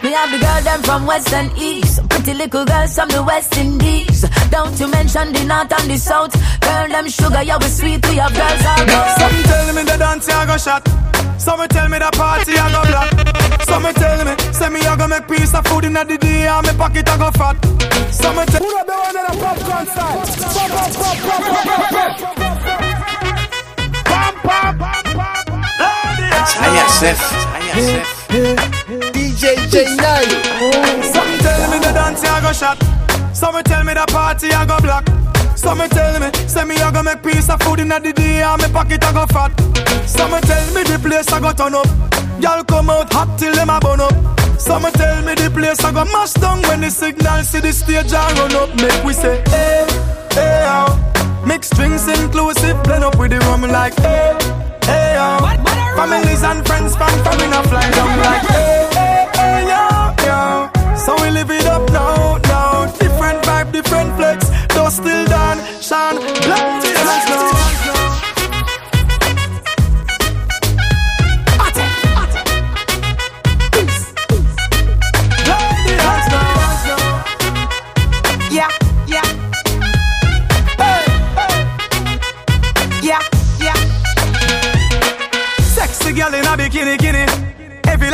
Me 0.03 0.13
have 0.13 0.31
the 0.31 0.39
girl 0.39 0.63
them 0.63 0.83
from 0.83 1.07
west 1.07 1.33
and 1.33 1.51
east. 1.59 1.97
Some 1.97 2.09
pretty 2.09 2.35
little 2.35 2.65
girls 2.65 2.95
from 2.95 3.09
the 3.09 3.23
west 3.23 3.57
indies. 3.57 4.25
Don't 4.51 4.79
you 4.79 4.89
mention 4.89 5.33
the 5.33 5.45
north 5.45 5.73
and 5.73 5.91
the 5.91 5.99
south. 5.99 6.33
Girl, 6.61 6.89
them 6.89 7.09
sugar, 7.09 7.43
yeah, 7.43 7.59
we 7.59 7.67
sweet. 7.67 8.07
We 8.09 8.17
have 8.17 8.33
girls 8.35 8.65
all 8.65 8.83
over. 8.83 9.15
Some 9.19 9.43
tell 9.43 9.75
me 9.75 9.83
the 9.83 9.97
dance 9.99 10.29
I 10.29 10.47
go 10.47 10.57
shot. 10.57 10.85
Some 11.39 11.67
tell 11.69 11.89
me 11.89 11.99
the 11.99 12.11
party 12.13 12.53
I 12.59 12.71
go 12.71 12.83
black. 12.91 13.11
Some 13.67 13.93
tell 13.95 14.25
me, 14.25 14.35
say 14.53 14.69
me 14.71 14.81
I 14.81 14.97
go 14.97 15.07
make 15.09 15.29
piece 15.29 15.55
of 15.55 15.67
food 15.67 15.85
in 15.85 15.93
the 15.93 16.05
day 16.05 16.47
and 16.47 16.67
me 16.67 16.73
pocket 16.75 17.09
I 17.09 17.19
go 17.19 17.31
fat. 17.33 17.57
Some 18.13 18.37
tell 18.47 18.61
me. 18.61 18.67
Who 18.67 18.85
the 18.87 18.95
one 18.95 19.17
in 19.17 19.25
the 19.27 19.35
popcorn 19.43 19.87
style? 19.87 20.19
Pop, 20.55 20.71
pop, 20.71 20.93
pop, 20.95 21.19
pop, 21.23 21.91
pop, 21.91 22.19
pop, 22.19 22.63
pop. 22.63 22.98
ISF. 26.89 27.21
DJ 29.13 29.57
J9. 29.69 30.03
Some 31.05 31.39
tell 31.39 31.71
me 31.71 31.79
the 31.79 31.93
dance 31.93 32.25
I 32.25 32.41
go 32.41 32.53
shot. 32.53 32.79
Some 33.35 33.63
tell 33.63 33.85
me 33.85 33.95
the 33.95 34.07
party 34.09 34.51
I 34.53 34.65
go 34.65 34.79
black. 34.81 35.07
Some 35.57 35.87
tell 35.91 36.21
me, 36.21 36.31
say 36.49 36.65
me 36.65 36.77
I 36.77 36.91
go 36.91 37.03
make 37.03 37.23
piece 37.23 37.51
of 37.51 37.61
food 37.63 37.81
in 37.81 37.89
the 37.89 38.13
day 38.15 38.43
and 38.43 38.63
pocket 38.73 39.05
I 39.05 39.13
go 39.13 39.27
fat. 39.27 39.53
Some 40.07 40.41
tell 40.41 40.75
me 40.75 40.83
the 40.85 40.99
place 40.99 41.31
I 41.33 41.41
go 41.41 41.53
turn 41.53 41.75
up. 41.75 41.87
Y'all 42.41 42.65
come 42.65 42.91
out 42.91 43.13
hot 43.13 43.39
till 43.39 43.55
them 43.55 43.69
a 43.69 43.79
burn 43.81 44.01
up. 44.01 44.15
Some 44.59 44.83
tell 44.93 45.23
me 45.25 45.35
the 45.35 45.51
place 45.53 45.85
I 45.85 45.93
go 45.93 46.05
mash 46.07 46.33
down 46.35 46.63
when 46.63 46.81
the 46.81 46.91
signal 46.91 47.43
see 47.43 47.61
the 47.61 47.73
stage 47.73 48.13
I 48.13 48.33
run 48.35 48.55
up. 48.55 48.75
Make 48.77 49.05
we 49.05 49.13
say, 49.13 49.43
hey, 49.49 49.87
hey, 50.33 50.65
oh. 50.67 51.09
Mixed 51.49 51.75
drinks 51.77 52.07
inclusive, 52.07 52.77
blend 52.85 53.05
up 53.05 53.19
with 53.19 53.31
the 53.31 53.39
rum 53.49 53.63
like, 53.63 53.95
hey, 53.99 54.37
hey, 54.85 55.17
oh. 55.19 55.39
Families 55.97 56.43
and 56.45 56.61
friends 56.67 56.95
from 56.95 57.09
coming 57.25 57.53
a 57.53 57.63
fly 57.71 57.91
down 57.91 58.19
like, 58.19 58.47
hey, 58.53 58.89
hey, 58.93 59.29
hey, 59.35 59.61
yo, 59.73 59.83
yo. 60.29 60.97
So 61.05 61.17
we 61.23 61.31
live 61.31 61.51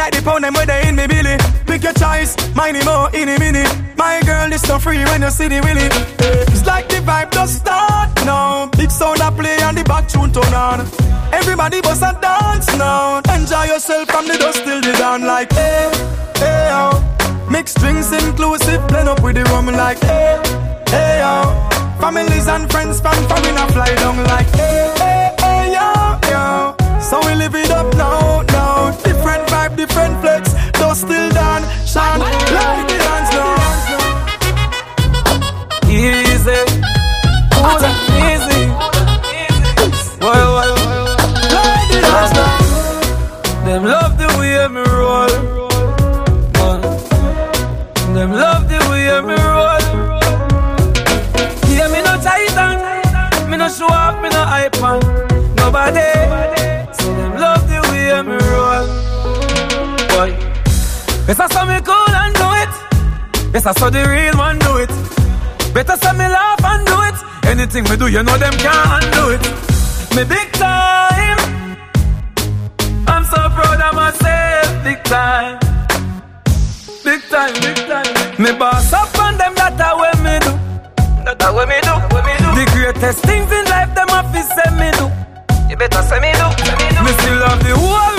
like 0.04 0.12
the 0.12 0.22
pound 0.22 0.44
them 0.44 0.52
where 0.52 0.66
they 0.66 0.86
in 0.86 0.96
me 0.96 1.06
belly. 1.06 1.36
Pick 1.64 1.82
your 1.82 1.94
choice, 1.94 2.36
mine 2.54 2.76
more 2.84 3.08
in 3.16 3.28
a 3.28 3.38
minute. 3.38 3.70
My 3.96 4.20
girl 4.26 4.52
is 4.52 4.60
so 4.60 4.78
free 4.78 5.02
when 5.04 5.22
you 5.22 5.30
see 5.30 5.48
the 5.48 5.60
willy. 5.64 5.88
It's 6.52 6.66
like 6.66 6.88
the 6.88 7.00
vibe 7.08 7.32
just 7.32 7.60
start 7.62 8.10
now. 8.26 8.68
Big 8.76 8.90
sound 8.90 9.20
a 9.20 9.32
play 9.32 9.56
and 9.62 9.78
the 9.78 9.84
back 9.84 10.06
tune 10.08 10.30
turn 10.30 10.52
on. 10.52 10.80
Everybody 11.32 11.80
bust 11.80 12.02
and 12.02 12.20
dance 12.20 12.68
now. 12.76 13.22
Enjoy 13.34 13.64
yourself 13.64 14.10
from 14.10 14.28
the 14.28 14.36
dust 14.36 14.62
till 14.64 14.80
the 14.82 14.92
dawn. 14.92 15.22
Like 15.24 15.50
hey, 15.52 15.88
hey 16.36 16.68
oh. 16.80 17.00
Mixed 17.50 17.78
drinks 17.78 18.12
inclusive, 18.12 18.86
blend 18.88 19.08
up 19.08 19.22
with 19.22 19.36
the 19.36 19.44
rum 19.44 19.66
like 19.66 20.00
hey, 20.00 20.36
hey 20.92 21.22
oh. 21.24 21.96
Families 22.00 22.46
and 22.46 22.70
friends 22.70 23.00
from 23.00 23.16
a 23.16 23.66
fly 23.72 23.94
down 23.96 24.18
like 24.24 24.50
hey, 24.60 24.92
hey, 24.98 25.34
hey 25.40 25.72
yo, 25.72 25.88
yo. 26.30 26.76
So 27.00 27.16
we 27.26 27.34
live 27.36 27.54
it 27.54 27.70
up 27.70 27.88
now. 27.96 28.33
Vibe, 29.64 29.76
different 29.76 30.20
flex. 30.20 30.52
Though 30.78 30.94
still 30.94 31.30
done, 31.30 31.62
shine 31.86 32.20
like 32.20 32.38
the 32.38 32.98
dance 32.98 33.30
now. 33.32 33.54
Easy, 35.88 36.33
Better 61.26 61.48
say 61.48 61.64
me 61.64 61.80
cool 61.80 62.14
and 62.20 62.34
do 62.36 62.48
it. 62.62 63.52
Better 63.52 63.72
say 63.72 63.88
the 63.88 64.04
real 64.12 64.36
man 64.36 64.58
do 64.58 64.76
it. 64.76 64.92
Better 65.72 65.96
say 65.96 66.12
me 66.12 66.28
laugh 66.28 66.62
and 66.62 66.86
do 66.86 67.00
it. 67.08 67.16
Anything 67.48 67.84
we 67.88 67.96
do, 67.96 68.08
you 68.08 68.22
know 68.22 68.36
them 68.36 68.52
can't 68.60 69.08
do 69.16 69.30
it. 69.32 69.40
Me 70.14 70.22
big 70.24 70.52
time. 70.52 71.38
I'm 73.08 73.24
so 73.24 73.40
proud 73.56 73.80
of 73.80 73.94
myself, 73.94 74.84
big 74.84 75.02
time. 75.04 75.58
Big 77.02 77.22
time, 77.32 77.54
big 77.54 77.76
time. 77.88 78.42
Me 78.42 78.52
boss 78.58 78.92
up 78.92 79.18
on 79.18 79.38
them, 79.38 79.54
that 79.54 79.80
a 79.80 79.96
way 79.96 80.12
me 80.20 80.38
do. 80.44 80.52
That 81.24 81.40
I 81.40 81.50
way 81.56 81.64
me 81.64 81.80
do, 81.80 81.94
way 82.12 82.20
me 82.20 82.36
do. 82.36 82.52
The 82.52 82.68
greatest 82.76 83.24
things 83.24 83.50
in 83.50 83.64
life, 83.72 83.94
them 83.96 84.08
to 84.12 84.40
say 84.44 84.70
me 84.76 84.92
do. 84.92 85.08
You 85.70 85.76
better 85.78 86.02
say 86.02 86.20
me 86.20 86.32
do, 86.36 86.46
me 86.76 86.88
do. 86.92 87.00
Me 87.00 87.12
still 87.16 87.40
have 87.48 87.64
the 87.64 87.72
whole 87.80 88.13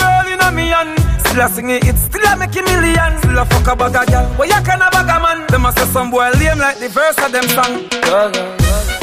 Still 1.35 1.47
a 1.47 1.49
sing 1.49 1.69
it, 1.69 1.83
it 1.83 1.97
still 1.97 2.25
a 2.31 2.37
make 2.37 2.55
a 2.55 2.61
million. 2.63 3.19
Still 3.19 3.37
a 3.37 3.43
fuck 3.43 3.67
a 3.67 3.75
bag 3.75 3.93
a 3.93 4.09
girl, 4.09 4.25
where 4.39 4.47
you 4.47 4.63
can 4.63 4.81
a 4.81 4.89
bag 4.89 5.03
a 5.03 5.19
man. 5.19 5.45
Them 5.47 5.65
a 5.65 5.71
say 5.73 5.83
some 5.91 6.09
boy 6.09 6.31
lame 6.39 6.59
like 6.59 6.79
the 6.79 6.87
verse 6.87 7.17
of 7.19 7.29
them 7.33 7.43
song. 7.49 7.89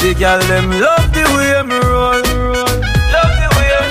The 0.00 0.16
girl 0.16 0.40
them 0.48 0.70
love 0.80 1.12
the 1.12 1.28
way 1.36 1.60
me 1.60 1.76
roll. 1.76 2.24
Love 3.12 3.36
the 3.36 3.48
way. 3.52 3.84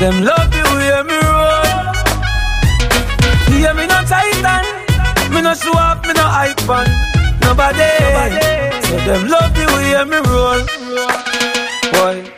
Them 0.00 0.24
love 0.24 0.48
the 0.48 0.64
way 0.72 0.96
me 1.04 1.20
roll. 1.28 1.92
Yeah, 3.52 3.74
me 3.74 3.84
no 3.84 4.00
titan. 4.08 4.64
Me 5.28 5.42
no 5.42 5.52
show 5.52 5.76
off, 5.76 6.00
me 6.06 6.14
no 6.14 6.24
hype 6.24 6.66
on. 6.70 6.88
Nobody. 7.44 7.84
So 8.88 8.96
them 8.96 9.28
love 9.28 9.52
the 9.52 9.68
way 9.76 9.92
me 10.08 10.24
roll. 10.24 10.64
Boy. 11.92 12.32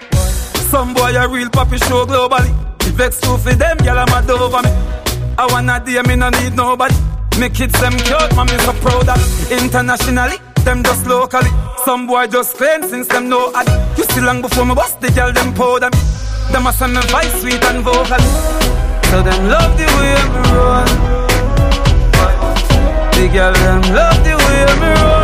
Some 0.73 0.93
boy 0.93 1.15
a 1.15 1.29
real 1.29 1.51
poppy 1.51 1.79
show 1.79 2.05
globally. 2.05 2.72
Vex 2.95 3.21
too 3.21 3.37
for 3.39 3.55
them, 3.55 3.79
gyal 3.79 4.03
a 4.03 4.07
mad 4.07 4.31
over 4.31 4.63
me. 4.63 4.71
I 5.39 5.47
wanna 5.51 5.81
day, 5.85 6.01
me 6.03 6.17
no 6.17 6.29
need 6.31 6.55
nobody. 6.55 6.95
Me 7.41 7.49
kids 7.49 7.73
them 7.81 7.93
cute, 7.93 8.33
me 8.37 8.59
so 8.59 8.73
proud 8.85 9.09
of. 9.09 9.53
Internationally, 9.53 10.37
them 10.65 10.83
just 10.83 11.07
locally. 11.07 11.51
Some 11.85 12.07
boy 12.07 12.27
just 12.27 12.57
claim 12.57 12.83
since 12.83 13.09
them 13.09 13.29
know 13.29 13.51
I. 13.55 13.65
You 13.97 14.05
still 14.05 14.25
long 14.25 14.43
before 14.43 14.65
me 14.65 14.75
bust 14.75 15.01
the 15.01 15.11
girl 15.11 15.33
them 15.33 15.55
powder 15.55 15.91
me. 15.91 15.99
Them 16.53 16.67
a 16.67 16.73
send 16.73 16.95
me 16.95 17.01
voice 17.09 17.41
sweet 17.41 17.65
and 17.65 17.83
vocal. 17.83 18.21
So 19.11 19.23
them 19.23 19.49
love 19.49 19.77
the 19.79 19.87
way 19.97 20.17
me 20.33 20.41
roll. 20.53 20.87
The 23.17 23.29
girl 23.33 23.53
them 23.53 23.83
love 23.95 24.19
the 24.23 24.35
way 24.37 24.67
me 24.81 24.89
roll. 25.01 25.22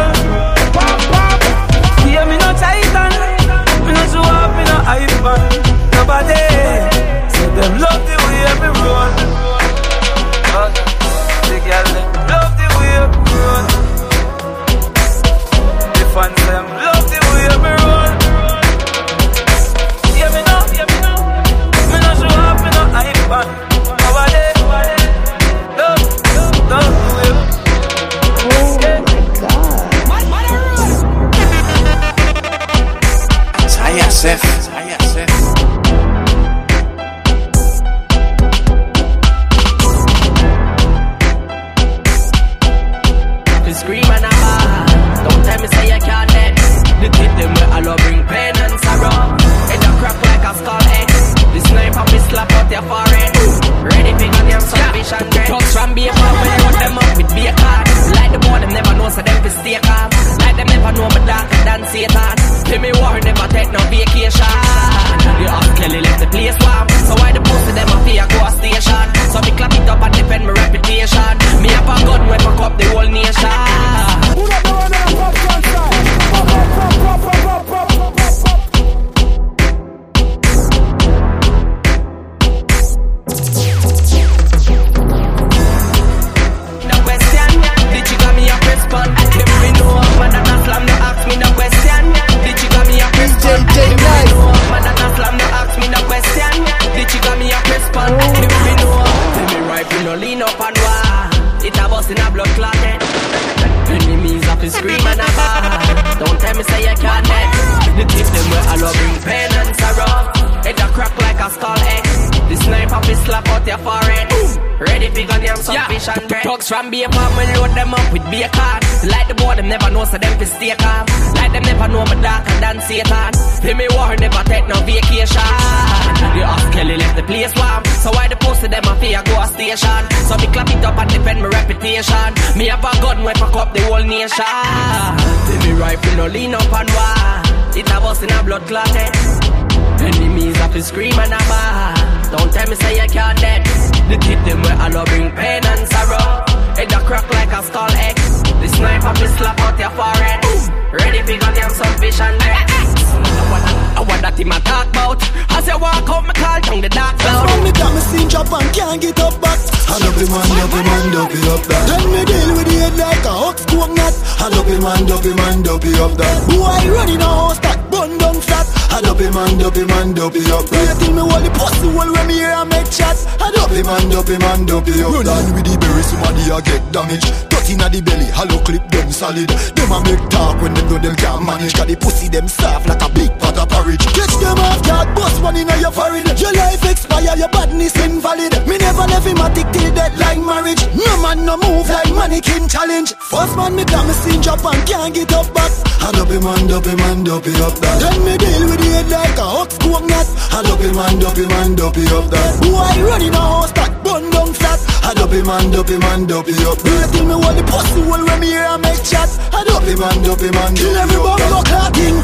And 158.99 159.15
get 159.15 159.21
up 159.23 159.41
back. 159.41 159.59
I 159.89 159.99
love 160.03 160.19
him 160.19 160.35
and 160.35 160.59
up 160.59 160.75
him 160.75 160.87
and 160.87 161.15
up 161.15 161.33
up 161.55 161.63
that. 161.71 161.83
Then 161.89 162.05
me 162.11 162.23
deal 162.27 162.51
with 162.57 162.67
the 162.67 162.77
head 162.83 162.97
like 162.99 163.25
a 163.25 163.33
ox 163.33 163.65
coconut. 163.67 164.15
I 164.39 164.49
love 164.51 164.67
him 164.67 164.85
and 164.85 165.11
up 165.11 165.25
him 165.25 165.39
and 165.39 165.69
up 165.69 165.83
him 165.83 166.03
up 166.03 166.13
that. 166.19 166.37
Boy 166.47 166.83
running 166.91 167.23
a 167.23 167.31
house 167.31 167.59
that 167.61 167.79
bun 167.91 168.19
down 168.19 168.41
flat. 168.41 168.67
I 168.91 169.01
love 169.01 169.21
him 169.21 169.37
and 169.37 169.63
up 169.63 169.77
him 169.77 169.91
and 169.91 170.19
up 170.19 170.35
up 170.35 170.65
that. 170.67 170.87
You 170.89 170.95
tell 170.99 171.15
me 171.15 171.23
what 171.23 171.43
the 171.43 171.51
pussy 171.55 171.87
will 171.87 172.13
when 172.13 172.27
me 172.27 172.35
hear 172.35 172.51
and 172.51 172.69
make 172.69 172.91
chat. 172.91 173.17
I 173.41 173.51
love 173.55 173.71
him 173.71 173.89
and 173.89 174.15
up 174.15 174.29
him 174.29 174.43
and 174.43 174.71
up 174.71 174.87
him 174.87 175.07
up 175.07 175.13
Run 175.15 175.29
on 175.29 175.55
with 175.55 175.67
the 175.67 175.75
berry, 175.79 176.03
somebody 176.03 176.51
a 176.51 176.59
get 176.63 176.83
damaged. 176.93 177.48
Cut 177.59 177.71
inna 177.75 177.91
the 177.91 177.99
belly, 177.99 178.31
hollow 178.31 178.63
clip 178.63 178.87
them 178.87 179.11
solid. 179.11 179.51
Them 179.51 179.91
a 179.91 179.99
make 180.07 180.23
talk 180.31 180.63
when 180.63 180.79
them 180.79 180.87
know 180.87 180.99
them 181.03 181.17
can't 181.19 181.43
manage. 181.43 181.75
Cause 181.75 181.91
the 181.91 181.99
pussy 181.99 182.31
them 182.31 182.47
soft 182.47 182.87
like 182.87 183.03
a 183.03 183.11
big 183.11 183.35
pot 183.43 183.59
of 183.59 183.67
porridge. 183.67 184.07
Catch 184.15 184.39
them 184.39 184.63
off 184.63 184.79
guard, 184.87 185.11
bust 185.19 185.43
one 185.43 185.59
inna 185.59 185.75
your 185.83 185.91
forehead. 185.91 186.39
Your 186.39 186.55
life 186.55 186.87
expire, 186.87 187.35
your 187.35 187.51
badness 187.51 187.99
invalid. 187.99 188.55
Me 188.71 188.79
never 188.79 189.11
left 189.11 189.27
him 189.27 189.43
a 189.43 189.51
tick 189.51 189.67
till 189.75 189.91
deadline 189.91 190.47
marriage. 190.47 190.87
No 190.95 191.11
man 191.19 191.43
no 191.43 191.59
move 191.59 191.91
like 191.91 192.15
mannequin 192.15 192.71
challenge. 192.71 193.11
First 193.27 193.59
man 193.59 193.75
me 193.75 193.83
me 193.83 194.15
seen 194.23 194.39
drop 194.39 194.63
and 194.63 194.79
can't 194.87 195.11
get 195.11 195.35
up 195.35 195.51
back. 195.51 195.75
I 195.99 196.15
him 196.15 196.47
and 196.47 196.71
up 196.71 196.87
him 196.87 197.03
and 197.11 197.27
up 197.27 197.43
that. 197.43 197.99
Then 197.99 198.23
me 198.23 198.39
deal 198.39 198.71
with 198.71 198.79
the 198.79 198.91
head 199.03 199.11
like 199.11 199.35
a 199.35 199.47
ox 199.67 199.75
coconut. 199.83 200.31
I 200.55 200.63
him 200.63 200.95
and 200.95 201.25
up 201.27 201.35
him 201.35 201.51
and 201.51 201.81
up 201.83 202.31
that. 202.31 202.63
Boy 202.63 203.03
running 203.03 203.35
a 203.35 203.43
house 203.43 203.75
that 203.75 203.99
bun 204.21 204.31
down 204.31 204.55
flat. 204.55 204.81
I 205.05 205.15
him 205.15 205.49
and 205.49 205.75
up 205.75 205.89
him 205.89 206.03
and 206.03 206.33
up 206.33 206.47
up. 206.47 206.49
You 206.49 206.75
tell 206.75 207.25
me 207.25 207.35
what 207.35 207.55
the 207.57 207.65
pussy 207.65 208.01
will 208.03 208.25
when 208.27 208.41
me 208.41 208.49
hear 208.49 208.67
and 208.67 208.83
make 208.83 209.03
chat. 209.05 209.29
I 209.53 209.65
mm, 209.65 209.79
mm, 209.79 209.95
mm. 209.95 210.11
and 210.11 210.27
up 210.29 210.41
him 210.41 210.57
and 210.59 210.77
Kill 210.77 210.97
every 210.97 211.17
bumbo 211.17 211.61
clotting. 211.63 212.17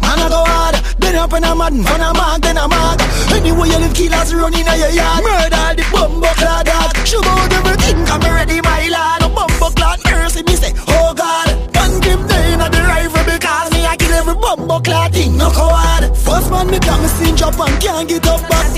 Man 0.00 0.18
I 0.20 0.28
go 0.28 0.40
hard. 0.44 0.76
Then 1.00 1.16
up 1.16 1.32
in 1.32 1.44
a 1.44 1.54
mad, 1.54 1.72
man 1.72 2.00
a 2.00 2.12
mag, 2.12 2.40
then 2.42 2.58
a 2.58 2.68
mag. 2.68 3.00
Anyway 3.32 3.68
you 3.68 3.78
live, 3.80 3.94
killers 3.94 4.34
running 4.34 4.66
in 4.66 4.78
your 4.78 4.92
yard. 4.92 5.24
Murder 5.24 5.66
the 5.80 5.84
bumbo 5.92 6.30
clad 6.36 6.66
dog. 6.66 6.92
Show 7.06 7.24
out 7.24 7.52
everything, 7.52 8.04
come 8.04 8.22
ready, 8.22 8.60
my 8.60 8.88
lad. 8.88 9.22
No 9.22 9.28
bumbo 9.28 9.70
clad 9.72 9.98
mercy, 10.04 10.42
me 10.44 10.54
say, 10.56 10.72
oh 10.88 11.14
God. 11.14 11.48
One 11.74 12.00
give 12.00 12.29
every 14.30 14.40
bumbo 14.40 14.80
clad 14.80 15.12
thing, 15.12 15.36
no 15.36 15.50
coward. 15.50 16.16
First 16.16 16.50
man 16.50 16.66
me 16.70 16.78
come, 16.78 17.02
me 17.02 17.08
seen 17.08 17.34
drop 17.34 17.58
and 17.58 17.82
can't 17.82 18.08
get 18.08 18.26
up 18.26 18.40
back. 18.48 18.70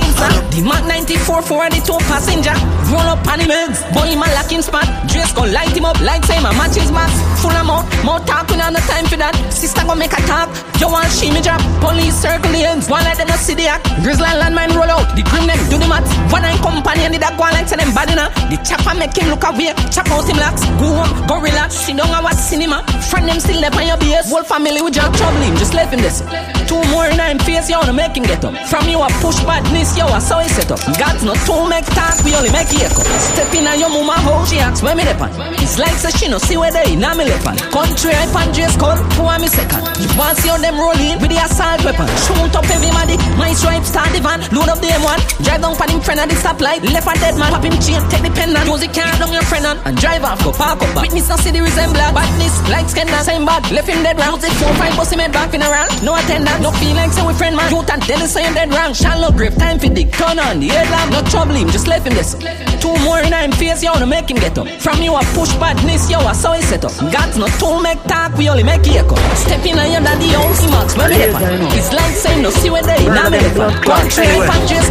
The 0.53 0.61
Mac 0.61 0.84
94 0.84 1.42
for 1.42 1.64
the 1.72 1.80
two 1.80 1.98
passenger. 2.07 2.55
Roll 2.92 3.09
up 3.09 3.24
on 3.26 3.40
him 3.40 3.48
heads, 3.48 3.80
boy 3.96 4.12
him 4.12 4.20
a 4.20 4.28
locking 4.36 4.61
spot. 4.62 4.84
Dress 5.09 5.32
gon' 5.32 5.50
light 5.50 5.72
him 5.72 5.88
up 5.88 5.98
like 6.05 6.24
say 6.28 6.38
my 6.44 6.53
match 6.55 6.76
is 6.76 6.92
max. 6.92 7.11
Full 7.40 7.50
of 7.50 7.64
more, 7.66 7.82
more 8.05 8.20
talk, 8.28 8.46
we 8.53 8.61
not 8.61 8.76
no 8.76 8.80
time 8.86 9.09
for 9.09 9.16
that. 9.16 9.34
Sister 9.50 9.82
gon' 9.82 9.98
make 9.98 10.12
a 10.12 10.20
talk. 10.28 10.53
You 10.78 10.92
want 10.92 11.11
she 11.11 11.32
me 11.32 11.40
drop. 11.40 11.59
Police 11.80 12.14
circle 12.20 12.53
the 12.53 12.62
ends, 12.62 12.86
one 12.92 13.03
let 13.03 13.16
them 13.16 13.32
see 13.40 13.57
the 13.57 13.66
act. 13.66 13.88
Grizzly 14.05 14.28
landmine 14.28 14.76
roll 14.76 14.92
out, 14.92 15.09
the 15.16 15.24
grim 15.26 15.48
them 15.48 15.59
do 15.72 15.80
the 15.80 15.88
math. 15.88 16.07
One 16.30 16.44
company 16.62 17.09
and 17.09 17.14
the 17.14 17.18
dog 17.18 17.40
go 17.40 17.48
on 17.48 17.57
like 17.57 17.66
say 17.66 17.80
them 17.80 17.90
bad 17.96 18.12
enough. 18.12 18.30
The 18.53 18.61
chopper 18.62 18.94
make 18.94 19.16
him 19.16 19.32
look 19.32 19.42
away, 19.42 19.74
chop 19.90 20.07
out 20.12 20.28
him 20.28 20.38
locks. 20.38 20.62
Go 20.78 20.92
home, 21.00 21.11
go 21.26 21.40
relax, 21.42 21.88
sit 21.88 21.96
down 21.96 22.12
and 22.12 22.22
watch 22.22 22.38
cinema. 22.38 22.84
Friend 23.11 23.26
them 23.26 23.40
still 23.40 23.59
there 23.59 23.74
on 23.74 23.88
your 23.88 23.98
base. 23.98 24.30
Whole 24.30 24.44
family 24.44 24.78
with 24.84 24.94
your 24.94 25.11
trouble 25.16 25.41
just 25.59 25.74
left 25.74 25.93
him 25.93 26.01
this. 26.01 26.22
Two 26.68 26.80
more 26.95 27.07
in 27.07 27.18
him 27.18 27.38
face, 27.43 27.68
you 27.68 27.76
wanna 27.76 27.93
make 27.93 28.16
him 28.16 28.24
get 28.24 28.45
up. 28.45 28.55
From 28.68 28.88
you 28.88 29.03
a 29.03 29.09
push 29.20 29.40
badness, 29.45 29.97
you 29.97 30.07
a 30.07 30.20
so 30.20 30.38
he 30.38 30.49
set 30.49 30.70
up. 30.70 30.80
God's 30.97 31.24
not 31.24 31.36
to 31.45 31.68
make 31.68 31.84
talk, 31.93 32.16
we 32.24 32.34
only 32.34 32.51
make 32.51 32.70
echo. 32.72 33.03
Step 33.18 33.53
in 33.53 33.66
on 33.66 33.78
your 33.78 33.90
mama 33.90 34.16
house, 34.22 34.51
she 34.51 34.59
asks 34.59 34.82
where 34.82 34.95
me 34.95 35.05
depend. 35.05 35.34
It's 35.61 35.78
like 35.78 35.97
say 35.99 36.11
she 36.14 36.28
no 36.28 36.38
see 36.38 36.57
where 36.57 36.70
they 36.70 36.95
in 36.95 37.03
me 37.03 37.24
left 37.26 37.45
Country 37.72 38.14
I 38.14 38.26
pan 38.30 38.55
dress 38.55 38.76
code, 38.78 38.99
who 39.18 39.26
am 39.26 39.43
me 39.43 39.49
second? 39.49 39.82
You 39.99 40.09
want 40.16 40.38
see 40.38 40.49
how 40.49 40.57
them 40.57 40.78
rolling 40.78 41.18
with 41.18 41.30
the 41.32 41.40
assault 41.43 41.82
weapon. 41.84 42.07
Shoot 42.24 42.55
up 42.55 42.68
everybody, 42.70 43.18
my 43.36 43.53
stripe 43.53 43.84
start 43.84 44.14
the 44.14 44.20
van, 44.22 44.40
load 44.55 44.70
up 44.70 44.78
the 44.78 44.88
M1. 44.88 45.45
Drive 45.45 45.61
down 45.61 45.74
for 45.74 45.88
him 45.90 46.01
friend 46.01 46.20
at 46.20 46.28
the 46.30 46.36
stoplight, 46.38 46.86
left 46.88 47.11
a 47.11 47.14
dead 47.18 47.36
man, 47.36 47.51
pop 47.51 47.64
him 47.64 47.74
chain, 47.82 48.01
take 48.09 48.22
the 48.22 48.30
pen 48.30 48.55
and 48.55 48.68
the 48.68 48.88
car 48.88 49.11
down 49.18 49.32
your 49.32 49.45
friend 49.45 49.66
on, 49.66 49.76
and 49.84 49.97
drive 49.99 50.22
off, 50.22 50.38
go 50.45 50.53
park 50.53 50.80
up 50.80 50.88
back. 50.95 51.11
Witness 51.11 51.28
not 51.28 51.40
see 51.40 51.51
the 51.51 51.61
resemblance, 51.61 52.14
badness, 52.14 52.55
like 52.70 52.88
skin 52.88 53.09
same 53.26 53.45
bad, 53.45 53.66
left 53.72 53.88
him 53.88 54.03
dead 54.03 54.18
round. 54.18 54.45
It 54.45 54.53
four 54.61 54.72
five, 54.78 54.95
bust 54.97 55.12
him 55.12 55.18
head 55.18 55.32
back 55.33 55.55
in 55.55 55.62
around. 55.62 55.91
No 56.05 56.14
attendant, 56.14 56.61
no 56.61 56.70
feel 56.72 56.95
like 56.95 57.11
say 57.12 57.26
we 57.26 57.33
friend 57.35 57.57
man. 57.57 57.70
Youth 57.72 57.91
and 57.91 58.03
Dennis 58.07 58.33
say 58.33 58.45
him 58.45 58.55
dead 58.55 58.70
wrong. 58.70 58.93
Shallow 58.93 59.33
grip, 59.33 59.55
time 59.55 59.78
for 59.78 59.89
dick, 59.89 60.12
turn 60.12 60.39
on 60.39 60.61
the 60.61 60.68
head 60.68 60.89
lamp, 60.91 61.11
no 61.12 61.22
trouble 61.30 61.55
him, 61.55 61.68
just 61.70 61.89
left 61.89 62.07
him 62.07 62.14
this. 62.14 62.37
Two 62.80 62.95
more 63.05 63.20
in 63.20 63.33
him 63.33 63.53
face, 63.53 63.83
you 63.83 63.91
wanna 63.91 64.07
make 64.07 64.30
him 64.30 64.37
get 64.37 64.57
up. 64.59 64.68
From 64.80 65.01
you 65.03 65.14
a 65.14 65.22
push 65.35 65.53
badness, 65.57 66.11
you 66.11 66.18
I 66.18 66.33
saw 66.33 66.53
he 66.53 66.62
set 66.62 66.85
up. 66.85 66.93
God's 67.11 67.39
not 67.39 67.51
to 67.59 67.80
make 67.83 68.03
talk, 68.05 68.37
we 68.37 68.49
only 68.49 68.62
make 68.62 68.87
echo. 68.89 69.16
Step 69.35 69.64
in 69.64 69.76
your 69.76 70.03
daddy 70.03 70.28
house, 70.28 70.61
he 70.61 70.70
marks 70.70 70.95
depend. 70.95 71.35
It's 71.72 71.93
like 71.93 72.14
saying 72.14 72.43
no 72.43 72.51
see 72.51 72.70
where 72.70 72.83
they 72.83 73.07
in 73.07 73.12
me. 73.12 73.39
Country 73.87 74.26
life 74.26 74.51
and 74.51 74.68
dress 74.68 74.89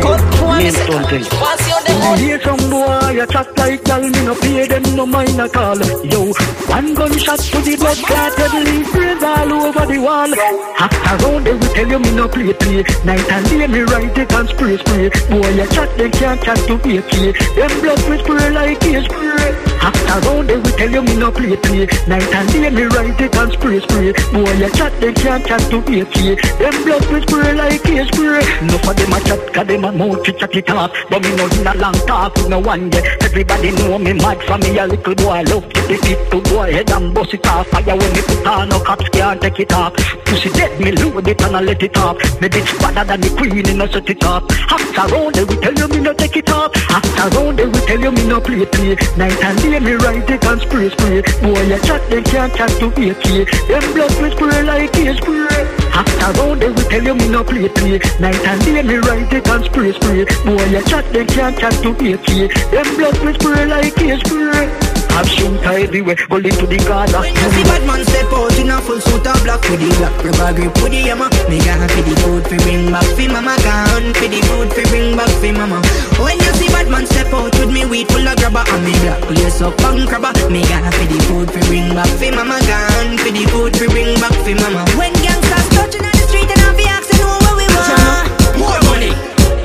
code, 0.70 1.26
who 1.26 1.45
am 1.45 1.57
me 1.88 2.22
you 2.22 2.28
hear 2.28 2.41
some 2.41 2.57
boy, 2.70 3.12
you 3.12 3.26
chat 3.28 3.57
like 3.57 3.88
y'all, 3.88 4.01
me 4.01 4.26
no 4.26 4.36
pay 4.36 4.68
them 4.68 4.84
no 4.95 5.05
mind 5.05 5.39
at 5.39 5.55
all. 5.55 5.78
Yo, 6.05 6.34
one 6.68 6.93
gunshot 6.93 7.39
to 7.39 7.62
the 7.62 7.76
blood 7.78 7.97
clot, 7.97 8.36
heavily 8.38 8.84
brains 8.91 9.24
all 9.24 9.53
over 9.53 9.86
the 9.86 9.97
wall. 9.99 10.34
After 10.78 11.26
round 11.26 11.45
they 11.45 11.53
will 11.53 11.74
tell 11.74 11.88
you 11.88 11.99
me 11.99 12.12
no 12.12 12.28
play 12.28 12.53
play. 12.53 12.84
Night 13.05 13.32
and 13.32 13.45
day 13.49 13.68
me 13.68 13.80
write 13.82 14.18
it 14.18 14.32
and 14.34 14.49
spray 14.49 14.78
spray. 14.78 15.09
Boy, 15.30 15.49
you 15.49 15.68
chat 15.68 15.97
they 15.97 16.09
can't 16.09 16.41
chat 16.43 16.57
to 16.68 16.78
pay. 16.78 16.99
Them 16.99 17.82
blood 17.82 18.09
will 18.09 18.20
spray 18.20 18.49
like 18.51 18.84
a 18.84 19.03
spray. 19.03 19.70
After 19.82 20.30
round 20.30 20.50
they 20.50 20.58
will 20.58 20.72
tell 20.78 20.92
you 20.92 21.02
me 21.02 21.16
no 21.18 21.32
play 21.32 21.58
play. 21.58 21.88
Night 22.08 22.34
and 22.34 22.48
day 22.54 22.70
me 22.70 22.84
write 22.84 23.20
it 23.20 23.36
and 23.36 23.52
spray 23.52 23.80
spray. 23.82 24.14
Boy 24.32 24.54
you 24.54 24.70
chat 24.72 24.94
they 25.02 25.14
can't 25.14 25.46
chat 25.46 25.62
to 25.72 25.82
be 25.82 26.02
Them 26.02 26.76
blood 26.86 27.06
will 27.12 27.22
spray 27.22 27.54
like 27.54 27.86
a 27.86 28.06
spray. 28.06 28.44
No 28.68 28.78
for 28.80 28.94
them 28.94 29.14
a 29.14 29.20
chat 29.22 29.54
'cause 29.54 29.68
them 29.68 29.86
a 29.86 29.92
mouth 29.92 30.24
to 30.24 30.32
chat 30.34 30.56
it 30.56 30.70
off. 30.70 30.92
But 31.10 31.24
me 31.24 31.36
no 31.36 31.46
in 31.48 31.68
a 31.68 31.74
long 31.76 31.98
talk 32.06 32.36
with 32.36 32.50
no 32.50 32.60
one 32.60 32.90
day. 32.90 33.04
Everybody 33.22 33.72
know 33.72 33.98
me 33.98 34.14
mad 34.14 34.40
for 34.44 34.58
me 34.60 34.78
a 34.78 34.86
little 34.86 35.16
boy 35.16 35.42
love 35.52 35.68
to 35.74 35.82
the 35.90 35.98
fit 36.04 36.32
to 36.32 36.38
boy 36.50 36.72
head 36.72 36.92
and 36.92 37.14
bust 37.14 37.34
it 37.34 37.48
off. 37.48 37.68
Fire 37.68 37.96
when 37.98 38.12
me 38.14 38.22
put 38.22 38.48
on 38.48 38.70
no 38.70 38.80
cops 38.80 39.10
can't 39.10 39.42
take 39.42 39.60
it 39.60 39.74
off. 39.74 39.94
Pussy 40.26 40.50
dead 40.50 40.80
me 40.80 40.92
load 40.92 41.28
it 41.28 41.42
and 41.42 41.56
I 41.56 41.62
let 41.62 41.82
it 41.82 41.98
off. 41.98 42.18
Me 42.40 42.48
bitch 42.50 42.72
better 42.80 43.04
than 43.04 43.22
the 43.22 43.30
queen 43.38 43.68
in 43.68 43.82
a 43.82 43.92
set 43.92 44.10
it 44.10 44.24
up. 44.24 44.44
After 44.70 45.16
round 45.16 45.36
they 45.36 45.44
will 45.44 45.62
tell 45.62 45.74
you 45.74 45.88
me 45.88 46.00
no 46.00 46.14
take 46.14 46.38
it 46.38 46.50
off. 46.50 46.72
After 46.90 47.28
round 47.36 47.58
they 47.58 47.66
will 47.66 47.86
tell 47.88 48.00
you 48.00 48.12
me 48.12 48.24
no 48.28 48.40
play 48.40 48.66
play. 48.66 48.96
Night 49.18 49.44
and 49.44 49.62
day 49.62 49.70
me 49.80 49.93
write 49.93 50.30
it 50.30 50.43
and 50.45 50.61
spray 50.61 50.89
spray. 50.89 51.22
Boy 51.41 51.61
you 51.63 51.80
chat 51.82 52.01
they 52.09 52.22
can't 52.22 52.53
chat 52.55 52.69
to 52.80 52.89
be 52.91 53.11
Them 53.11 53.93
blood 53.93 54.13
will 54.22 54.32
spray 54.32 54.63
like 54.63 54.95
a 54.97 55.15
spray. 55.15 55.61
After 55.93 56.41
round 56.41 56.61
they 56.61 56.69
will 56.69 56.89
tell 56.89 57.03
you 57.03 57.15
me 57.15 57.28
no 57.30 57.43
play 57.43 57.69
play. 57.69 57.99
Night 58.19 58.41
and 58.45 58.61
day 58.65 58.82
me 58.82 58.95
write 58.95 59.32
it 59.34 59.47
and 59.47 59.65
spray 59.65 59.91
spray. 59.93 60.26
Boy 60.45 60.65
you 60.65 60.84
chat 60.86 61.05
they 61.13 61.26
can't 61.26 61.57
chat 61.57 61.74
to 61.84 61.93
be 61.93 62.13
Them 62.13 62.95
blood 62.97 63.17
will 63.24 63.34
spray 63.34 63.65
like 63.65 63.97
a 64.01 64.19
spray. 64.19 64.91
Have 65.11 65.28
shooter 65.28 65.76
everywhere, 65.76 66.15
bullet 66.30 66.55
to 66.55 66.65
the 66.65 66.80
Gaza. 66.88 67.19
When 67.19 67.36
you 67.36 67.49
see 67.51 67.63
bad 67.67 67.84
man 67.84 68.01
step 68.07 68.32
out 68.32 68.55
in 68.55 68.72
a 68.72 68.80
full 68.80 68.99
suit 69.03 69.28
of 69.28 69.43
black 69.43 69.59
with 69.67 69.84
the 69.84 69.91
black 69.99 70.15
rubber 70.24 70.55
grip 70.55 70.76
with 70.80 70.95
the 70.95 71.03
hammer, 71.03 71.28
me 71.51 71.59
got 71.59 71.84
for 71.91 72.01
the 72.07 72.15
food 72.24 72.43
fi 72.47 72.57
bring 72.63 72.88
back 72.89 73.03
fi 73.19 73.28
mama, 73.28 73.55
gun 73.59 74.15
for 74.15 74.28
the 74.32 74.39
food 74.47 74.72
fi 74.72 74.84
bring 74.88 75.11
back 75.19 75.32
fi 75.43 75.51
mama. 75.51 75.84
When 76.15 76.39
you 76.39 76.51
see 76.55 76.72
bad 76.72 76.88
man 76.88 77.05
step 77.05 77.28
out 77.36 77.51
with 77.59 77.72
me 77.76 77.84
weed 77.91 78.07
full 78.07 78.24
of 78.24 78.39
grabber 78.39 78.63
and 78.63 78.82
me 78.88 78.95
black 79.03 79.22
lace 79.36 79.61
up 79.62 79.80
and 79.82 80.07
crabber, 80.07 80.34
me 80.49 80.62
got 80.64 80.93
for 80.93 81.05
the 81.05 81.20
food 81.28 81.51
fi 81.51 81.59
bring 81.68 81.93
back 81.93 82.07
fi 82.18 82.32
mama, 82.32 82.59
gun 82.66 83.18
for 83.18 83.32
the 83.32 83.45
food 83.51 83.76
fi 83.78 83.88
bring 83.88 84.14
back 84.20 84.34
fi 84.43 84.53
mama. 84.53 84.86
When 84.97 85.14
gangsters 85.22 85.70
touching 85.70 86.05
on 86.05 86.12
the 86.12 86.26
street 86.28 86.49
and 86.49 86.62
I 86.62 86.76
be 86.76 86.86
asking 86.86 87.22
who 87.22 87.30
where 87.45 87.55
we 87.57 87.68
want. 87.70 88.57
More 88.57 88.82
money, 88.89 89.14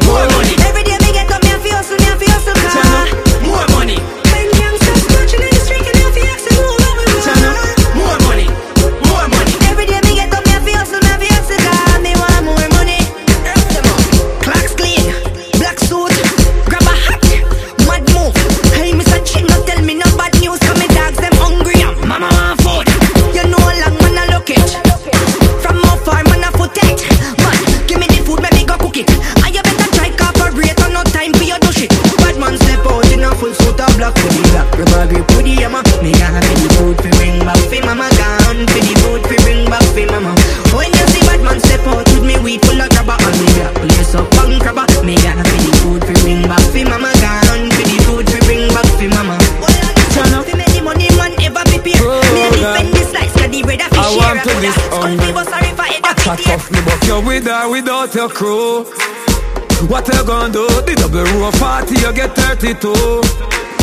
more 0.05 0.29
money. 0.37 0.66
Tear. 56.35 56.55
off 56.55 56.71
me, 56.71 56.79
but 56.85 57.07
you're 57.07 57.23
with 57.23 57.47
or 57.47 57.71
without 57.71 58.15
your 58.15 58.29
crew. 58.29 58.85
What 59.87 60.09
you 60.09 60.25
gonna 60.25 60.53
do? 60.53 60.67
The 60.83 60.95
double 60.97 61.23
row 61.39 61.53
40, 61.53 61.95
you 61.95 62.13
get 62.13 62.35
32. 62.35 62.91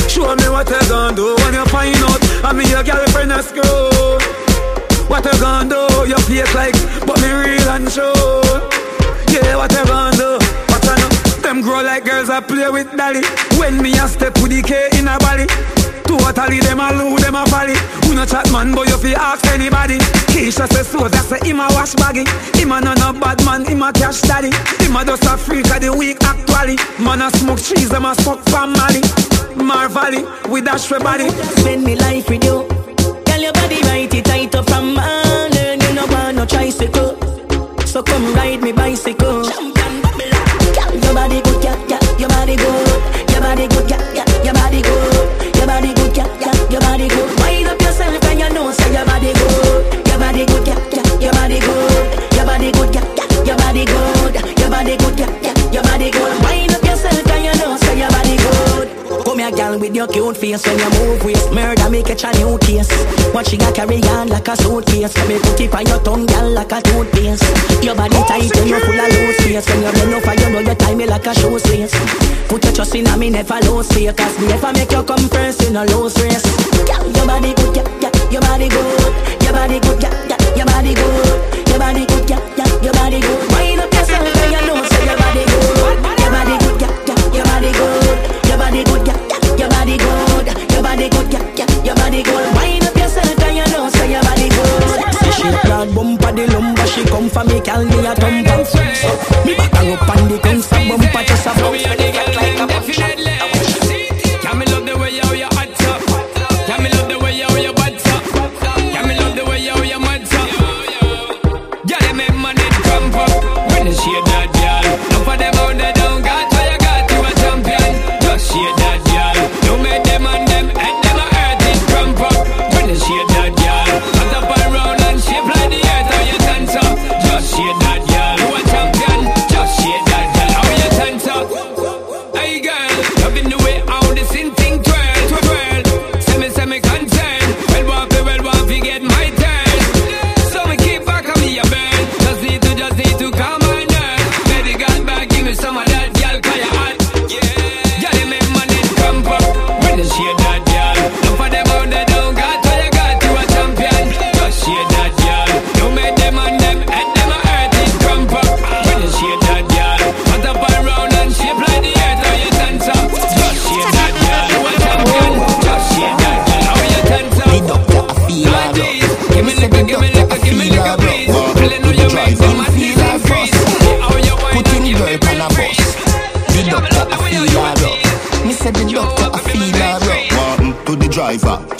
Show 0.10 0.36
me 0.36 0.50
what 0.50 0.68
you 0.70 0.82
gonna 0.90 1.16
do 1.16 1.36
when 1.40 1.54
you 1.54 1.66
find 1.72 1.96
out. 2.04 2.20
I 2.44 2.52
mean, 2.52 2.68
your 2.68 2.84
girlfriend 2.84 3.32
a 3.32 3.42
screw. 3.42 4.20
What 5.08 5.24
you 5.24 5.40
gonna 5.40 5.70
do? 5.70 6.10
You 6.10 6.18
fake 6.28 6.54
like, 6.54 6.76
but 7.06 7.22
me 7.22 7.32
real 7.32 7.70
and 7.70 7.88
true. 7.88 8.12
Yeah, 9.32 9.56
what 9.56 9.72
you 9.72 9.86
gonna 9.86 10.18
do? 10.18 10.38
What 10.68 10.84
you 10.84 10.96
know? 10.98 11.10
Them 11.42 11.62
grow 11.62 11.82
like 11.82 12.04
girls 12.04 12.30
I 12.30 12.42
play 12.42 12.70
with 12.70 12.92
dolly. 12.98 13.22
When 13.58 13.82
me 13.82 13.94
a 13.94 14.08
step 14.08 14.36
with 14.42 14.52
the 14.52 14.62
K 14.62 14.90
in 14.98 15.08
a 15.08 15.18
body. 15.20 15.48
Totally 16.18 16.60
them 16.60 16.80
a 16.80 16.92
loo, 16.94 17.18
them 17.18 17.36
a 17.36 17.46
valley. 17.46 17.76
Who 18.06 18.16
no 18.16 18.26
chat 18.26 18.52
man, 18.52 18.74
but 18.74 18.88
you 18.88 18.98
fi 18.98 19.14
ask 19.14 19.46
anybody. 19.48 19.98
Keisha 20.32 20.68
say 20.72 20.84
so, 20.84 21.08
that 21.08 21.26
say 21.26 21.40
him 21.48 21.60
a 21.60 21.68
wash 21.72 21.94
baggy. 21.96 22.26
Him 22.58 22.72
a 22.72 22.82
no 22.82 22.94
no 22.94 23.14
bad 23.14 23.44
man, 23.46 23.66
him 23.66 23.84
a 23.84 23.94
cash 23.94 24.22
daddy. 24.22 24.52
Him 24.84 24.96
a 24.96 25.06
just 25.06 25.24
a 25.24 25.38
freak 25.38 25.70
of 25.70 25.82
the 25.82 25.94
week 25.94 26.18
actually. 26.24 26.78
Man 27.04 27.22
a 27.22 27.30
smoke 27.38 27.60
cheese, 27.60 27.90
them 27.90 28.06
a 28.06 28.16
smoke 28.16 28.44
palm 28.46 28.74
Mali. 28.74 29.02
Marvally, 29.56 30.24
with 30.50 30.66
dash 30.66 30.86
for 30.86 31.00
body. 31.00 31.30
Spend 31.30 31.84
me 31.84 31.96
life 31.96 32.28
with 32.30 32.44
you. 32.44 32.68
Girl, 33.26 33.42
your 33.42 33.54
body 33.54 33.82
right, 33.84 34.14
it 34.14 34.26
tight 34.26 34.56
up 34.56 34.68
from 34.70 34.96
morning. 34.96 35.13
Girl, 59.74 59.80
with 59.80 59.96
your 59.96 60.08
cute 60.08 60.38
face 60.38 60.66
when 60.66 60.80
you 60.80 60.90
move 61.00 61.24
waist. 61.24 61.52
Murder 61.52 61.90
me 61.90 62.04
catch 62.04 62.24
a 62.24 62.32
new 62.38 62.58
case. 62.60 62.90
What 63.34 63.48
she 63.48 63.58
got 63.58 63.76
carry 63.76 64.02
on 64.04 64.30
like 64.30 64.48
a 64.48 64.56
suitcase. 64.56 65.16
Me 65.28 65.40
put 65.40 65.60
it 65.62 65.74
on 65.74 65.86
your 65.86 66.00
tongue, 66.00 66.26
girl, 66.26 66.50
like 66.52 66.72
a 66.72 66.82
toothpaste. 66.82 67.44
Your 67.84 67.96
body 67.96 68.18
tight 68.28 68.56
and 68.58 68.70
you 68.70 68.80
full 68.80 69.00
of 69.00 69.10
loose 69.14 69.38
space. 69.38 69.68
When 69.70 69.84
you 69.84 69.92
bend 69.92 70.14
over, 70.14 70.34
you 70.36 70.50
know 70.50 70.60
you 70.60 70.76
tie 70.76 70.96
me 70.96 71.06
like 71.06 71.26
a 71.26 71.34
shoe 71.36 71.50
lace. 71.50 71.96
Put 72.48 72.64
your 72.64 72.74
trust 72.74 72.96
in 72.96 73.20
me, 73.20 73.30
never 73.30 73.60
lose 73.66 73.88
faith. 73.92 74.16
Cause 74.16 74.40
me 74.40 74.48
never 74.48 74.74
make 74.74 74.92
you 74.92 75.04
come 75.04 75.28
first 75.30 75.64
in 75.64 75.76
a 75.76 75.86
loose 75.86 76.18
race. 76.20 76.44
Girl, 76.86 77.06
your 77.12 77.26
body 77.26 77.54
good, 77.54 77.76
yeah, 77.76 77.88
yeah, 78.02 78.32
your 78.32 78.42
body 78.42 78.70
good. 78.70 79.44
Your 79.44 79.54
body 79.54 79.80
good, 79.80 80.02
yeah, 80.02 80.14
yeah, 80.30 80.56
your 80.56 80.66
body 80.66 80.94
good. 80.94 81.68
Your 81.70 81.80
body 81.80 82.06
good, 82.06 82.30
yeah, 82.30 82.42
yeah, 82.58 82.82
your 82.82 82.94
body 82.94 83.20
good. 83.20 83.52
Wind 83.52 83.82
up 83.82 83.94
yourself 83.94 84.36
and 84.38 84.52
you 84.54 84.62
know 84.68 84.83
body 92.14 92.24
good. 92.24 92.56
Wind 92.56 92.86
up 92.86 92.96
yourself 92.96 93.44
and 93.44 93.58
you 93.58 93.66
know 93.74 93.90
say 93.90 94.12
your 94.12 94.22
body 94.22 94.50
good. 94.50 95.34
She 95.34 95.50
proud 95.66 95.96
bumper 95.96 96.32
the 96.32 96.46
lumber, 96.54 96.88
she 96.88 97.04
come 97.06 97.30
for 97.30 97.44
me, 97.44 97.60
call 97.62 97.84
me 97.84 98.06
a 98.06 98.14
thumper. 98.16 98.58
Me 99.46 99.56
back 99.56 99.74
her 99.74 99.94
up 99.94 100.10
on 100.10 100.28
the 100.30 100.38
concert 100.40 100.84
bumper, 100.90 101.24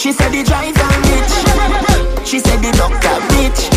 She 0.04 0.12
said 0.12 0.34
the 0.34 0.44
driver 0.44 0.92
rich. 1.08 2.28
She 2.28 2.38
said 2.40 2.60
the 2.60 2.76
doctor 2.76 3.24
rich. 3.40 3.72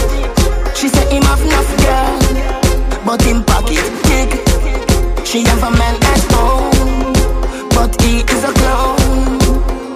She 0.77 0.89
said 0.89 1.07
him 1.07 1.22
have 1.22 1.41
enough 1.41 1.70
girl, 1.79 3.07
but 3.07 3.22
him 3.22 3.45
pocket 3.45 3.87
big. 4.11 4.35
She 5.24 5.45
have 5.45 5.62
a 5.62 5.70
man 5.70 5.95
at 6.03 6.22
home, 6.35 7.14
but 7.70 7.95
he 8.03 8.27
is 8.27 8.43
a 8.43 8.53
clown. 8.59 9.39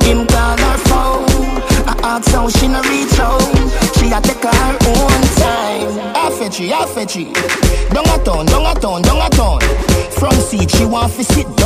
Him 0.06 0.24
call 0.28 0.54
her 0.54 0.78
phone. 0.86 1.26
I 1.90 1.98
ask 2.04 2.30
how 2.30 2.48
she 2.48 2.68
no 2.68 2.80
reach 2.82 3.10
home. 3.18 3.66
She 3.98 4.14
a 4.14 4.20
take 4.22 4.46
her 4.46 4.78
own 4.86 5.22
time. 5.34 6.14
I 6.14 6.30
fetch 6.38 6.54
she, 6.54 6.72
I 6.72 6.86
fetch 6.86 7.10
she. 7.10 7.32
Down 7.90 8.06
a 8.06 8.22
town, 8.22 8.46
down 8.46 8.66
a 8.70 8.78
town, 8.78 9.02
down 9.02 9.18
a 9.18 9.28
town. 9.30 9.58
Front 10.12 10.36
seat, 10.36 10.70
she 10.70 10.84
want 10.84 11.12
to 11.14 11.24
sit 11.24 11.59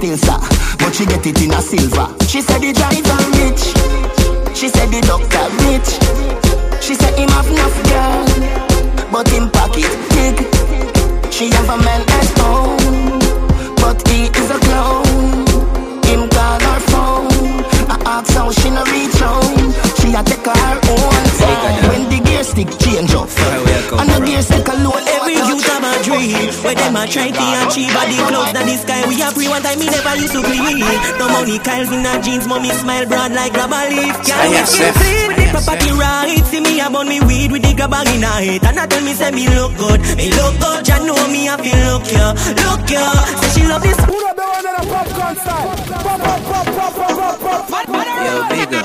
still, 0.00 0.16
sir, 0.16 0.38
but 0.78 0.94
she 0.94 1.04
get 1.04 1.26
it 1.26 1.42
in 1.42 1.52
a 1.52 1.60
silver. 1.60 2.08
She 2.26 2.40
said 2.40 2.60
the 2.60 2.72
driver 2.72 3.20
rich. 3.36 4.56
She 4.56 4.68
said 4.68 4.88
the 4.88 5.00
doctor 5.02 5.39
Where 27.00 27.08
them 27.08 27.24
a 27.24 27.32
try 27.32 27.32
to 27.32 27.46
achieve 27.64 27.92
But 27.96 28.06
the 28.12 28.16
clouds 28.28 28.60
in 28.60 28.66
the 28.68 28.76
sky 28.76 29.08
We 29.08 29.14
have 29.20 29.32
free 29.32 29.48
one 29.48 29.62
time 29.62 29.78
Me 29.78 29.86
never 29.88 30.16
used 30.20 30.32
to 30.36 30.42
clean 30.44 30.84
No 31.16 31.28
money 31.32 31.58
Kyle's 31.58 31.88
in 31.92 32.04
her 32.04 32.20
jeans 32.20 32.46
Mommy 32.46 32.68
smile 32.76 33.06
broad 33.06 33.32
like 33.32 33.52
grab 33.52 33.72
a 33.72 33.80
leaf 33.88 34.16
Girl 34.20 34.50
we 34.52 34.60
skin 34.68 34.92
clean 34.92 35.28
With 35.28 35.38
the 35.40 35.46
property 35.64 35.90
right 35.96 36.44
See 36.44 36.60
me 36.60 36.80
about 36.80 37.06
me 37.06 37.20
weed 37.24 37.52
With 37.52 37.62
the 37.62 37.72
grab 37.72 37.90
bag 37.90 38.08
in 38.12 38.20
her 38.22 38.40
head 38.44 38.64
And 38.64 38.78
I 38.78 38.86
tell 38.86 39.00
me 39.00 39.12
say 39.14 39.30
me 39.32 39.48
look 39.48 39.72
good 39.80 40.00
Me 40.16 40.28
look 40.28 40.54
good 40.60 40.84
You 40.88 40.98
know 41.08 41.20
me 41.32 41.48
I 41.48 41.56
feel 41.56 41.80
look 41.88 42.04
ya 42.12 42.36
Look 42.68 42.84
ya 42.90 43.04
Say 43.40 43.48
she 43.56 43.62
love 43.64 43.82
this 43.82 43.96
Who 44.04 44.18
the 44.20 44.44
one 44.44 44.66
in 44.68 44.74
a 44.76 44.82
popcorn 44.84 45.36
style? 45.40 45.72
Pop, 46.04 46.20
pop, 46.20 46.40
pop, 46.44 46.66
pop, 46.68 46.92
pop, 47.00 47.64
pop, 47.64 47.86
pop. 47.88 47.96
Yo, 47.96 48.34
big 48.52 48.74
up. 48.76 48.84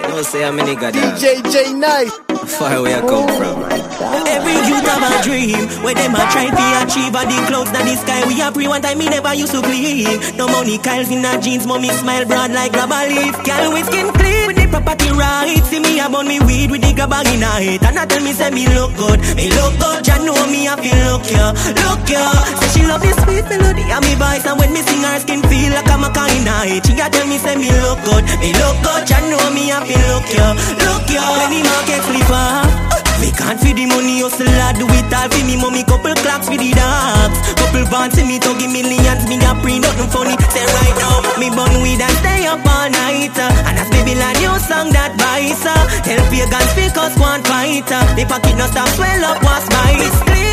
You 0.00 0.08
know, 0.08 0.22
say 0.22 0.42
how 0.42 0.52
many 0.52 0.74
got 0.76 0.92
that? 0.92 1.16
DJ 1.16 1.40
J 1.48 1.72
Nice. 1.72 2.12
Far 2.58 2.82
where 2.82 2.98
I 2.98 3.08
come 3.08 3.28
from. 3.40 3.73
Every 4.00 4.58
youth 4.66 4.86
have 4.90 5.06
a 5.06 5.22
dream 5.22 5.70
Where 5.86 5.94
them 5.94 6.14
a 6.14 6.24
try 6.26 6.50
to 6.50 6.66
achieve 6.82 7.14
At 7.14 7.30
the 7.30 7.38
clouds 7.46 7.70
that 7.70 7.86
the 7.86 7.94
sky 7.94 8.26
We 8.26 8.42
a 8.42 8.50
pre 8.50 8.66
one 8.66 8.82
time 8.82 8.98
Me 8.98 9.06
never 9.06 9.34
used 9.34 9.54
to 9.54 9.62
clean. 9.62 10.18
No 10.34 10.48
money 10.50 10.78
Kyle's 10.78 11.10
in 11.10 11.22
her 11.22 11.38
jeans 11.38 11.66
Mommy 11.66 11.90
smile 11.94 12.26
broad 12.26 12.50
like 12.50 12.72
grab 12.72 12.90
a 12.90 13.06
leaf. 13.06 13.38
Girl 13.46 13.70
with 13.70 13.86
skin 13.86 14.10
clean 14.10 14.46
With 14.50 14.58
the 14.58 14.66
property 14.66 15.10
right. 15.14 15.62
See 15.70 15.78
me 15.78 16.00
about 16.02 16.26
me 16.26 16.40
weed 16.42 16.70
With 16.74 16.82
the 16.82 16.90
grab 16.90 17.14
in 17.30 17.46
head. 17.46 17.86
And 17.86 17.98
I 17.98 18.06
tell 18.06 18.22
me 18.22 18.32
say 18.34 18.50
me 18.50 18.66
look 18.74 18.90
good 18.98 19.22
Me 19.38 19.46
look 19.54 19.78
good. 19.78 20.02
You 20.02 20.18
know 20.26 20.42
me 20.50 20.66
I 20.66 20.74
feel 20.74 20.98
look 21.06 21.24
ya 21.30 21.54
Look 21.54 22.02
ya. 22.10 22.22
Say 22.58 22.68
she 22.74 22.82
love 22.86 23.02
this 23.02 23.14
sweet 23.22 23.46
melody 23.46 23.86
And 23.86 24.02
me 24.02 24.18
voice 24.18 24.42
And 24.42 24.58
when 24.58 24.74
me 24.74 24.82
sing 24.82 25.06
her 25.06 25.22
skin 25.22 25.38
feel 25.46 25.70
like 25.70 25.86
I'm 25.86 26.02
a 26.02 26.10
kind 26.10 26.34
in 26.42 26.82
She 26.82 26.98
a 26.98 27.06
tell 27.06 27.26
me 27.30 27.38
say 27.38 27.54
me 27.54 27.70
look 27.70 28.02
good 28.02 28.26
Me 28.42 28.50
look 28.58 28.76
good. 28.82 29.06
You 29.06 29.22
know 29.30 29.44
me 29.54 29.70
I 29.70 29.78
feel 29.86 30.02
look 30.02 30.26
ya 30.34 30.46
Look 30.82 31.06
ya. 31.14 31.22
When 31.38 31.48
the 31.54 31.60
market 31.62 32.02
flip 32.02 32.30
off 32.34 33.03
me 33.20 33.30
can't 33.32 33.58
feed 33.60 33.76
the 33.76 33.86
money, 33.86 34.20
hustle 34.22 34.48
I 34.48 34.72
do 34.74 34.86
it 34.88 35.12
all 35.12 35.28
for 35.28 35.42
me. 35.44 35.56
Mommy 35.60 35.82
Couple 35.84 36.14
clocks 36.22 36.46
for 36.48 36.56
the 36.56 36.70
dogs. 36.74 37.38
Couple 37.58 37.84
vans 37.90 38.16
in 38.18 38.26
me 38.28 38.38
to 38.38 38.50
give 38.58 38.70
millions. 38.72 39.24
Me 39.28 39.36
a 39.42 39.52
pre 39.60 39.78
nothing 39.78 40.10
funny. 40.10 40.34
Say 40.54 40.64
right 40.64 40.96
now 40.98 41.22
Me 41.40 41.48
bun 41.50 41.70
weed 41.82 42.00
and 42.00 42.16
stay 42.22 42.46
up 42.46 42.64
all 42.64 42.88
night. 42.90 43.34
Uh, 43.36 43.68
And 43.68 43.78
as 43.78 43.88
baby 43.90 44.14
land 44.14 44.38
new 44.40 44.56
song 44.58 44.90
that 44.96 45.14
bites. 45.18 45.64
Uh, 45.64 45.74
Help 46.08 46.30
your 46.32 46.48
guns 46.50 46.72
us 46.96 47.14
one 47.18 47.42
fighter. 47.44 48.02
The 48.16 48.24
pocket 48.26 48.56
no 48.56 48.66
stop 48.66 48.88
swell 48.96 49.24
up 49.24 49.42
was 49.42 49.64
my? 49.70 49.92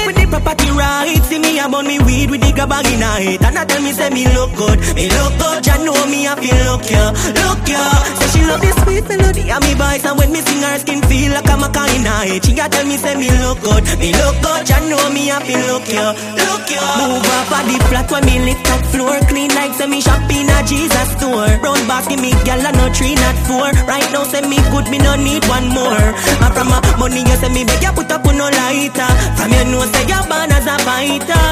With 0.08 0.16
the 0.18 0.21
property 0.32 0.72
right 0.72 1.20
See 1.28 1.38
me 1.40 1.60
about 1.60 1.86
me 1.86 2.00
weed 2.00 2.32
with 2.32 2.42
the 2.42 2.52
grab 2.56 2.70
bag 2.70 2.88
in 2.88 3.04
head. 3.04 3.44
And 3.44 3.58
I 3.60 3.66
tell 3.66 3.82
me 3.84 3.92
say 3.92 4.10
me 4.10 4.26
look 4.32 4.56
good. 4.56 4.80
Me 4.96 5.12
look 5.12 5.34
good. 5.38 5.60
You 5.68 5.78
know 5.86 6.00
me 6.08 6.28
I 6.28 6.34
feel 6.40 6.58
look 6.72 6.88
ya 6.88 7.12
Look 7.36 7.68
ya. 7.68 7.84
Say 8.18 8.28
she 8.34 8.42
love 8.48 8.62
this 8.64 8.76
sweet 8.82 9.06
melody. 9.12 9.52
And 9.52 9.62
me 9.62 9.76
voice 9.76 10.06
And 10.08 10.18
when 10.18 10.32
me 10.32 10.40
sing 10.42 10.64
her 10.64 10.80
skin 10.80 11.02
feel 11.12 11.36
like 11.36 11.50
I'm 11.52 11.62
a 11.62 11.70
kind 11.70 11.92
in 11.94 12.08
head. 12.08 12.42
She 12.44 12.56
a 12.56 12.66
tell 12.72 12.88
me 12.88 12.98
say 12.98 13.16
me 13.20 13.30
look 13.44 13.60
good. 13.62 13.84
Me 14.00 14.16
look 14.16 14.38
good. 14.40 14.64
You 14.72 14.80
know 14.90 15.04
me 15.12 15.30
I 15.30 15.44
feel 15.44 15.62
look 15.68 15.86
ya 15.92 16.16
Look 16.40 16.66
ya. 16.72 16.82
Move 17.12 17.28
up 17.28 17.52
on 17.52 17.68
the 17.68 17.78
flat 17.92 18.08
when 18.10 18.24
me 18.26 18.36
lift 18.48 18.66
up 18.72 18.82
floor. 18.90 19.20
Clean 19.28 19.52
like 19.52 19.76
say 19.76 19.88
me 19.88 20.00
shop 20.00 20.24
in 20.32 20.48
a 20.48 20.58
Jesus 20.64 21.12
store. 21.20 21.52
Brown 21.60 21.80
basket 21.92 22.20
me 22.24 22.32
gal 22.48 22.64
and 22.64 22.76
no 22.80 22.88
three 22.96 23.16
not 23.20 23.36
four. 23.46 23.68
Right 23.86 24.08
now 24.16 24.24
say 24.24 24.42
me 24.48 24.58
good 24.72 24.88
me 24.88 24.98
no 24.98 25.16
need 25.20 25.44
one 25.52 25.68
more. 25.76 26.08
And 26.40 26.52
from 26.56 26.72
my 26.72 26.80
money 26.98 27.22
you 27.22 27.38
say 27.38 27.52
me 27.52 27.68
beg 27.68 27.84
you 27.84 27.92
put 27.92 28.12
up 28.12 28.26
on 28.26 28.38
no 28.40 28.48
lighter. 28.48 29.12
From 29.36 29.52
you 29.52 29.66
know 29.70 29.84
say 29.92 30.06
you 30.08 30.21
born 30.28 30.52
as 30.52 30.68
a 30.68 30.78
fighter 30.84 31.48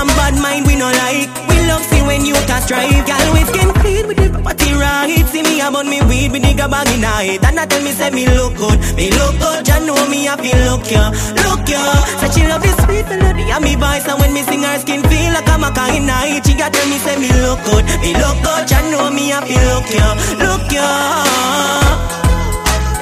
and 0.00 0.08
bad 0.16 0.34
mind 0.40 0.66
we 0.66 0.76
no 0.76 0.86
like. 0.88 1.28
We 1.48 1.56
love 1.68 1.82
see 1.90 2.00
when 2.02 2.24
you 2.24 2.34
can 2.48 2.62
strive 2.62 3.04
Girl 3.04 3.26
we 3.34 3.42
skin 3.50 3.70
clean 3.82 4.06
with 4.08 4.16
the 4.16 4.28
property 4.30 4.72
right. 4.72 5.26
See 5.28 5.42
me 5.42 5.60
about 5.60 5.86
me 5.86 6.00
weed 6.08 6.32
with 6.32 6.42
the 6.42 6.54
bag 6.56 6.88
in 6.94 7.02
head. 7.02 7.44
And 7.44 7.60
I 7.60 7.66
tell 7.66 7.82
me 7.82 7.92
say 7.92 8.10
me 8.10 8.26
look 8.26 8.56
good 8.56 8.78
Me 8.96 9.10
look 9.10 9.36
good. 9.38 9.66
You 9.68 9.78
know 9.86 10.00
me 10.08 10.28
I 10.28 10.36
feel 10.40 10.58
look 10.70 10.88
ya 10.90 11.10
Look 11.44 11.68
ya. 11.68 11.82
Say 12.22 12.30
she 12.32 12.42
love 12.48 12.62
this 12.62 12.76
sweet 12.84 13.06
melody 13.10 13.50
And 13.50 13.62
me 13.64 13.74
voice 13.76 14.06
And 14.08 14.18
when 14.20 14.32
me 14.32 14.42
sing 14.42 14.62
her 14.62 14.78
skin 14.78 15.02
feel 15.04 15.32
like 15.34 15.48
I'm 15.48 15.64
a 15.64 15.70
her 15.70 15.84
head. 15.84 16.46
She 16.46 16.54
got 16.54 16.72
tell 16.72 16.86
me 16.88 16.98
say 16.98 17.18
me 17.18 17.30
look 17.44 17.60
good 17.68 17.84
Me 18.00 18.14
look 18.16 18.38
good. 18.40 18.64
You 18.70 18.80
know 18.94 19.10
me 19.10 19.32
I 19.34 19.44
feel 19.44 19.60
look 19.68 19.88
ya 19.92 20.08
Look 20.40 20.72
ya. 20.72 20.88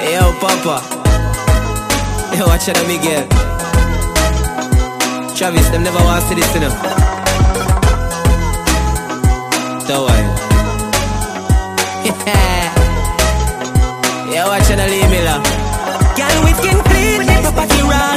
Yo, 0.08 0.32
Papa. 0.40 0.80
Yo, 2.36 2.46
watch 2.46 2.68
out, 2.70 2.86
Miguel. 2.86 3.57
Travis, 5.38 5.68
them 5.68 5.84
never 5.84 5.98
want 5.98 6.20
to 6.20 6.28
see 6.28 6.34
this, 6.34 6.52
you 6.52 6.60
know. 6.62 6.70
Don't 9.86 10.02
worry. 10.02 10.24
Yeah, 14.32 14.46
watch 14.46 14.70
out, 14.70 14.90
leave 14.90 15.08
me 15.10 15.22
la. 15.22 15.38
Girl 16.16 16.44
we 16.44 16.52
the 16.82 16.87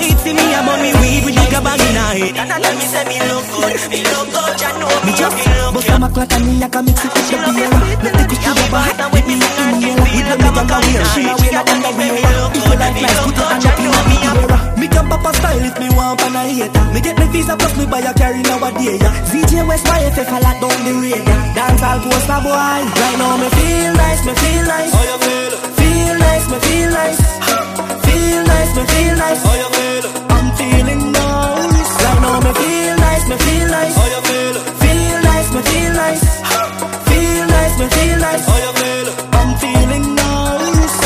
property 0.02 0.14
right 0.14 0.22
See 0.22 0.34
me 0.34 0.46
about 0.54 0.80
me 0.82 0.92
weed 1.02 1.26
With 1.26 1.36
the 1.36 1.46
grab 1.50 1.64
bag 1.64 1.82
in 1.82 1.96
her 1.96 2.14
head. 2.18 2.36
And 2.38 2.52
I 2.52 2.58
tell 2.60 2.76
me 2.76 2.86
say 2.86 3.04
me 3.06 3.18
look 3.22 3.46
good 3.54 3.74
Me 3.90 4.00
look 4.06 4.28
good 4.34 4.58
You 4.62 4.74
know 4.80 4.94
me 5.06 5.12
just 5.14 5.38
Bust 5.74 5.90
a 5.90 6.00
mac 6.00 6.16
like 6.18 6.34
a 6.34 6.38
me, 6.42 6.54
I 6.62 6.68
can 6.70 6.86
mix 6.86 7.06
it 7.06 7.12
with 7.14 7.30
the 7.32 7.52
beer. 7.56 7.70
Let 8.04 8.14
the 8.18 8.24
kush 8.28 8.48
rubber 8.48 8.82
hit 8.86 9.00
With 9.14 9.26
me 9.28 9.36
like 9.38 9.60
inhale 9.62 10.02
With 10.02 10.28
the 10.28 10.36
nigga 10.42 10.64
can 10.68 10.82
wear 10.82 11.06
She 11.14 11.22
a 11.26 11.34
wear 11.38 11.52
like 11.54 11.72
underwear 11.72 12.12
If 12.52 12.66
you 12.66 12.76
like 12.78 12.98
nice, 13.02 13.20
put 13.24 13.38
your 13.38 13.48
hand 13.48 13.66
up 13.66 13.80
in 13.80 13.92
a 13.92 14.02
big 14.10 14.26
era 14.26 14.58
Me 14.78 14.88
can 14.88 15.06
pop 15.08 15.26
a 15.26 15.32
style 15.38 15.66
if 15.66 15.76
me 15.80 15.88
want 15.94 16.20
pan 16.20 16.36
a 16.36 16.42
hater. 16.50 16.84
Me 16.94 17.00
get 17.02 17.16
me 17.18 17.26
visa 17.32 17.56
plus 17.56 17.74
me 17.78 17.86
buy 17.86 18.02
a 18.02 18.12
carry 18.14 18.42
nowadays 18.44 19.02
yeah. 19.02 19.30
ZJ 19.30 19.68
West 19.68 19.86
my 19.88 20.02
FF 20.12 20.32
a 20.32 20.38
lot 20.42 20.58
down 20.60 20.80
the 20.86 20.92
road 20.98 21.24
yeah. 21.24 21.56
Dance 21.56 21.84
all 21.84 22.00
poster 22.02 22.40
boy. 22.44 22.52
Right 22.52 23.18
now 23.18 23.38
me 23.38 23.48
feel 23.56 23.94
nice, 23.96 24.22
me 24.26 24.34
feel 24.34 24.64
nice. 24.66 24.92
How 24.92 25.04
you 25.06 25.18
feel? 25.24 25.52
Feel 25.80 26.16
nice, 26.20 26.46
me 26.50 26.58
feel 26.60 26.90
nice 26.90 28.01
Feel 28.12 28.44
nice, 28.52 28.72
me 28.78 28.84
feel 28.94 29.16
nice. 29.24 29.42
How 29.48 29.56
you 29.62 29.70
feel? 29.76 30.06
I'm 30.36 30.48
feeling 30.60 31.04
nice. 31.12 31.92
Right 32.04 32.20
now 32.26 32.38
me 32.46 32.52
feel 32.62 32.96
nice, 33.06 33.26
me 33.30 33.36
feel 33.46 33.68
nice. 33.78 33.96
How 34.00 34.08
you 34.14 34.22
feel? 34.30 34.56
Feel 34.82 35.18
nice, 35.30 35.50
me 35.56 35.62
feel 35.70 35.92
nice. 36.04 36.24
Feel 37.08 37.46
nice, 37.56 37.76
me 37.80 37.86
feel 37.96 38.18
nice. 38.28 38.44
How 38.50 38.58
you 38.66 38.74
feel? 38.80 39.08
I'm 39.40 39.50
feeling 39.62 40.06
nice. 40.22 40.98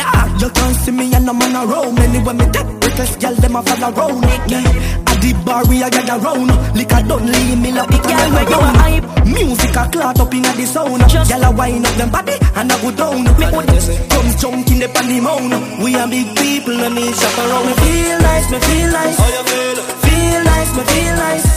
Dog, 0.00 0.30
you 0.42 0.50
can't 0.50 0.76
see 0.82 0.92
me 0.92 1.14
and 1.14 1.28
I'm 1.28 1.42
on 1.42 1.56
a 1.56 1.62
roll. 1.70 1.98
Anyway 2.04 2.34
me 2.40 2.46
take 2.54 2.70
reckless 2.82 3.16
girl, 3.16 3.34
them 3.34 3.56
a 3.56 3.62
follow 3.62 3.90
round 3.92 4.50
yeah. 4.50 5.13
At 5.24 5.32
the 5.32 5.44
bar 5.44 5.64
we 5.68 5.82
a 5.82 5.88
gather 5.88 6.20
round 6.20 6.52
Liquor 6.76 7.00
don't 7.08 7.24
leave 7.24 7.58
me 7.58 7.72
like 7.72 7.88
the 7.88 7.96
girl 7.96 8.28
where 8.36 8.44
you 8.44 8.60
a 8.60 8.70
hype? 8.76 9.04
Music 9.24 9.76
a 9.76 9.88
clot 9.88 10.20
up 10.20 10.34
inna 10.34 10.52
the 10.52 10.66
sound 10.66 11.00
Girl 11.00 11.44
a 11.44 11.50
wind 11.50 11.86
up 11.86 11.94
them 11.96 12.10
body 12.10 12.36
and 12.54 12.70
a 12.70 12.76
go 12.84 12.90
down 12.92 13.24
Me 13.24 13.46
put 13.48 13.64
comes 13.64 14.36
junking 14.36 14.84
up 14.84 14.96
on 15.00 15.08
the 15.08 15.20
mound 15.24 15.80
We 15.82 15.96
are 15.96 16.08
big 16.08 16.28
people 16.36 16.76
and 16.76 16.94
me 16.94 17.10
shop 17.12 17.38
around. 17.40 17.64
Me 17.64 17.72
feel 17.72 18.18
nice, 18.20 18.50
me 18.50 18.58
feel 18.60 18.90
nice. 18.92 19.16
How 19.16 19.28
you 19.32 19.44
feel? 19.48 19.76
Feel 20.04 20.44
nice, 20.44 20.70
me 20.76 20.82
feel 20.92 21.14
nice. 21.16 21.48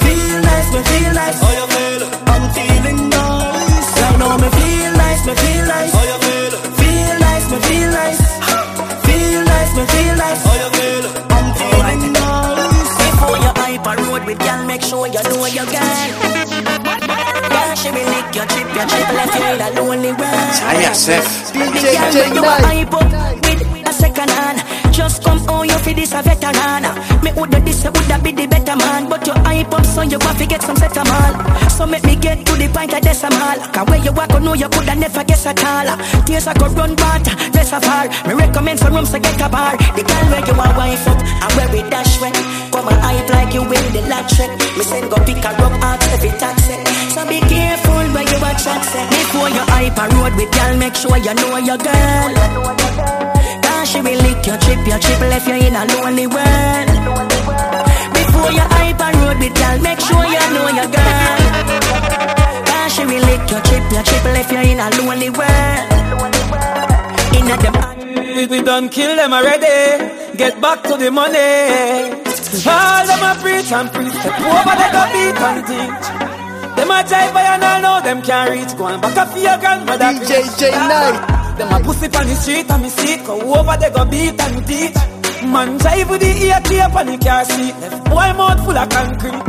Feel 0.00 0.40
nice, 0.40 0.68
me 0.72 0.80
feel 0.88 1.12
nice. 1.12 1.40
How 1.42 1.52
you 1.52 1.66
feel? 1.68 2.25
Sure 14.96 15.06
you 15.08 15.22
know 15.22 15.46
your 15.46 15.66
girl 15.66 15.96
Girl 17.52 17.74
she 17.76 17.90
will 17.90 18.08
lick 18.08 18.34
your 18.34 18.46
chip 18.46 18.66
Your 18.74 18.86
chip 18.86 19.08
left 19.12 19.34
you 19.36 19.44
in 19.44 19.60
a 19.60 19.80
lonely 19.80 20.12
world. 20.12 20.52
DJ 21.52 22.12
J 22.12 22.20
When 22.20 22.34
you 22.34 22.42
a 22.42 22.56
hype 22.66 22.94
up 22.94 23.02
with 23.02 23.12
a 23.12 23.14
second 23.16 23.36
hand. 23.36 23.42
Just 23.42 23.45
feel 25.86 25.94
this 25.94 26.12
a 26.12 26.20
veteran. 26.22 26.82
Me 27.22 27.30
woulda 27.38 27.60
this, 27.62 27.84
woulda 27.84 28.18
be 28.18 28.32
the 28.32 28.46
better 28.46 28.74
man. 28.74 29.08
But 29.08 29.26
you 29.26 29.34
hype 29.46 29.72
up, 29.72 29.86
so 29.86 30.02
you 30.02 30.18
want 30.18 30.38
to 30.38 30.46
get 30.46 30.62
some 30.62 30.76
set 30.76 30.96
mal. 30.96 31.32
So 31.70 31.86
make 31.86 32.04
me 32.04 32.16
get 32.16 32.44
to 32.46 32.52
the 32.58 32.68
point 32.74 32.92
of 32.92 33.02
decimal. 33.02 33.58
Cause 33.70 33.86
where 33.86 34.02
you 34.02 34.12
walk, 34.12 34.34
I 34.34 34.38
know 34.40 34.54
you 34.54 34.68
coulda 34.68 34.94
never 34.96 35.22
guess 35.22 35.46
at 35.46 35.62
all. 35.62 35.88
Tears 36.26 36.46
I 36.46 36.54
could 36.54 36.74
run 36.74 36.92
water, 36.98 37.34
rest 37.54 37.72
of 37.72 37.86
all. 37.86 38.06
Me 38.26 38.34
recommend 38.34 38.78
some 38.80 38.94
rooms 38.94 39.12
to 39.12 39.18
get 39.20 39.40
a 39.40 39.48
bar. 39.48 39.76
The 39.94 40.02
girl 40.02 40.26
where 40.32 40.44
you 40.46 40.54
want 40.58 40.74
wife 40.76 41.06
up, 41.06 41.20
and 41.22 41.52
where 41.54 41.70
we 41.70 41.80
dash 41.88 42.20
when. 42.20 42.34
Come 42.74 42.88
and 42.90 43.00
hype 43.06 43.30
like 43.30 43.54
you 43.54 43.62
win 43.62 43.86
the 43.94 44.02
lottery. 44.10 44.46
Me 44.74 44.82
send 44.82 45.06
go 45.10 45.16
pick 45.22 45.44
a 45.44 45.50
up 45.54 45.74
out 45.86 46.02
every 46.10 46.34
taxi. 46.34 46.74
So 47.14 47.22
be 47.30 47.38
careful 47.46 48.06
where 48.10 48.26
you 48.26 48.38
watch 48.42 48.66
accent. 48.66 49.06
Before 49.10 49.48
you 49.54 49.64
hype 49.70 49.96
a 49.96 50.04
road 50.18 50.34
with 50.34 50.50
girl, 50.50 50.74
make 50.82 50.96
sure 50.98 51.16
you 51.16 51.34
know 51.34 51.56
your 51.62 51.78
girl. 51.78 53.35
Cause 53.86 53.94
she 53.94 54.00
will 54.02 54.18
lick 54.18 54.42
your 54.44 54.58
chip, 54.58 54.82
your 54.84 54.98
chip 54.98 55.20
left 55.30 55.46
you 55.46 55.54
in 55.54 55.76
a 55.78 55.86
lonely 55.94 56.26
world. 56.26 56.88
Before 58.18 58.50
you 58.50 58.66
hype 58.74 58.98
a 58.98 59.08
road 59.14 59.38
with 59.38 59.54
girl, 59.54 59.78
make 59.78 60.00
sure 60.02 60.26
you 60.26 60.42
know 60.50 60.66
your 60.74 60.90
girl. 60.90 61.38
Cause 62.66 62.90
she 62.98 63.06
will 63.06 63.22
lick 63.30 63.46
your 63.46 63.62
chip, 63.62 63.84
your 63.94 64.02
chip 64.02 64.24
left 64.34 64.50
you 64.50 64.58
in 64.58 64.80
a 64.82 64.90
lonely 64.98 65.30
world. 65.30 65.86
In 67.38 67.46
a 67.46 67.56
dem- 67.62 68.34
We, 68.34 68.46
we 68.46 68.58
done 68.62 68.88
kill 68.88 69.14
them 69.14 69.32
already. 69.32 70.34
Get 70.36 70.60
back 70.60 70.82
to 70.90 70.96
the 70.98 71.12
money. 71.12 72.10
All 72.66 73.06
them 73.06 73.22
a 73.22 73.38
preach 73.40 73.70
and 73.70 73.86
preach. 73.94 74.18
Step 74.18 74.40
over 74.50 74.74
they 74.82 74.90
go 74.90 75.02
beat 75.14 75.38
and 75.46 75.62
teach. 75.62 76.06
Them 76.74 76.90
a 76.90 76.98
jive 77.06 77.32
by 77.32 77.42
and 77.54 77.62
all 77.62 77.80
know 77.86 78.02
them 78.02 78.20
can't 78.22 78.50
reach. 78.50 78.76
Go 78.76 78.88
and 78.88 79.00
back 79.00 79.16
up 79.16 79.28
for 79.28 79.38
your 79.38 79.56
grandmother. 79.58 80.10
DJ 80.18 80.58
J 80.58 80.70
Night. 80.74 81.45
Them 81.56 81.72
a 81.72 81.80
pussy 81.80 82.06
on 82.06 82.26
the 82.26 82.34
street 82.34 82.70
and 82.70 82.82
me 82.82 82.88
seat. 82.90 83.24
Go 83.24 83.40
over 83.40 83.76
they 83.80 83.90
go 83.90 84.04
beat 84.04 84.40
and 84.40 84.66
teach. 84.66 84.96
Man 85.48 85.78
jive 85.78 86.10
with 86.10 86.20
the 86.20 86.30
ear 86.44 86.60
tape 86.60 86.96
and 87.00 87.08
the 87.08 87.16
car 87.16 87.44
seat. 87.44 87.74
Left 87.80 88.04
boy 88.04 88.30
mouth 88.36 88.60
full 88.64 88.76
of 88.76 88.88
concrete. 88.90 89.42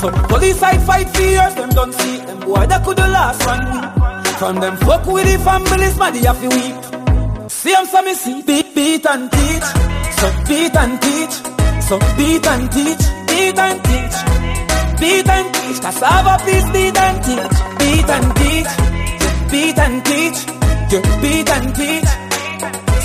So 0.00 0.10
police 0.26 0.58
side 0.58 0.82
fight 0.82 1.08
for 1.14 1.22
years, 1.22 1.54
them 1.54 1.70
don't 1.70 1.94
see. 1.94 2.16
Them 2.26 2.40
boy 2.40 2.66
that 2.66 2.84
could 2.84 2.96
the 2.96 3.06
last 3.06 3.46
one 3.46 3.64
week. 3.70 4.36
From 4.38 4.56
them 4.58 4.76
fuck 4.78 5.06
with 5.06 5.26
the 5.30 5.38
families, 5.44 5.96
man, 5.96 6.12
they 6.12 6.26
have 6.26 6.40
to 6.42 6.48
weep. 6.50 7.50
See 7.50 7.70
them 7.70 7.86
so 7.86 8.02
me 8.02 8.14
see, 8.14 8.42
beat, 8.42 8.74
beat 8.74 9.06
and 9.06 9.30
teach. 9.30 9.68
So 10.18 10.26
beat 10.50 10.74
and 10.74 10.94
teach. 11.02 11.34
So 11.86 11.94
beat 12.18 12.46
and 12.50 12.64
teach, 12.74 13.04
beat 13.30 13.58
and 13.62 13.78
teach. 13.86 14.16
Beat 14.98 15.28
and 15.30 15.48
teach, 15.54 15.78
cassava 15.80 16.34
please 16.42 16.66
beat 16.74 16.98
and 16.98 17.18
teach. 17.22 17.56
Beat 17.78 18.10
and 18.10 18.28
teach, 18.42 18.70
beat 19.52 19.78
and 19.78 20.04
teach 20.04 20.63
Beat 21.22 21.50
and 21.50 21.74
teach 21.74 22.10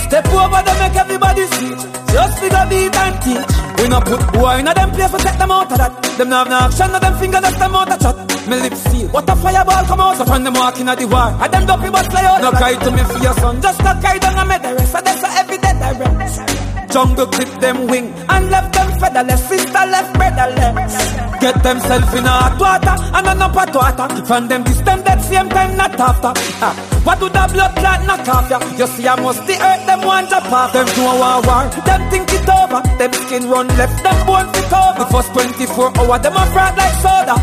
Step 0.05 0.25
over 0.33 0.61
them, 0.65 0.77
make 0.79 0.97
everybody 0.97 1.45
see. 1.45 1.73
Just 2.09 2.39
figure 2.39 2.65
beat 2.69 2.95
and 2.95 3.15
teach 3.21 3.53
We 3.77 3.87
no 3.89 3.99
put 4.01 4.21
boy 4.33 4.59
in 4.59 4.67
a 4.67 4.73
them 4.73 4.91
place, 4.91 5.11
we 5.13 5.19
take 5.19 5.37
them 5.37 5.51
out 5.51 5.71
of 5.71 5.77
that. 5.77 6.03
Them 6.17 6.29
no 6.29 6.35
have 6.37 6.49
no 6.49 6.57
action, 6.57 6.91
no 6.91 6.99
them 6.99 7.15
finger, 7.19 7.41
that's 7.41 7.57
them 7.57 7.75
out 7.75 7.91
of 7.91 7.99
chat 7.99 8.17
Me 8.49 8.55
lips 8.61 8.81
seal, 8.89 9.07
what 9.09 9.29
a 9.29 9.35
fireball 9.35 9.83
come 9.85 10.01
out. 10.01 10.17
So 10.17 10.25
from 10.25 10.43
them 10.43 10.53
walking 10.53 10.89
at 10.89 10.97
the 10.97 11.05
war, 11.05 11.29
and 11.29 11.53
them 11.53 11.65
dopey 11.65 11.89
but 11.89 12.05
fly 12.11 12.25
out. 12.25 12.41
No 12.41 12.51
cry 12.51 12.73
to 12.75 12.91
me 12.91 13.03
for 13.03 13.19
your 13.19 13.33
son, 13.33 13.61
just 13.61 13.81
a 13.81 13.93
cry 14.01 14.17
down 14.17 14.37
and 14.37 14.49
me. 14.49 14.57
The 14.57 14.75
rest 14.75 14.91
So 14.91 15.01
that's 15.01 15.23
a 15.23 15.29
every 15.39 15.57
day 15.57 15.73
the 15.73 16.15
rest. 16.17 16.69
Jungle 16.91 17.27
clip 17.27 17.49
them 17.61 17.87
wing. 17.87 18.13
And 18.29 18.49
left 18.49 18.73
them 18.73 18.99
featherless. 18.99 19.47
Sister 19.47 19.71
left 19.71 20.13
brotherless. 20.13 21.28
Get 21.39 21.63
themself 21.63 22.13
in 22.15 22.25
a 22.25 22.29
hot 22.29 22.59
water 22.59 22.95
and 23.15 23.41
a 23.41 23.47
hot 23.47 23.73
water. 23.73 24.25
From 24.25 24.47
them 24.47 24.63
distant 24.63 25.05
that 25.05 25.21
same 25.21 25.49
time 25.49 25.77
not 25.77 25.99
after. 25.99 26.33
Ah, 26.59 26.75
what 27.03 27.19
do 27.19 27.29
the 27.29 27.43
blood 27.53 27.73
clot 27.79 28.01
knock 28.05 28.27
off 28.27 28.49
ya? 28.49 28.59
You 28.75 28.87
see 28.87 29.07
I 29.07 29.15
must 29.15 29.47
the 29.47 29.55
earth 29.55 29.83
them 29.87 30.01
want 30.03 30.29
to 30.29 30.39
pop. 30.51 30.73
Them 30.73 30.87
do 30.95 31.03
a 31.07 31.15
war. 31.47 31.65
Them 31.87 32.01
think 32.11 32.27
it 32.33 32.49
over. 32.49 32.81
Them 32.99 33.13
skin 33.13 33.49
run 33.49 33.67
left. 33.79 34.03
Them 34.03 34.17
bone 34.27 34.49
fit 34.51 34.73
over. 34.73 34.99
The 34.99 35.05
first 35.11 35.29
24 35.33 35.97
hour 35.97 36.19
them 36.19 36.35
a 36.35 36.43
fraud 36.51 36.75
like 36.75 36.97
soda. 36.99 37.35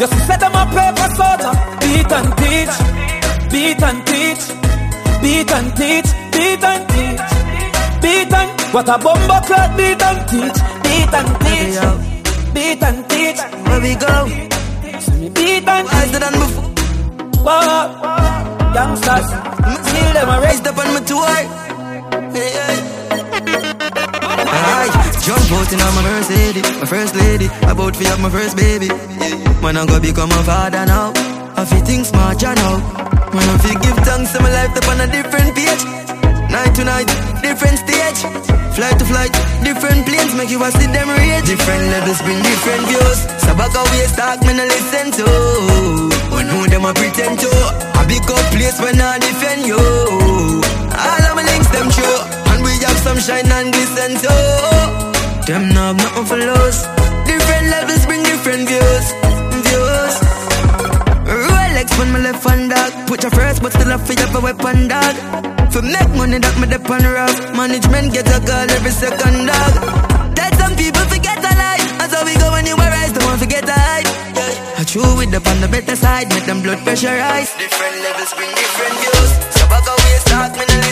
You 0.00 0.06
see 0.10 0.22
set 0.26 0.40
them 0.40 0.54
a 0.58 0.64
paper 0.74 1.08
soldier. 1.14 1.54
Beat 1.82 2.10
and 2.10 2.30
teach. 2.40 2.74
Beat 3.52 3.82
and 3.82 4.00
teach. 4.10 4.44
Beat 5.22 5.50
and 5.54 5.68
teach. 5.78 6.10
Beat 6.34 6.64
and 6.66 6.82
teach. 6.90 7.40
Beat 8.02 8.32
and 8.32 8.60
what 8.72 8.88
a 8.88 8.96
bumbo 8.98 9.40
clot 9.46 9.76
beat 9.76 10.00
and 10.00 10.28
teach, 10.28 10.62
beat 10.84 11.12
and 11.12 11.40
teach, 11.40 12.09
beat 12.54 12.82
and 12.82 13.08
teach. 13.08 13.40
Where 13.66 13.80
we 13.80 13.94
go? 13.94 14.14
Beat 15.34 15.68
and 15.68 15.86
Wiser 15.86 16.18
than 16.18 16.34
before. 16.42 16.70
Whoa, 17.46 18.74
youngsters, 18.74 19.28
still 19.88 20.12
them 20.12 20.28
a 20.28 20.40
raised 20.40 20.66
up 20.66 20.78
on 20.78 20.88
my 20.94 21.00
tour. 21.00 21.26
Hey, 22.34 22.50
hey. 22.56 23.00
Jump 25.20 25.52
out 25.52 25.72
in 25.72 25.80
on 25.80 25.94
my 25.94 26.02
Mercedes, 26.02 26.62
my 26.80 26.86
first 26.86 27.14
lady. 27.14 27.46
About 27.68 27.94
to 27.94 28.04
have 28.08 28.20
my 28.20 28.30
first 28.30 28.56
baby. 28.56 28.88
Man, 29.62 29.76
I'm 29.76 29.86
gonna 29.86 30.00
become 30.00 30.30
a 30.30 30.42
father 30.42 30.84
now. 30.86 31.12
I 31.56 31.64
feel 31.64 31.84
things 31.84 32.08
smart, 32.08 32.40
you 32.42 32.54
know. 32.54 32.78
Man, 33.34 33.48
I 33.48 33.58
feel 33.58 33.78
give 33.80 33.98
thanks 34.04 34.32
to 34.32 34.40
my 34.42 34.50
life 34.50 34.76
up 34.76 34.88
on 34.88 35.00
a 35.00 35.06
different 35.06 35.54
page. 35.54 35.84
Night 36.50 36.74
to 36.74 36.84
night, 36.84 37.06
different 37.42 37.78
stage. 37.78 38.59
Flight 38.74 38.96
to 38.98 39.04
flight, 39.04 39.32
different 39.62 40.06
planes 40.06 40.34
make 40.34 40.50
you 40.50 40.62
a 40.62 40.70
see 40.70 40.86
them 40.86 41.08
rage. 41.08 41.44
Different 41.44 41.84
levels 41.90 42.20
bring 42.22 42.40
different 42.42 42.84
views. 42.88 43.18
So 43.42 43.52
back 43.58 43.74
away 43.74 44.06
talk, 44.16 44.40
me 44.46 44.52
no 44.54 44.64
listen 44.64 45.10
to. 45.18 45.26
When 46.32 46.46
who 46.48 46.68
them 46.68 46.84
a 46.84 46.92
pretend 46.94 47.38
to? 47.40 47.50
A 47.98 48.02
big 48.06 48.24
up 48.24 48.46
place 48.54 48.78
when 48.80 49.00
I 49.00 49.18
defend 49.18 49.66
you. 49.66 49.76
All 49.76 51.22
of 51.28 51.34
my 51.36 51.44
links 51.44 51.70
them 51.74 51.88
true, 51.90 52.20
and 52.50 52.62
we 52.62 52.72
have 52.86 52.98
some 53.04 53.18
shine 53.18 53.50
and 53.50 53.72
glisten 53.72 54.16
too. 54.22 55.10
Them 55.46 55.68
no 55.74 55.92
have 55.92 55.96
nothing 55.96 56.26
for 56.26 56.38
lose. 56.38 56.80
Different 57.26 57.66
levels 57.74 58.06
bring 58.06 58.22
different. 58.22 58.68
Views. 58.68 59.19
When 62.00 62.12
my 62.12 62.18
left 62.18 62.48
hand 62.48 62.70
dog. 62.70 63.06
Put 63.06 63.22
your 63.22 63.30
first, 63.32 63.60
but 63.60 63.74
still 63.74 63.92
I 63.92 63.98
feel 63.98 64.16
have 64.24 64.34
a 64.34 64.40
weapon 64.40 64.88
dog. 64.88 65.14
For 65.68 65.82
make 65.82 66.08
money 66.16 66.38
that 66.40 66.56
me 66.56 66.66
depend 66.66 67.04
rough 67.04 67.36
Management 67.54 68.16
get 68.16 68.26
a 68.26 68.40
call 68.40 68.66
every 68.74 68.90
second 68.90 69.46
dog 69.46 69.72
That 70.34 70.50
some 70.58 70.74
people 70.74 71.04
forget 71.06 71.38
a 71.38 71.52
lie 71.54 71.78
And 72.02 72.10
so 72.10 72.24
we 72.26 72.34
go 72.40 72.50
when 72.50 72.66
you 72.66 72.74
arise, 72.74 73.12
don't 73.12 73.38
forget 73.38 73.68
hide 73.68 74.08
yeah. 74.34 74.80
I 74.80 74.82
chew 74.82 75.06
with 75.14 75.30
up 75.30 75.46
on 75.46 75.60
the 75.60 75.68
better 75.68 75.94
side 75.94 76.26
Make 76.34 76.46
them 76.46 76.62
blood 76.62 76.82
pressure 76.82 77.14
rise 77.14 77.54
Different 77.54 78.02
levels 78.02 78.34
bring 78.34 78.50
different 78.50 78.94
views 78.98 79.30
So 79.54 79.62
back 79.70 79.86
away 79.86 80.14
start 80.26 80.58
me 80.58 80.89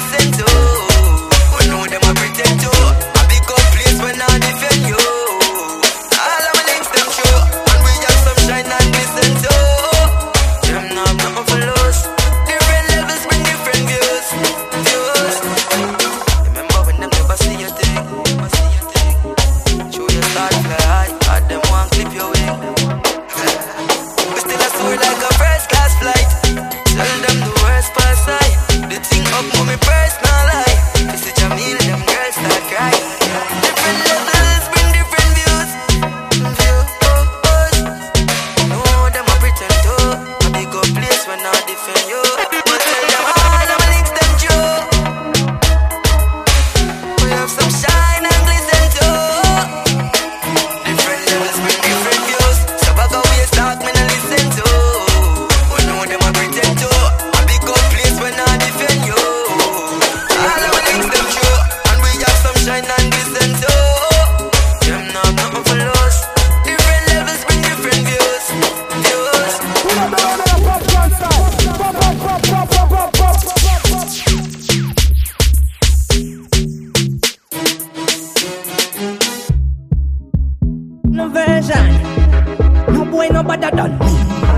better 83.60 83.76
than 83.76 83.98
me. 83.98 84.06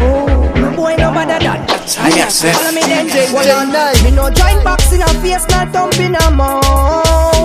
Oh, 0.03 0.53
No 0.57 0.71
boy 0.77 0.95
no 0.97 1.13
better 1.13 1.39
than 1.45 1.61
me. 1.61 1.67
Follow 2.53 2.73
me 2.73 2.81
then, 2.83 3.09
Jay. 3.09 3.27
Me 4.05 4.11
no 4.13 4.31
join 4.31 4.63
boxing 4.65 5.03
a 5.03 5.09
face, 5.23 5.47
not 5.49 5.69
thumping 5.73 6.15
a 6.15 6.31
mouth. 6.31 7.40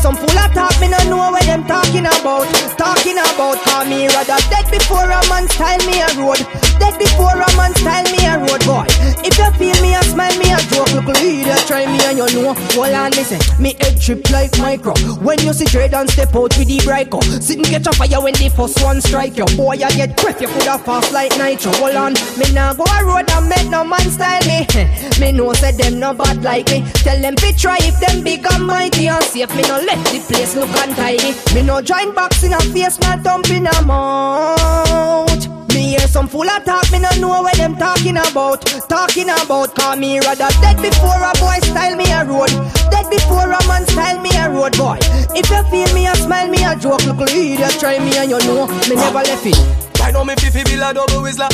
Some 0.00 0.16
full 0.16 0.38
of 0.38 0.52
talk, 0.54 0.80
me 0.80 0.88
no 0.88 0.96
know 1.10 1.30
what 1.30 1.44
them 1.44 1.64
talking 1.66 2.06
about. 2.06 2.48
Talking 2.80 3.18
about 3.18 3.58
how 3.68 3.84
me 3.84 4.08
rather 4.08 4.40
dead 4.48 4.64
before 4.70 5.04
a 5.04 5.20
man 5.28 5.46
style 5.48 5.84
me 5.84 6.00
a 6.00 6.08
road. 6.16 6.40
Dead 6.80 6.98
before 6.98 7.36
a 7.36 7.48
man 7.56 7.74
style 7.76 8.08
me 8.08 8.24
a 8.24 8.38
road 8.38 8.64
boy. 8.64 8.86
If 9.22 9.36
you 9.36 9.50
feel 9.60 9.76
me 9.82 9.94
a 9.94 10.02
smile, 10.02 10.32
me 10.38 10.52
a 10.52 10.56
joke. 10.72 10.92
Look 10.94 11.12
leader, 11.20 11.54
try 11.68 11.84
me 11.84 12.00
and 12.08 12.16
you 12.16 12.42
know. 12.42 12.54
Hold 12.72 12.94
on, 12.94 13.10
listen. 13.12 13.40
Me 13.60 13.76
head 13.78 14.00
trip 14.00 14.28
like 14.30 14.56
micro. 14.58 14.94
When 15.20 15.38
you 15.40 15.52
see 15.52 15.66
Jordan 15.66 16.08
step 16.08 16.34
out 16.34 16.56
with 16.56 16.68
the 16.68 16.80
bright 16.84 17.12
Sit 17.42 17.58
and 17.58 17.66
get 17.66 17.86
a 17.86 17.92
fire 17.92 18.20
when 18.22 18.34
the 18.34 18.48
first 18.48 18.82
one 18.82 19.00
strike 19.02 19.36
you. 19.36 19.44
Boy, 19.56 19.76
I 19.84 19.90
get 19.92 20.16
breath, 20.16 20.40
you 20.40 20.48
coulda 20.48 20.78
fast 20.78 21.12
like 21.12 21.36
nitro. 21.36 21.72
Hold 21.76 21.96
on, 21.96 22.12
me 22.38 22.48
nah 22.54 22.72
go 22.72 22.84
a 22.88 23.04
road 23.04 23.30
and 23.30 23.48
make 23.48 23.68
no 23.68 23.84
man 23.84 24.08
style 24.08 24.40
me. 24.48 24.64
me 25.20 25.32
know 25.32 25.52
say 25.52 25.72
them 25.72 26.00
no 26.00 26.14
bad 26.14 26.42
like 26.42 26.70
me. 26.70 26.80
Tell 27.04 27.20
them 27.20 27.36
fi 27.36 27.52
try 27.52 27.76
if 27.80 28.00
them 28.00 28.24
and 28.26 28.66
mighty 28.66 29.08
and 29.08 29.22
safe 29.24 29.54
me 29.54 29.62
no 29.68 29.76
let 29.90 30.04
the 30.06 30.20
place 30.20 30.54
look 30.54 30.70
untidy. 30.82 31.34
Me 31.54 31.62
no 31.62 31.82
join 31.82 32.14
box 32.14 32.44
in 32.44 32.52
a 32.52 32.60
face, 32.72 32.98
not 33.00 33.20
thump 33.22 33.50
in 33.50 33.66
a 33.66 33.82
mouth. 33.82 35.42
Me 35.74 35.94
hear 35.94 36.06
some 36.06 36.28
full 36.28 36.48
of 36.48 36.64
talk, 36.64 36.90
me 36.92 36.98
no 36.98 37.10
know 37.18 37.42
what 37.42 37.56
them 37.56 37.76
talking 37.76 38.16
about. 38.16 38.62
Talking 38.88 39.30
about, 39.30 39.74
call 39.74 39.96
me 39.96 40.18
rather 40.20 40.48
dead 40.62 40.76
before 40.76 41.18
a 41.18 41.32
boy 41.38 41.58
style 41.62 41.96
me 41.96 42.06
a 42.12 42.24
road. 42.24 42.50
Dead 42.90 43.06
before 43.10 43.50
a 43.50 43.60
man 43.66 43.86
style 43.86 44.20
me 44.20 44.30
a 44.36 44.50
road 44.50 44.76
boy. 44.76 44.98
If 45.34 45.50
you 45.50 45.62
feel 45.70 45.94
me 45.94 46.06
a 46.06 46.14
smile, 46.14 46.48
me 46.48 46.62
a 46.64 46.76
joke. 46.76 47.04
Look, 47.06 47.22
idiot, 47.30 47.76
try 47.78 47.98
me 47.98 48.16
and 48.16 48.30
you 48.30 48.38
know 48.46 48.66
me 48.88 48.94
never 48.94 49.22
left 49.22 49.46
it. 49.46 49.58
I 50.00 50.10
know 50.10 50.24
me 50.24 50.34
fifi 50.36 50.64
bill 50.64 50.82
a 50.82 50.94
double 50.94 51.22
whistler. 51.22 51.48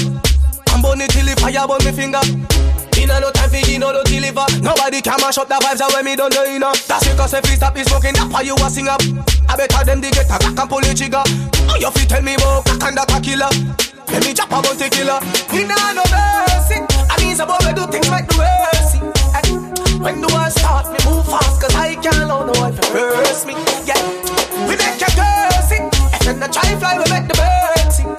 I'm 0.69 0.83
burn 0.83 1.01
it 1.01 1.11
till 1.11 1.25
the 1.25 1.37
fire 1.41 1.67
burn 1.67 1.85
me 1.85 1.93
finger. 1.93 2.21
Inna 3.07 3.21
no 3.21 3.31
time 3.31 3.51
for 3.51 3.63
you 3.71 3.79
know 3.79 3.93
no 3.93 4.03
deliver. 4.03 4.43
Nobody 4.59 5.01
can 5.01 5.15
mash 5.23 5.39
up 5.39 5.47
the 5.47 5.55
vibes 5.63 5.79
when 5.95 6.05
me 6.05 6.17
don't 6.17 6.35
know 6.35 6.43
you 6.43 6.59
know. 6.59 6.75
That's 6.91 7.07
because 7.07 7.35
if 7.35 7.47
we 7.47 7.55
stop 7.55 7.73
the 7.73 7.85
smoking, 7.87 8.19
that's 8.19 8.27
why 8.27 8.43
you 8.43 8.59
a 8.59 8.67
sing 8.67 8.91
up. 8.91 8.99
I 9.47 9.55
better 9.55 9.85
them 9.87 10.01
they 10.03 10.11
get 10.11 10.27
a 10.27 10.35
crack 10.43 10.59
and 10.59 10.67
pull 10.67 10.83
the 10.83 10.91
trigger. 10.91 11.23
Oh, 11.71 11.79
you 11.79 11.87
fit 11.95 12.11
tell 12.11 12.19
me 12.27 12.35
about 12.35 12.67
crack 12.67 12.83
and 12.83 12.99
that 12.99 13.15
a 13.15 13.23
killer. 13.23 13.47
Let 14.11 14.27
me 14.27 14.35
chop 14.35 14.51
about 14.51 14.75
the 14.75 14.91
killer. 14.91 15.23
Inna 15.55 15.79
no 15.95 16.03
mercy. 16.11 16.83
I 16.83 17.15
mean, 17.23 17.39
some 17.39 17.47
boy 17.47 17.63
do 17.79 17.87
things 17.95 18.11
like 18.11 18.27
the 18.27 18.43
mercy. 18.43 18.99
When 20.03 20.19
do 20.19 20.27
I 20.35 20.51
start? 20.51 20.91
Me 20.91 20.99
move 21.07 21.31
fast, 21.31 21.63
cause 21.63 21.79
I 21.79 21.95
can't 22.03 22.27
know 22.27 22.43
no 22.43 22.59
one 22.59 22.75
first 22.91 23.47
me. 23.47 23.55
Yeah, 23.87 24.03
we 24.67 24.75
make 24.75 24.99
you 24.99 25.11
curse 25.15 25.71
it. 25.79 25.87
And 26.11 26.23
then 26.27 26.37
the 26.43 26.51
try 26.51 26.75
fly, 26.75 26.99
we 26.99 27.07
make 27.07 27.31
the 27.31 27.39
bird 27.39 27.87
sing. 27.87 28.11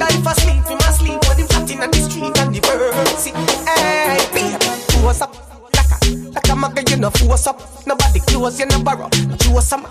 Day 0.00 0.08
if 0.16 0.26
I 0.26 0.32
sleep, 0.40 0.64
we 0.72 0.74
must 0.80 1.04
sleep 1.04 1.23
flat 1.66 1.84
in 1.84 1.90
the 1.90 2.10
street 2.10 2.38
and 2.38 2.54
the 2.54 2.60
birds 2.60 3.22
sing. 3.22 3.34
Hey, 3.66 4.18
baby, 4.32 5.04
what's 5.04 5.20
up? 5.20 5.32
Like 6.34 6.48
a, 6.48 6.56
mugger, 6.56 6.82
you 6.90 6.96
know, 6.96 7.10
force 7.10 7.46
up. 7.46 7.86
Nobody 7.86 8.20
close, 8.20 8.58
you 8.58 8.66
know, 8.66 8.82
borrow. 8.82 9.08
You 9.44 9.60
some. 9.60 9.86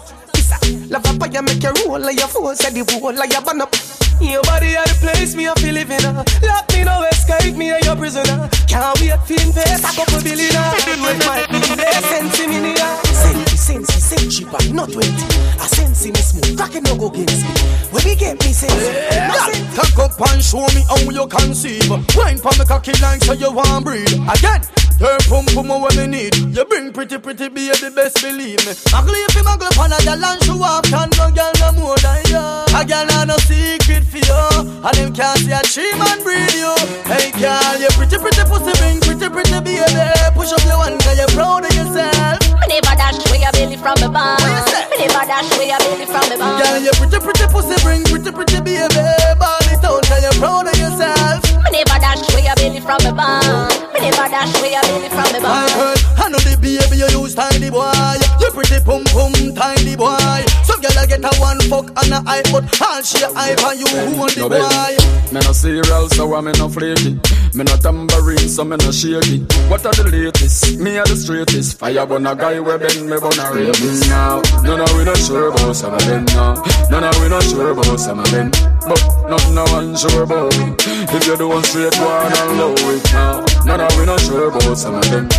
Love 0.89 1.05
up, 1.05 1.33
you 1.33 1.41
make 1.41 1.63
your 1.63 1.73
roll 1.85 1.99
like 1.99 2.19
your 2.19 2.27
force, 2.27 2.59
say 2.59 2.69
the 2.69 2.85
whole 2.93 3.13
like 3.13 3.33
your 3.33 3.41
burn 3.41 3.61
up. 3.61 3.73
Your 4.21 4.43
body 4.43 4.77
are 4.77 4.85
the 4.85 4.93
place 5.01 5.35
me 5.35 5.47
I 5.47 5.53
feel 5.55 5.73
living 5.73 5.97
in. 5.97 6.15
Lock 6.45 6.69
me 6.69 6.83
no 6.83 7.01
escape 7.09 7.55
me 7.55 7.71
a 7.71 7.79
your 7.81 7.95
prisoner. 7.95 8.47
Can't 8.69 8.93
wait 9.01 9.17
for 9.25 9.33
invest 9.33 9.83
a 9.83 9.91
couple 9.97 10.21
billion. 10.21 10.53
When 11.01 11.17
my 11.25 11.41
be 11.49 11.59
sense 12.05 12.37
me 12.45 12.57
in 12.57 12.77
here. 12.77 12.93
Sense, 13.09 13.52
sense, 13.63 13.93
sense 13.93 14.37
cheaper, 14.37 14.59
not 14.73 14.91
twenty. 14.91 15.25
I 15.55 15.67
sense 15.67 16.05
me 16.05 16.15
smooth, 16.15 16.57
cracking 16.57 16.83
no 16.83 16.95
go 16.97 17.07
against 17.07 17.47
me. 17.47 17.55
When 17.91 18.03
we 18.03 18.15
get 18.15 18.35
me 18.43 18.51
sense, 18.51 18.75
yeah. 18.75 19.31
Tuck 19.73 19.97
up 19.99 20.19
and 20.29 20.43
show 20.43 20.67
me 20.75 20.83
how 20.91 20.99
you 20.99 21.25
conceive. 21.27 21.89
Wine 22.15 22.37
for 22.37 22.51
me 22.59 22.65
cocky 22.67 22.91
like 23.01 23.23
so 23.23 23.33
you 23.33 23.51
want 23.51 23.85
breathe. 23.85 24.11
Again. 24.27 24.61
Your 24.99 25.17
pum 25.27 25.43
pum 25.57 25.67
what 25.67 25.97
me 25.97 26.05
need. 26.05 26.35
You 26.53 26.63
bring 26.65 26.93
pretty 26.93 27.17
pretty 27.17 27.49
baby, 27.49 27.89
best 27.95 28.21
believe 28.21 28.61
me. 28.61 28.73
Muggle 28.93 29.17
if 29.25 29.35
you 29.35 29.41
muggle 29.41 29.67
upon 29.73 29.91
a 29.91 29.97
gal 30.05 30.23
and 30.23 30.43
show 30.43 30.61
off, 30.61 30.85
can 30.85 31.09
no 31.17 31.31
gal 31.33 31.51
no 31.59 31.71
more 31.73 31.97
than 31.97 32.21
you. 32.29 32.37
A 32.37 32.85
gal 32.85 33.09
have 33.09 33.27
no 33.27 33.35
secret 33.41 34.05
for 34.05 34.21
you, 34.21 34.69
and 34.85 34.95
them 34.95 35.11
can't 35.11 35.39
see 35.39 35.51
a 35.51 35.59
tree 35.65 35.91
man 35.97 36.21
breed 36.21 36.53
you. 36.53 36.71
Hey 37.09 37.33
gal, 37.33 37.81
you 37.81 37.89
pretty 37.97 38.21
pretty 38.21 38.45
pussy, 38.45 38.71
bring 38.79 39.01
pretty 39.01 39.27
pretty 39.33 39.59
baby. 39.65 39.81
Push 40.37 40.53
up 40.53 40.61
your 40.61 40.77
one, 40.77 40.95
cause 41.01 41.17
you're 41.17 41.33
proud 41.33 41.65
of 41.65 41.73
yourself. 41.73 42.37
Me 42.61 42.65
never 42.69 42.93
dash 42.93 43.17
away 43.27 43.41
your 43.41 43.52
belly 43.53 43.77
from 43.77 43.95
the 44.01 44.09
bar. 44.09 44.35
Me 44.89 45.05
never 45.05 45.23
dash 45.23 45.47
away 45.55 45.69
your 45.69 45.79
belly 45.79 46.05
from 46.09 46.25
the 46.27 46.35
bar. 46.35 46.59
Gal, 46.59 46.81
you 46.81 46.91
pretty 46.97 47.19
pretty 47.21 47.45
pussy, 47.53 47.77
bring 47.85 48.03
pretty 48.09 48.31
pretty 48.33 48.59
baby. 48.59 48.81
It 48.81 49.85
out, 49.85 50.03
cause 50.09 50.21
you're 50.25 50.37
proud 50.41 50.67
of 50.67 50.75
yourself. 50.75 51.41
Me 51.63 51.69
never 51.71 51.97
dash 52.01 52.25
away 52.33 52.43
your 52.49 52.57
belly 52.57 52.81
from 52.81 52.99
the 53.05 53.13
bar. 53.13 53.69
Me 53.93 53.99
never 54.09 54.27
dash 54.27 54.51
away 54.57 54.73
your 54.73 54.83
belly 54.89 55.09
from 55.13 55.29
the 55.31 55.39
bar. 55.39 55.69
I 56.17 56.27
know 56.29 56.41
the 56.41 56.57
baby 56.57 56.81
you 56.97 57.07
use 57.21 57.35
tiny 57.35 57.69
boy. 57.69 58.17
You 58.41 58.49
pretty 58.51 58.81
pum 58.83 59.05
pum 59.13 59.31
tiny 59.55 59.95
boy. 59.95 60.17
Girl 60.17 60.72
I 60.72 60.72
get 61.17 61.33
a 61.33 61.39
one 61.39 61.59
fuck 61.69 61.87
and 62.03 62.13
a 62.13 62.19
eye, 62.25 62.41
but 62.51 62.65
all 62.81 63.01
she 63.01 63.21
a 63.23 63.29
eye 63.35 63.55
for 63.57 63.73
you 63.73 63.85
who 63.85 64.19
want 64.19 64.33
the 64.35 64.49
boy. 64.49 65.33
Me 65.33 65.39
no 65.41 65.51
cereal, 65.51 66.09
so 66.09 66.33
I'm 66.33 66.45
no 66.45 66.69
flaky. 66.69 67.19
Me 67.53 67.63
no 67.63 67.75
tambourine, 67.77 68.49
so 68.49 68.63
me 68.63 68.77
no 68.77 68.91
shaky. 68.91 69.45
What 69.69 69.85
are 69.85 69.93
the 69.93 70.09
latest? 70.09 70.79
Me 70.79 70.97
are 70.97 71.05
the 71.05 71.15
straightest. 71.15 71.77
Fire 71.77 72.05
burn 72.05 72.25
a 72.25 72.35
guy 72.35 72.59
we 72.59 72.77
bend 72.77 73.05
me 73.05 73.17
burn 73.19 73.39
a 73.39 73.45
rapist. 73.53 74.09
Now, 74.09 74.41
no 74.63 74.77
no 74.77 74.85
we 74.97 75.03
not 75.03 75.17
sure 75.17 75.49
about 75.49 75.75
some 75.75 75.93
of 75.93 76.05
them 76.05 76.25
now. 76.33 76.53
No 76.89 76.99
no 76.99 77.09
we 77.21 77.29
not 77.29 77.43
sure 77.43 77.71
about 77.71 77.99
some 77.99 78.19
of 78.19 78.29
them. 78.31 78.49
But 78.87 79.01
nothing 79.29 79.55
no 79.55 79.63
one 79.69 79.95
sure 79.95 80.23
about. 80.23 80.53
If 80.53 81.27
you 81.27 81.37
do 81.37 81.49
one 81.49 81.63
straight 81.63 81.95
one 81.99 82.31
and 82.33 82.57
low 82.57 82.73
it 82.73 83.03
now. 83.13 83.45
No 83.65 83.77
no 83.77 83.87
we 83.97 84.05
not 84.05 84.19
sure 84.19 84.49
about 84.49 84.77
some 84.77 84.95
of 84.95 85.09
them. 85.09 85.29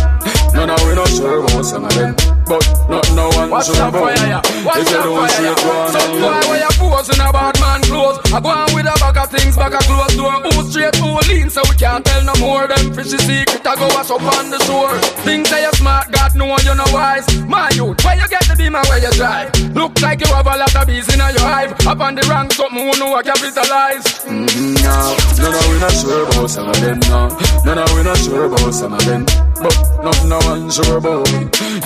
No, 0.55 0.65
no, 0.65 0.75
we 0.87 0.95
not 0.95 1.09
sure 1.09 1.43
about 1.43 1.65
some 1.65 1.83
of 1.83 1.93
them. 1.95 2.15
But 2.45 2.61
not 2.89 3.05
no 3.17 3.29
one 3.33 3.49
Watch 3.49 3.69
about 3.69 3.93
fire, 3.93 4.13
yeah. 4.27 4.41
Watch 4.65 4.77
If 4.77 4.89
you 4.91 5.01
don't 5.01 5.17
fire, 5.17 5.29
see 5.29 5.47
it, 5.49 5.57
go 5.65 5.71
on 5.71 5.89
Some 5.91 6.01
and 6.01 6.21
boy 6.21 6.29
love. 6.29 6.47
where 6.49 6.59
you 6.61 6.71
pose 6.77 7.09
in 7.09 7.21
a 7.21 7.29
bad 7.33 7.55
man 7.59 7.81
clothes. 7.89 8.17
I 8.33 8.39
go 8.39 8.49
on 8.49 8.69
with 8.75 8.85
a 8.85 8.95
bag 9.01 9.17
of 9.17 9.27
things, 9.33 9.55
bag 9.57 9.73
of 9.73 9.81
clothes 9.89 10.15
door. 10.15 10.35
Who 10.45 10.51
straight, 10.69 10.95
who 11.01 11.09
lean, 11.29 11.49
so 11.49 11.61
we 11.69 11.75
can't 11.75 12.05
tell 12.05 12.23
no 12.23 12.33
more. 12.39 12.67
Them 12.67 12.93
fishy 12.93 13.17
secret, 13.17 13.65
I 13.65 13.73
go 13.75 13.87
wash 13.97 14.11
up 14.11 14.21
on 14.21 14.49
the 14.53 14.59
shore. 14.69 14.93
Things 15.25 15.49
say 15.49 15.63
you 15.65 15.71
smart, 15.73 16.11
God 16.11 16.35
know 16.35 16.53
you 16.61 16.75
know 16.75 16.85
wise. 16.93 17.25
My 17.49 17.69
youth, 17.73 17.97
where 18.05 18.15
you 18.15 18.27
get 18.29 18.45
the 18.45 18.55
demon, 18.55 18.83
where 18.89 19.01
you 19.01 19.11
drive? 19.17 19.49
Look 19.73 19.99
like 20.01 20.21
you 20.21 20.29
have 20.33 20.45
a 20.45 20.55
lot 20.57 20.75
of 20.75 20.85
bees 20.87 21.09
in 21.13 21.19
your 21.19 21.41
hive. 21.41 21.73
Up 21.87 21.99
on 21.99 22.13
the 22.15 22.21
rank, 22.29 22.53
something 22.53 22.77
who 22.77 22.93
know 23.01 23.15
I 23.15 23.23
capitalize. 23.23 24.05
Mm-hmm, 24.25 24.85
no, 24.85 24.93
no, 25.41 25.47
no, 25.49 25.61
we 25.73 25.79
not 25.81 25.93
sure 25.97 26.23
about 26.29 26.49
some 26.49 26.69
of 26.69 26.77
them, 26.79 26.99
no. 27.09 27.29
No, 27.65 27.73
no, 27.73 27.85
we 27.97 28.03
not 28.03 28.17
sure 28.17 28.45
about 28.45 28.73
some 28.73 28.93
of 28.93 29.03
them. 29.05 29.25
But 29.57 29.73
nothing 30.03 30.29
no 30.29 30.37
one 30.45 30.69
sure 30.69 30.97
about. 30.97 31.25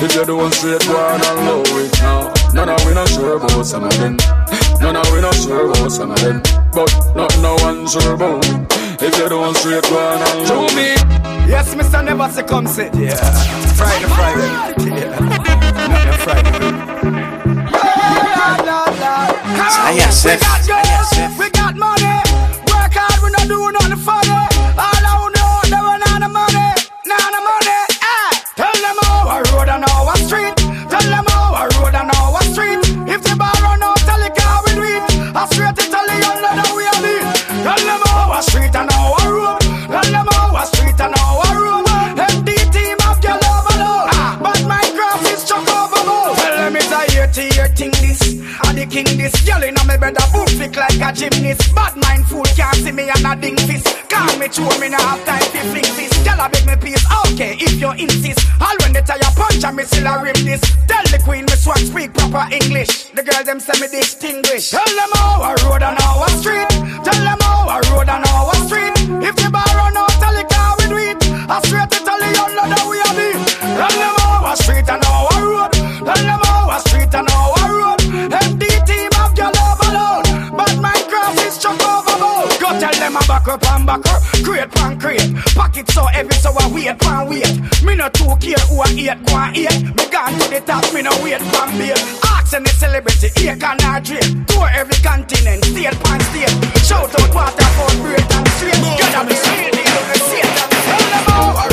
If 0.01 0.15
you 0.15 0.25
do 0.25 0.48
one 0.49 0.57
straight, 0.57 0.81
go 0.87 0.97
on 0.97 1.21
and 1.21 1.45
low 1.45 1.63
it, 1.77 2.01
no. 2.01 2.33
No, 2.53 2.65
no, 2.65 2.75
we 2.85 2.93
not 2.93 3.07
sure 3.09 3.37
about 3.37 3.65
some 3.65 3.83
of 3.83 3.97
them. 3.99 4.17
No, 4.81 4.91
no, 4.91 5.01
we 5.13 5.21
not 5.21 5.35
sure 5.35 5.69
about 5.69 5.91
some 5.91 6.11
of 6.11 6.19
them. 6.19 6.41
But 6.73 6.91
nothing 7.15 7.41
no 7.41 7.55
one 7.55 7.87
sure 7.87 8.13
about. 8.13 8.45
If 9.01 9.17
you 9.17 9.29
do 9.29 9.39
one 9.39 9.55
straight, 9.55 9.83
go 9.83 9.97
on 9.97 10.21
and 10.21 10.49
low 10.49 10.67
To 10.67 10.75
me, 10.75 10.87
yes, 11.47 11.75
Mr. 11.75 12.03
Never 12.03 12.29
say 12.29 12.43
come 12.43 12.67
sit. 12.67 12.95
Yeah, 12.95 13.15
Friday, 13.75 14.05
Friday. 14.17 14.95
Yeah, 14.95 15.19
not 15.19 16.19
Friday. 16.19 16.89
Say 20.11 20.35
We 20.35 20.41
got 20.41 20.67
girls, 20.67 21.37
we 21.39 21.49
got 21.51 21.75
money. 21.77 22.15
Work 22.67 22.93
hard, 22.97 23.21
we 23.23 23.29
not 23.31 23.47
do 23.47 23.71
nothing 23.71 23.97
funny. 24.01 24.41
All 24.75 25.05
I 25.05 25.29
know, 25.31 25.61
they 25.69 25.79
run 25.79 26.01
out 26.11 26.23
of 26.25 26.31
money, 26.33 26.67
not 27.05 27.33
of 27.37 27.43
money. 27.45 27.79
Eh. 28.01 28.31
Tell 28.59 28.73
them 28.83 28.97
how 29.05 29.29
I 29.29 29.39
road 29.53 29.69
and 29.69 29.85
how 29.87 30.07
I 30.11 30.18
street. 30.29 30.55
Tell 30.93 31.07
them 31.13 31.25
how 31.27 31.53
I 31.61 31.65
road 31.73 31.95
and 31.95 32.09
how 32.15 32.33
I 32.39 32.43
street. 32.53 32.79
If 33.09 33.21
the 33.23 33.35
bar 33.35 33.51
run 33.65 33.81
out, 33.81 33.97
tell 34.07 34.21
the 34.21 34.29
car 34.37 34.61
we 34.65 34.71
do 34.77 34.83
it. 34.83 35.03
I 35.35 35.45
straight 35.49 35.75
to 35.75 35.85
tell 35.93 36.05
the 36.05 36.15
lad 36.45 36.57
how 36.61 36.77
we 36.77 36.83
are 36.93 37.01
it. 37.13 37.25
Tell 37.65 37.81
them 37.89 38.01
how 38.05 38.37
I 38.37 38.41
street 38.41 38.75
and 38.75 38.91
how 38.91 39.15
I 39.17 39.27
road. 39.27 39.58
The 48.79 48.87
king 48.87 49.17
this. 49.19 49.35
Girl 49.43 49.61
in 49.63 49.75
my 49.83 49.97
bed 49.97 50.15
a 50.15 50.23
flick 50.55 50.75
like 50.79 51.03
a 51.03 51.11
gymnast. 51.11 51.75
Bad 51.75 51.99
mind 51.99 52.25
fool 52.27 52.47
can't 52.55 52.75
see 52.79 52.91
me 52.91 53.11
and 53.11 53.27
a 53.27 53.35
ding 53.35 53.59
fist. 53.67 53.85
Call 54.07 54.31
me 54.39 54.47
chew 54.47 54.71
me 54.79 54.87
no 54.87 54.97
have 54.97 55.19
time 55.27 55.43
to 55.51 55.61
fling 55.67 55.91
this. 55.99 56.15
Girl 56.23 56.39
a 56.39 56.47
beg 56.47 56.63
me 56.63 56.75
peace. 56.79 57.03
Okay, 57.27 57.59
if 57.59 57.75
you 57.75 57.91
insist. 57.99 58.39
All 58.63 58.75
when 58.79 58.93
they 58.95 59.03
tire 59.03 59.31
punch 59.35 59.63
and 59.67 59.75
me 59.75 59.83
still 59.83 60.07
a 60.07 60.23
rim 60.23 60.39
this. 60.47 60.63
Tell 60.87 61.03
the 61.11 61.19
queen 61.27 61.43
me 61.43 61.55
swag 61.59 61.83
speak 61.83 62.13
proper 62.15 62.47
English. 62.55 63.11
The 63.11 63.23
girl 63.23 63.43
them 63.43 63.59
say 63.59 63.75
me 63.83 63.87
distinguish. 63.91 64.71
Tell 64.71 64.87
them 64.87 65.11
how 65.19 65.43
I 65.43 65.53
and 65.59 65.99
how 65.99 66.23
I 66.23 66.29
street. 66.39 66.71
Tell 67.03 67.19
them 67.19 67.39
how 67.43 67.67
I 67.67 67.79
and 67.83 68.25
how 68.31 68.47
I 68.47 68.55
street. 68.63 68.95
If 69.27 69.35
bar 69.51 69.67
run 69.75 69.97
out, 69.99 70.15
tell 70.23 70.35
the 70.39 70.45
car 70.47 70.71
we 70.79 70.85
do 70.87 70.97
it. 71.11 71.19
I 71.51 71.59
straight 71.67 71.91
to 71.91 71.99
tell 72.07 72.19
the 72.19 72.29
young 72.31 72.55
how 72.55 72.87
we 72.87 72.95
are 72.95 73.17
it. 73.27 73.39
Tell 73.59 73.91
them 73.91 74.15
how 74.23 74.47
I 74.47 74.55
street 74.55 74.87
and 74.87 75.03
how 75.03 75.27
I 75.27 75.37
road. 75.43 75.73
Tell 76.07 76.23
them 76.23 76.48
them 83.09 83.17
I 83.17 83.27
back 83.27 83.47
up 83.47 83.65
and 83.73 83.85
back 83.85 84.05
up. 84.05 84.21
Create 84.45 84.71
pan 84.71 84.99
create. 84.99 85.35
Pocket 85.57 85.89
so 85.89 86.05
heavy, 86.05 86.31
so 86.33 86.53
I 86.57 86.69
wait, 86.71 86.93
one 87.03 87.29
wait. 87.29 87.49
Me 87.83 87.95
no 87.95 88.07
too 88.09 88.35
care 88.37 88.61
who 88.69 88.81
I 88.81 88.89
eat, 88.93 89.17
go 89.25 89.35
and 89.37 89.57
eat. 89.57 89.77
Me 89.97 90.05
gone 90.09 90.33
to 90.37 90.45
the 90.49 90.61
top, 90.65 90.85
me 90.93 91.01
no 91.01 91.11
wait, 91.23 91.41
one 91.57 91.71
beer. 91.77 91.97
Ask 92.23 92.53
any 92.53 92.69
celebrity, 92.69 93.29
here 93.35 93.57
can 93.57 93.81
I 93.81 93.99
drink. 93.99 94.47
Tour 94.47 94.69
every 94.69 94.97
continent, 95.01 95.65
state 95.65 95.97
pan 96.05 96.21
state. 96.29 96.53
Shout 96.85 97.09
out 97.09 97.33
waterfall, 97.33 97.93
break 98.01 98.29
and 98.29 98.47
straight. 98.57 98.79
Gotta 98.99 99.21
be 99.25 99.35
real, 99.35 99.71
deal 99.73 100.01
with 100.09 100.23
Satan. 100.29 100.69
Tell 100.69 101.05
them 101.09 101.68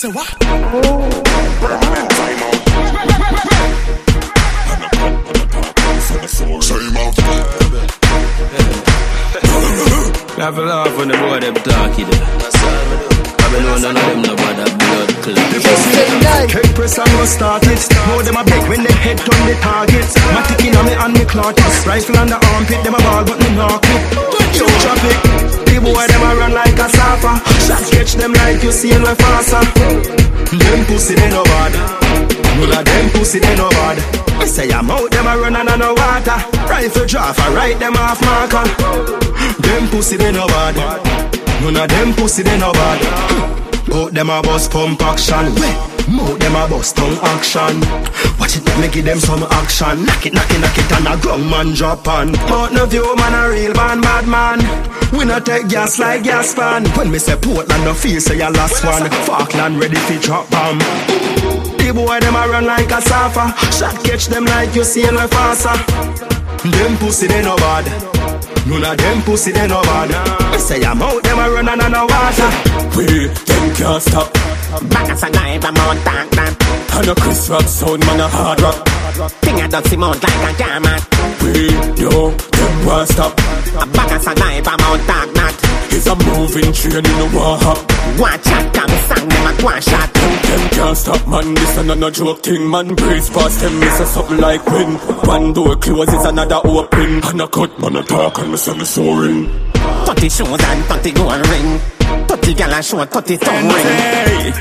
Say 0.00 0.08
what? 0.08 0.24
Laugh 10.38 10.56
a 10.56 10.60
laugh 10.62 10.96
when 10.96 11.08
the 11.08 11.18
boy 11.20 11.40
them 11.40 11.52
talky 11.52 12.04
there. 12.08 12.16
I 12.16 13.52
mean, 13.52 13.60
no, 13.60 13.76
none 13.76 13.92
of 13.92 14.08
them 14.08 14.24
about 14.24 14.56
that 14.56 14.72
blood 14.80 15.10
clot. 15.20 16.48
Cake 16.48 16.74
press 16.74 16.96
and 16.96 17.10
go 17.12 17.24
start 17.26 17.68
it. 17.68 17.84
Know 18.08 18.22
them 18.22 18.40
a 18.40 18.44
beg 18.48 18.68
when 18.72 18.82
they 18.82 18.96
head 19.04 19.18
turn 19.18 19.44
the 19.44 19.54
target. 19.60 20.08
My 20.32 20.40
tick 20.48 20.64
on 20.80 20.86
me 20.88 20.96
and 20.96 21.12
me 21.12 21.24
clout. 21.28 21.60
Rifle 21.84 22.16
on 22.16 22.28
the 22.32 22.40
armpit, 22.56 22.80
them 22.84 22.94
a 22.94 23.02
ball 23.04 23.24
but 23.28 23.36
me 23.36 23.52
knock 23.52 23.84
it. 23.84 24.00
Yo 24.56 24.64
traffic, 24.64 25.49
the 25.70 25.80
boy 25.80 26.06
them 26.06 26.22
a 26.22 26.30
run 26.36 26.52
like 26.52 26.78
a 26.78 26.88
sapper. 26.90 27.34
Shot 27.62 27.84
catch 27.92 28.14
them 28.14 28.32
like 28.32 28.62
you 28.62 28.72
see 28.72 28.90
no 28.90 29.14
faster. 29.14 29.62
Them 30.50 30.84
pussy 30.86 31.14
they 31.14 31.30
no 31.30 31.42
bad. 31.44 31.72
None 32.58 32.78
of 32.78 32.84
them 32.84 33.10
pussy 33.10 33.38
they 33.38 33.56
no 33.56 33.70
bad. 33.70 33.98
I 34.40 34.46
say 34.46 34.70
I'm 34.70 34.90
out 34.90 35.10
them 35.10 35.26
a 35.26 35.38
run 35.38 35.56
and 35.56 35.78
no 35.78 35.94
water. 35.94 36.38
Rifle 36.68 37.06
draw 37.06 37.32
for 37.32 37.50
right 37.54 37.78
them 37.78 37.96
off 37.96 38.20
marker. 38.22 38.66
Them 39.62 39.88
pussy 39.88 40.16
they 40.16 40.32
no 40.32 40.46
bad. 40.46 40.76
None 41.62 41.76
of 41.76 41.88
them 41.88 42.12
pussy 42.14 42.42
they 42.42 42.58
no 42.58 42.72
bad. 42.72 43.59
Out 43.92 44.12
them 44.12 44.30
a 44.30 44.42
bust 44.42 44.70
pump 44.70 45.02
action. 45.02 45.52
Mouth 46.10 46.38
them 46.38 46.56
a 46.56 46.68
bust 46.68 46.96
tongue 46.96 47.18
action. 47.22 47.80
Watch 48.38 48.56
it, 48.56 48.64
me 48.80 48.88
give 48.88 49.04
them 49.04 49.18
some 49.18 49.42
action. 49.50 50.04
Knock 50.04 50.26
it, 50.26 50.32
knock 50.32 50.50
it, 50.50 50.60
knock 50.60 50.78
it, 50.78 50.92
and 50.92 51.06
a 51.06 51.20
ground 51.20 51.50
man 51.50 51.74
drop 51.74 52.06
on. 52.08 52.32
Mouth 52.32 52.72
no 52.72 52.86
view, 52.86 53.14
man 53.16 53.34
a 53.34 53.50
real 53.50 53.72
bad, 53.74 54.00
bad 54.02 54.26
man. 54.26 54.58
We 55.12 55.24
no 55.24 55.40
take 55.40 55.68
gas 55.68 55.98
like 55.98 56.22
gas 56.22 56.54
pan. 56.54 56.86
When 56.96 57.10
me 57.10 57.18
say 57.18 57.36
Portland, 57.36 57.84
no 57.84 57.94
feel 57.94 58.20
say 58.20 58.38
your 58.38 58.50
last 58.50 58.84
one. 58.84 59.10
Falkland 59.26 59.80
ready 59.80 59.96
fi 59.96 60.18
drop 60.18 60.48
bomb. 60.50 60.78
The 60.78 61.92
boy 61.94 62.20
them 62.20 62.36
a 62.36 62.48
run 62.48 62.66
like 62.66 62.90
a 62.90 63.00
surfer. 63.02 63.48
Shot 63.72 64.04
catch 64.04 64.26
them 64.26 64.44
like 64.44 64.74
you 64.74 64.84
see 64.84 65.02
no 65.02 65.26
faster. 65.26 65.76
Them 66.68 66.96
pussy 66.98 67.26
they 67.26 67.42
no 67.42 67.56
bad. 67.56 67.86
None 68.66 68.84
of 68.84 68.96
them 68.98 69.22
pussy 69.22 69.52
they 69.52 69.66
no 69.66 69.82
bad. 69.82 70.10
I 70.12 70.56
say 70.58 70.82
I'm 70.84 71.02
out 71.02 71.22
them 71.22 71.38
a 71.38 71.50
run 71.50 71.68
and 71.68 71.92
no 71.92 72.06
water. 72.06 72.50
We, 72.96 73.26
them 73.28 73.74
can't 73.74 74.02
stop. 74.02 74.32
Back 74.90 75.10
as 75.10 75.22
a 75.22 75.30
knife, 75.30 75.64
I'm 75.64 75.76
on 75.76 75.96
tank 76.04 76.30
that. 76.32 76.79
And 76.96 77.08
a 77.08 77.14
Chris 77.14 77.48
Rock 77.48 77.62
sound, 77.62 78.00
man 78.06 78.20
a 78.20 78.28
hard 78.28 78.60
rock. 78.60 78.86
Thing 79.42 79.60
I 79.60 79.66
don't 79.68 79.86
see 79.86 79.96
mount 79.96 80.22
like 80.22 80.32
a 80.32 80.52
gamat. 80.62 81.02
We, 81.42 81.68
yo, 82.02 82.30
them 82.30 82.86
won't 82.86 83.08
stop. 83.08 83.32
A 83.80 84.34
knife, 84.34 84.68
I'm 84.68 84.80
on 84.80 84.98
tank 85.06 85.34
that. 85.34 85.56
It's 85.92 86.06
a 86.06 86.14
moving 86.14 86.72
train 86.72 87.04
in 87.04 87.16
the 87.18 87.28
war. 87.34 87.58
Watch 88.20 88.46
out, 88.48 88.74
come 88.74 88.90
sang 89.08 89.28
them 89.28 89.46
a 89.48 89.62
one 89.64 89.80
shot. 89.80 90.12
Them 90.12 90.70
can't 90.70 90.96
stop, 90.96 91.26
man. 91.26 91.54
This 91.54 91.76
a 91.78 91.82
no 91.84 92.10
joke 92.10 92.42
thing, 92.42 92.70
man. 92.70 92.94
Breeze 92.94 93.30
past 93.30 93.60
them, 93.60 93.80
miss 93.80 94.00
a 94.00 94.06
something 94.06 94.38
like 94.38 94.64
wind. 94.66 94.98
One 95.26 95.52
door 95.52 95.76
closes, 95.76 96.24
another 96.24 96.60
open. 96.64 97.24
And 97.24 97.40
a 97.40 97.48
cut, 97.48 97.78
man, 97.80 97.96
a 97.96 98.02
talk, 98.02 98.38
and 98.38 98.50
me 98.50 98.56
say 98.56 98.76
me 98.76 98.84
soaring. 98.84 99.48
30 100.06 100.28
shoes 100.28 100.48
and 100.48 100.84
30 100.84 101.12
gold 101.12 101.46
ring. 101.48 101.78
30 102.28 102.54
gal 102.54 102.74
and 102.74 102.84
show 102.84 103.04
30 103.04 103.36
tongue 103.38 103.68
ring. 103.68 103.86
Hey, 103.86 104.52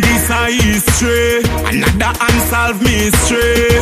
this 0.00 0.30
a 0.30 0.46
history, 0.50 1.42
another 1.72 2.12
unsolved 2.20 2.82
mystery. 2.82 3.80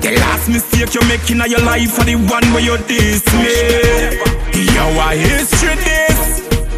The 0.00 0.16
last 0.20 0.48
mistake 0.48 0.94
you're 0.94 1.08
making 1.08 1.40
of 1.40 1.48
your 1.48 1.60
life 1.60 1.98
are 1.98 2.04
the 2.04 2.16
one 2.16 2.46
where 2.54 2.62
you 2.62 2.76
diss 2.86 3.24
me. 3.34 4.22
You 4.54 4.86
a 5.00 5.08
history 5.16 5.74
this, 5.74 6.20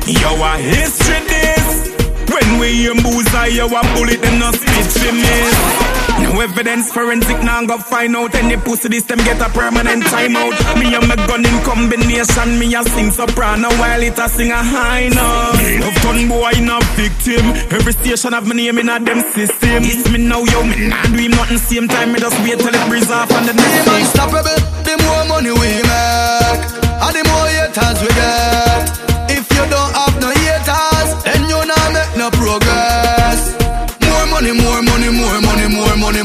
you 0.06 0.26
a 0.26 0.52
history 0.56 1.20
this. 1.28 1.92
When 2.32 2.60
we 2.60 2.68
hear 2.72 2.94
bullseye, 2.94 3.48
you 3.48 3.66
a 3.66 3.80
bullet, 3.94 4.22
them 4.22 4.38
no 4.38 4.50
spit 4.52 4.86
for 4.92 5.12
miss. 5.12 5.95
No 6.36 6.42
evidence 6.42 6.92
forensic, 6.92 7.42
now 7.42 7.64
go 7.64 7.78
find 7.78 8.14
out 8.14 8.34
any 8.34 8.58
pussy 8.58 8.90
this 8.90 9.04
them 9.04 9.16
get 9.24 9.40
a 9.40 9.48
permanent 9.48 10.02
timeout. 10.02 10.52
Me 10.78 10.94
and 10.94 11.08
my 11.08 11.16
gun 11.16 11.40
in 11.40 11.64
combination, 11.64 12.58
me 12.58 12.74
a 12.74 12.84
sing 12.84 13.10
soprano 13.10 13.70
while 13.80 14.02
it 14.02 14.18
a 14.18 14.28
sing 14.28 14.50
a 14.50 14.60
high 14.60 15.08
note. 15.08 15.80
Love 15.80 15.96
gun 16.02 16.28
boy 16.28 16.52
no 16.60 16.78
victim. 16.92 17.40
Every 17.72 17.94
station 17.94 18.34
have 18.34 18.46
my 18.46 18.54
name 18.54 18.76
in 18.76 18.90
a 18.90 19.00
them 19.00 19.22
system. 19.32 19.80
It's 19.80 20.12
me 20.12 20.18
now, 20.18 20.44
yo, 20.44 20.62
me 20.62 20.88
nah 20.88 21.02
do 21.04 21.16
him 21.16 21.30
nothing 21.30 21.56
same 21.56 21.88
time. 21.88 22.12
Me 22.12 22.20
just 22.20 22.38
wait 22.44 22.58
till 22.60 22.68
it 22.68 22.86
breeze 22.86 23.10
off 23.10 23.32
on 23.32 23.46
the 23.46 23.54
next 23.54 23.86
Them 23.86 23.94
unstoppable, 23.96 24.60
the 24.84 24.92
more 25.08 25.24
money 25.24 25.52
we 25.56 25.80
make, 25.88 26.15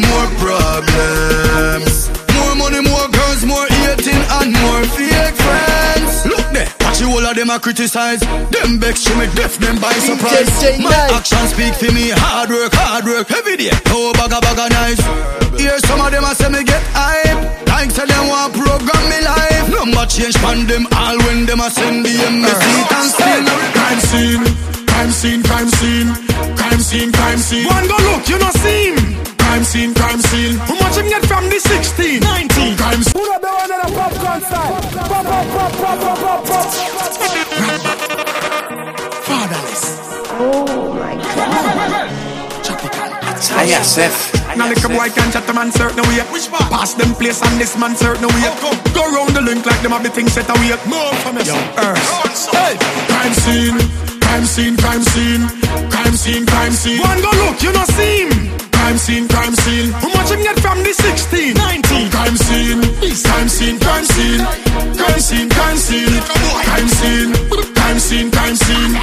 more 0.10 0.28
problems. 0.42 2.10
More 2.38 2.56
money, 2.56 2.82
more 2.82 3.08
girls, 3.10 3.46
more 3.46 3.68
hating, 3.84 4.22
and 4.42 4.50
more 4.54 4.84
fake 4.96 5.38
friends. 5.38 6.26
Look 6.26 6.48
there, 6.56 6.70
watch 6.82 7.00
the 7.00 7.08
whole 7.08 7.26
of 7.26 7.36
them 7.36 7.50
a 7.50 7.60
criticize. 7.60 8.22
Them 8.52 8.80
vex 8.80 9.04
to 9.06 9.16
me 9.16 9.28
deaf, 9.36 9.58
them 9.58 9.80
by 9.80 9.94
surprise. 9.94 10.50
My 10.82 10.94
actions 11.18 11.54
speak 11.54 11.74
for 11.76 11.92
me, 11.94 12.10
hard 12.12 12.50
work, 12.50 12.74
hard 12.74 13.06
work, 13.06 13.32
every 13.32 13.58
day. 13.58 13.72
Oh, 13.94 14.12
bagga 14.16 14.40
bagga 14.42 14.70
nice. 14.70 15.02
Hear 15.60 15.78
some 15.86 16.02
of 16.02 16.12
them 16.12 16.24
a 16.24 16.34
say 16.36 16.50
me 16.50 16.64
get 16.64 16.82
hype. 16.94 17.68
Like 17.68 17.92
say 17.92 18.06
them 18.06 18.28
want 18.28 18.54
program 18.54 19.04
me 19.10 19.20
life. 19.22 19.68
Number 19.70 20.06
change 20.06 20.36
pan 20.38 20.66
them 20.68 20.88
all 20.96 21.18
when 21.26 21.46
them 21.46 21.60
a 21.60 21.70
send 21.70 22.06
the 22.06 22.10
MSC 22.10 22.66
and 22.98 23.10
sing. 23.10 23.46
Crime 23.76 24.00
scene, 24.00 24.44
crime 24.88 25.12
scene, 25.12 25.44
crime 25.44 25.70
scene, 25.70 26.10
crime 26.56 26.80
scene, 26.80 27.12
crime 27.12 27.38
scene. 27.40 27.66
One 27.68 27.88
go 27.88 27.98
look, 28.10 28.28
you 28.30 28.38
know 28.40 28.52
see 28.62 28.94
him. 28.94 29.31
Crime 29.52 29.66
scene, 29.66 29.94
crime 29.94 30.22
scene. 30.22 30.56
How 30.64 30.80
much 30.80 30.96
him 30.96 31.10
get 31.10 31.26
from 31.28 31.44
the 31.50 31.60
16, 31.60 32.24
19? 32.24 32.78
Crime 32.78 33.04
scene. 33.04 33.20
Who 33.20 33.36
the 33.36 33.52
one 33.52 33.68
in 33.68 33.84
a 33.84 33.90
popcorn 33.92 34.40
style? 34.48 34.80
Pop, 34.80 35.12
pop, 35.12 35.28
pop, 35.28 35.76
pop, 35.76 36.00
pop, 36.00 36.20
pop, 36.24 36.40
pop. 36.48 36.72
Fatherless. 39.28 39.84
Oh 40.40 40.96
my 40.96 41.20
god. 41.20 42.08
Hiya, 43.60 43.84
Seth. 43.84 44.32
Now 44.56 44.72
like 44.72 44.80
a 44.86 44.88
boy 44.88 45.12
can 45.12 45.28
chat 45.36 45.44
a 45.44 45.52
man 45.52 45.70
certain 45.74 46.08
way. 46.08 46.24
Which 46.32 46.48
part? 46.48 46.72
Pass 46.72 46.94
them 46.94 47.12
place 47.16 47.44
and 47.44 47.60
this 47.60 47.76
man 47.76 47.94
certain 47.98 48.32
way. 48.32 48.48
Go 48.96 49.04
round 49.12 49.36
the 49.36 49.42
link 49.42 49.66
like 49.66 49.82
them 49.84 49.92
have 49.92 50.02
the 50.02 50.12
thing 50.12 50.30
set 50.30 50.48
away. 50.48 50.80
More 50.88 51.12
from 51.28 51.36
us. 51.36 51.52
Earth. 51.52 52.00
Hey, 52.56 52.80
crime 53.12 53.36
scene, 53.36 53.76
crime 54.24 54.48
scene, 54.48 54.78
crime 54.80 55.04
scene, 55.04 55.44
crime 55.92 56.16
scene, 56.16 56.46
crime 56.48 56.72
scene. 56.72 57.02
One 57.04 57.20
go 57.20 57.32
look, 57.44 57.62
you 57.62 57.74
know 57.74 57.84
see 58.00 58.24
him. 58.24 58.71
Crime 58.82 58.98
scene, 58.98 59.28
crime 59.28 59.56
scene. 59.56 59.92
How 59.92 60.08
much 60.10 60.32
him 60.32 60.42
get 60.42 60.60
from 60.60 60.80
the 60.80 60.92
16, 60.92 61.54
19? 61.54 62.10
Crime 62.10 62.36
scene, 62.36 62.82
this 63.00 63.22
crime 63.22 63.48
scene, 63.48 63.80
crime 63.80 64.06
scene. 64.06 64.40
Crime 64.98 65.20
scene, 65.20 65.50
crime 65.50 65.78
scene. 65.78 66.22
Crime 66.66 66.90
scene, 66.90 67.32
crime 67.76 68.00
scene, 68.00 68.32
crime 68.32 68.56
scene. 68.56 68.94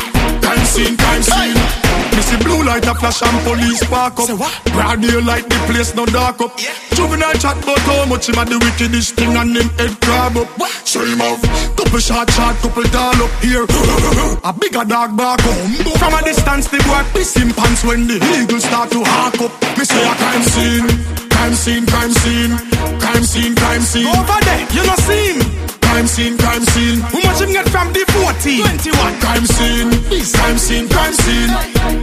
Crime 0.43 0.65
scene, 0.67 0.97
crime 0.97 1.23
scene. 1.23 1.88
Me 2.19 2.25
see 2.25 2.37
blue 2.43 2.65
light 2.65 2.85
a 2.85 2.95
flash 2.97 3.23
and 3.23 3.39
police 3.47 3.79
park 3.87 4.19
up. 4.19 4.27
Broad 4.75 5.01
daylight 5.01 5.49
the 5.49 5.55
place 5.71 5.95
no 5.95 6.05
dark 6.05 6.41
up. 6.41 6.51
Juvenile 6.91 7.39
chat 7.39 7.63
about 7.63 7.79
how 7.87 8.07
much 8.07 8.29
him 8.29 8.39
a 8.39 8.45
the 8.45 8.59
wickedest 8.59 9.15
thing 9.15 9.37
and 9.39 9.55
him 9.55 9.69
head 9.79 9.95
crab 10.03 10.37
up. 10.37 10.51
Shame 10.83 11.23
of 11.23 11.39
couple 11.79 12.01
shot 12.01 12.29
shot, 12.35 12.57
couple 12.59 12.83
tall 12.91 13.15
up 13.23 13.31
here. 13.39 13.63
a 14.43 14.51
bigger 14.51 14.83
dog 14.83 15.17
bark 15.17 15.39
up. 15.47 15.59
From 16.03 16.15
a 16.19 16.21
distance 16.27 16.67
the 16.67 16.83
boy 16.91 17.07
piss 17.15 17.37
him 17.37 17.55
pants 17.55 17.85
when 17.85 18.09
the 18.09 18.19
eagle 18.35 18.59
start 18.59 18.91
to 18.91 19.05
hark 19.07 19.39
up. 19.39 19.55
Me 19.79 19.85
say 19.85 20.03
a 20.03 20.13
crime 20.19 20.43
scene, 20.43 20.87
crime 21.31 21.55
scene, 21.55 21.87
crime 21.87 22.11
scene, 22.19 22.53
crime 22.99 23.23
scene, 23.23 23.55
crime 23.55 23.83
scene. 23.83 24.11
Over 24.11 24.41
there, 24.43 24.67
you 24.75 24.83
no 24.83 24.97
see 25.07 25.39
him 25.39 25.78
crime 25.89 26.07
scene, 26.07 26.37
crime 26.37 26.65
scene. 26.65 27.01
How 27.01 27.21
much 27.25 27.41
him 27.41 27.53
get 27.53 27.69
from 27.69 27.93
the 27.93 28.05
40? 28.13 28.59
21. 28.61 29.21
Crime 29.21 29.47
scene, 29.47 29.91
crime 30.37 30.59
scene, 30.59 30.89
crime 30.89 31.15
scene. 31.15 31.51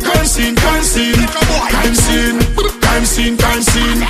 Crime 0.02 0.26
scene, 0.26 0.56
crime 0.56 0.84
scene. 0.84 1.28
Crime 1.72 1.95
scene, 1.95 2.40
crime 2.82 3.06
scene, 3.06 3.38
crime 3.38 3.62
scene. 3.62 4.02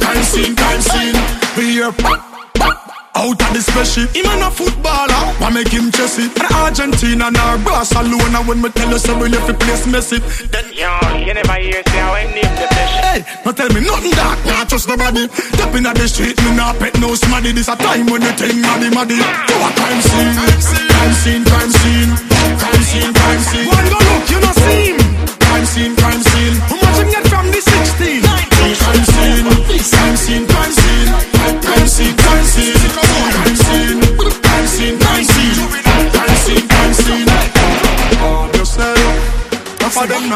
Crime 0.00 0.22
scene, 0.22 0.56
crime 0.56 0.80
scene. 0.80 1.16
We 1.56 1.64
here 1.72 2.83
out 3.16 3.40
of 3.40 3.50
the 3.54 3.58
especially. 3.58 4.06
Him 4.12 4.26
and 4.30 4.42
a 4.42 4.50
footballer, 4.50 5.22
why 5.38 5.50
make 5.50 5.70
him 5.70 5.90
chessy? 5.90 6.26
And 6.34 6.50
Argentina 6.52 7.30
nor 7.30 7.58
Barcelona 7.62 8.42
when 8.44 8.60
me 8.60 8.68
tell 8.70 8.90
you 8.90 8.98
so 8.98 9.16
we 9.18 9.28
left 9.28 9.46
the 9.46 9.54
place 9.54 9.86
messy. 9.86 10.18
Then 10.50 10.66
Yo, 10.74 10.90
you 11.22 11.34
never 11.34 11.58
hear 11.58 11.82
say 11.86 12.00
oh, 12.02 12.10
how 12.10 12.18
I 12.18 12.26
name 12.26 12.54
the 12.58 12.66
fish. 12.68 12.94
Hey, 13.06 13.20
no 13.46 13.52
tell 13.52 13.70
me 13.70 13.80
nothing 13.80 14.14
that, 14.18 14.38
nah 14.46 14.64
trust 14.66 14.88
nobody. 14.88 15.30
Step 15.30 15.74
in 15.74 15.84
the 15.86 16.06
street, 16.08 16.36
me 16.42 16.50
nah 16.56 16.74
pet 16.74 16.94
no 17.00 17.14
smaddy. 17.14 17.54
This 17.54 17.68
a 17.68 17.76
time 17.76 18.06
when 18.10 18.22
you 18.22 18.34
think 18.34 18.58
maddy 18.58 18.90
maddy. 18.90 19.18
To 19.18 19.54
a 19.54 19.70
crime 19.78 20.02
scene, 20.02 20.34
crime 20.34 21.14
scene, 21.14 21.44
crime 21.46 21.72
scene, 21.72 22.10
crime 22.58 22.82
scene, 22.82 23.12
crime 23.14 23.42
scene. 23.46 23.68
One 23.70 23.86
go 23.88 23.98
look, 24.02 24.24
you 24.30 24.40
know 24.42 24.54
see 24.58 24.92
him. 24.92 24.98
Crime 25.38 25.66
scene, 25.66 25.94
crime 25.96 26.22
scene. 26.22 26.83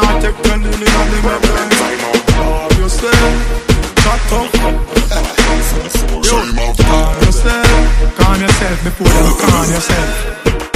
Not 0.01 0.21
take 0.21 0.37
ten 0.43 0.63
in 0.63 0.71
the 0.71 0.85
them 0.85 1.25
a 1.25 1.35
blind. 1.43 1.71
Calm 2.35 2.71
yourself. 2.79 3.33
Shut 4.03 4.33
up. 4.37 4.49
Yo, 6.27 6.37
calm 6.87 7.15
yourself. 7.23 8.15
Calm 8.17 8.41
yourself 8.41 8.83
before 8.83 9.07
you 9.07 9.35
calm 9.43 9.69
yourself. 9.73 10.68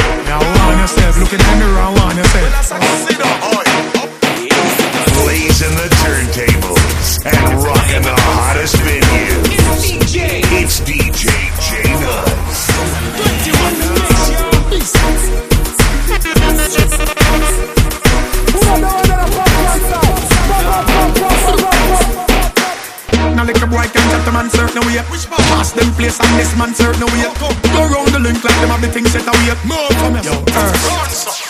Place 26.14 26.30
and 26.30 26.40
this 26.40 26.58
man 26.58 26.74
certain 26.76 27.08
way. 27.08 27.24
Go 27.74 27.86
round 27.86 28.10
the 28.10 28.20
link 28.20 28.44
like 28.44 28.56
them 28.62 28.70
have 28.70 28.82
the 28.82 28.88
thing 28.88 29.06
set 29.06 29.26
away. 29.26 29.56
More 29.66 29.90
from 29.98 30.16
Yo, 30.24 30.44
earth. 30.54 31.43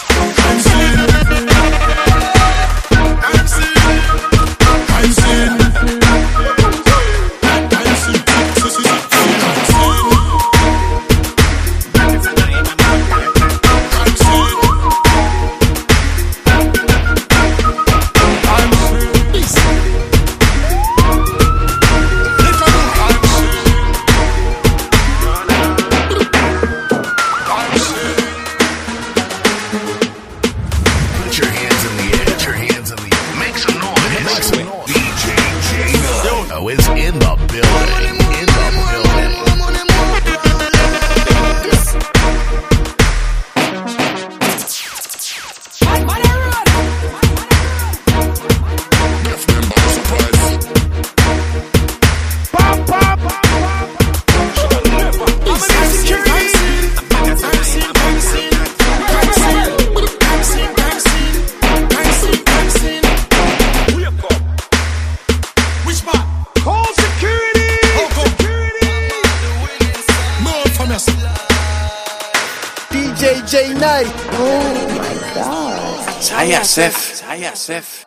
Yasef. 76.76 78.03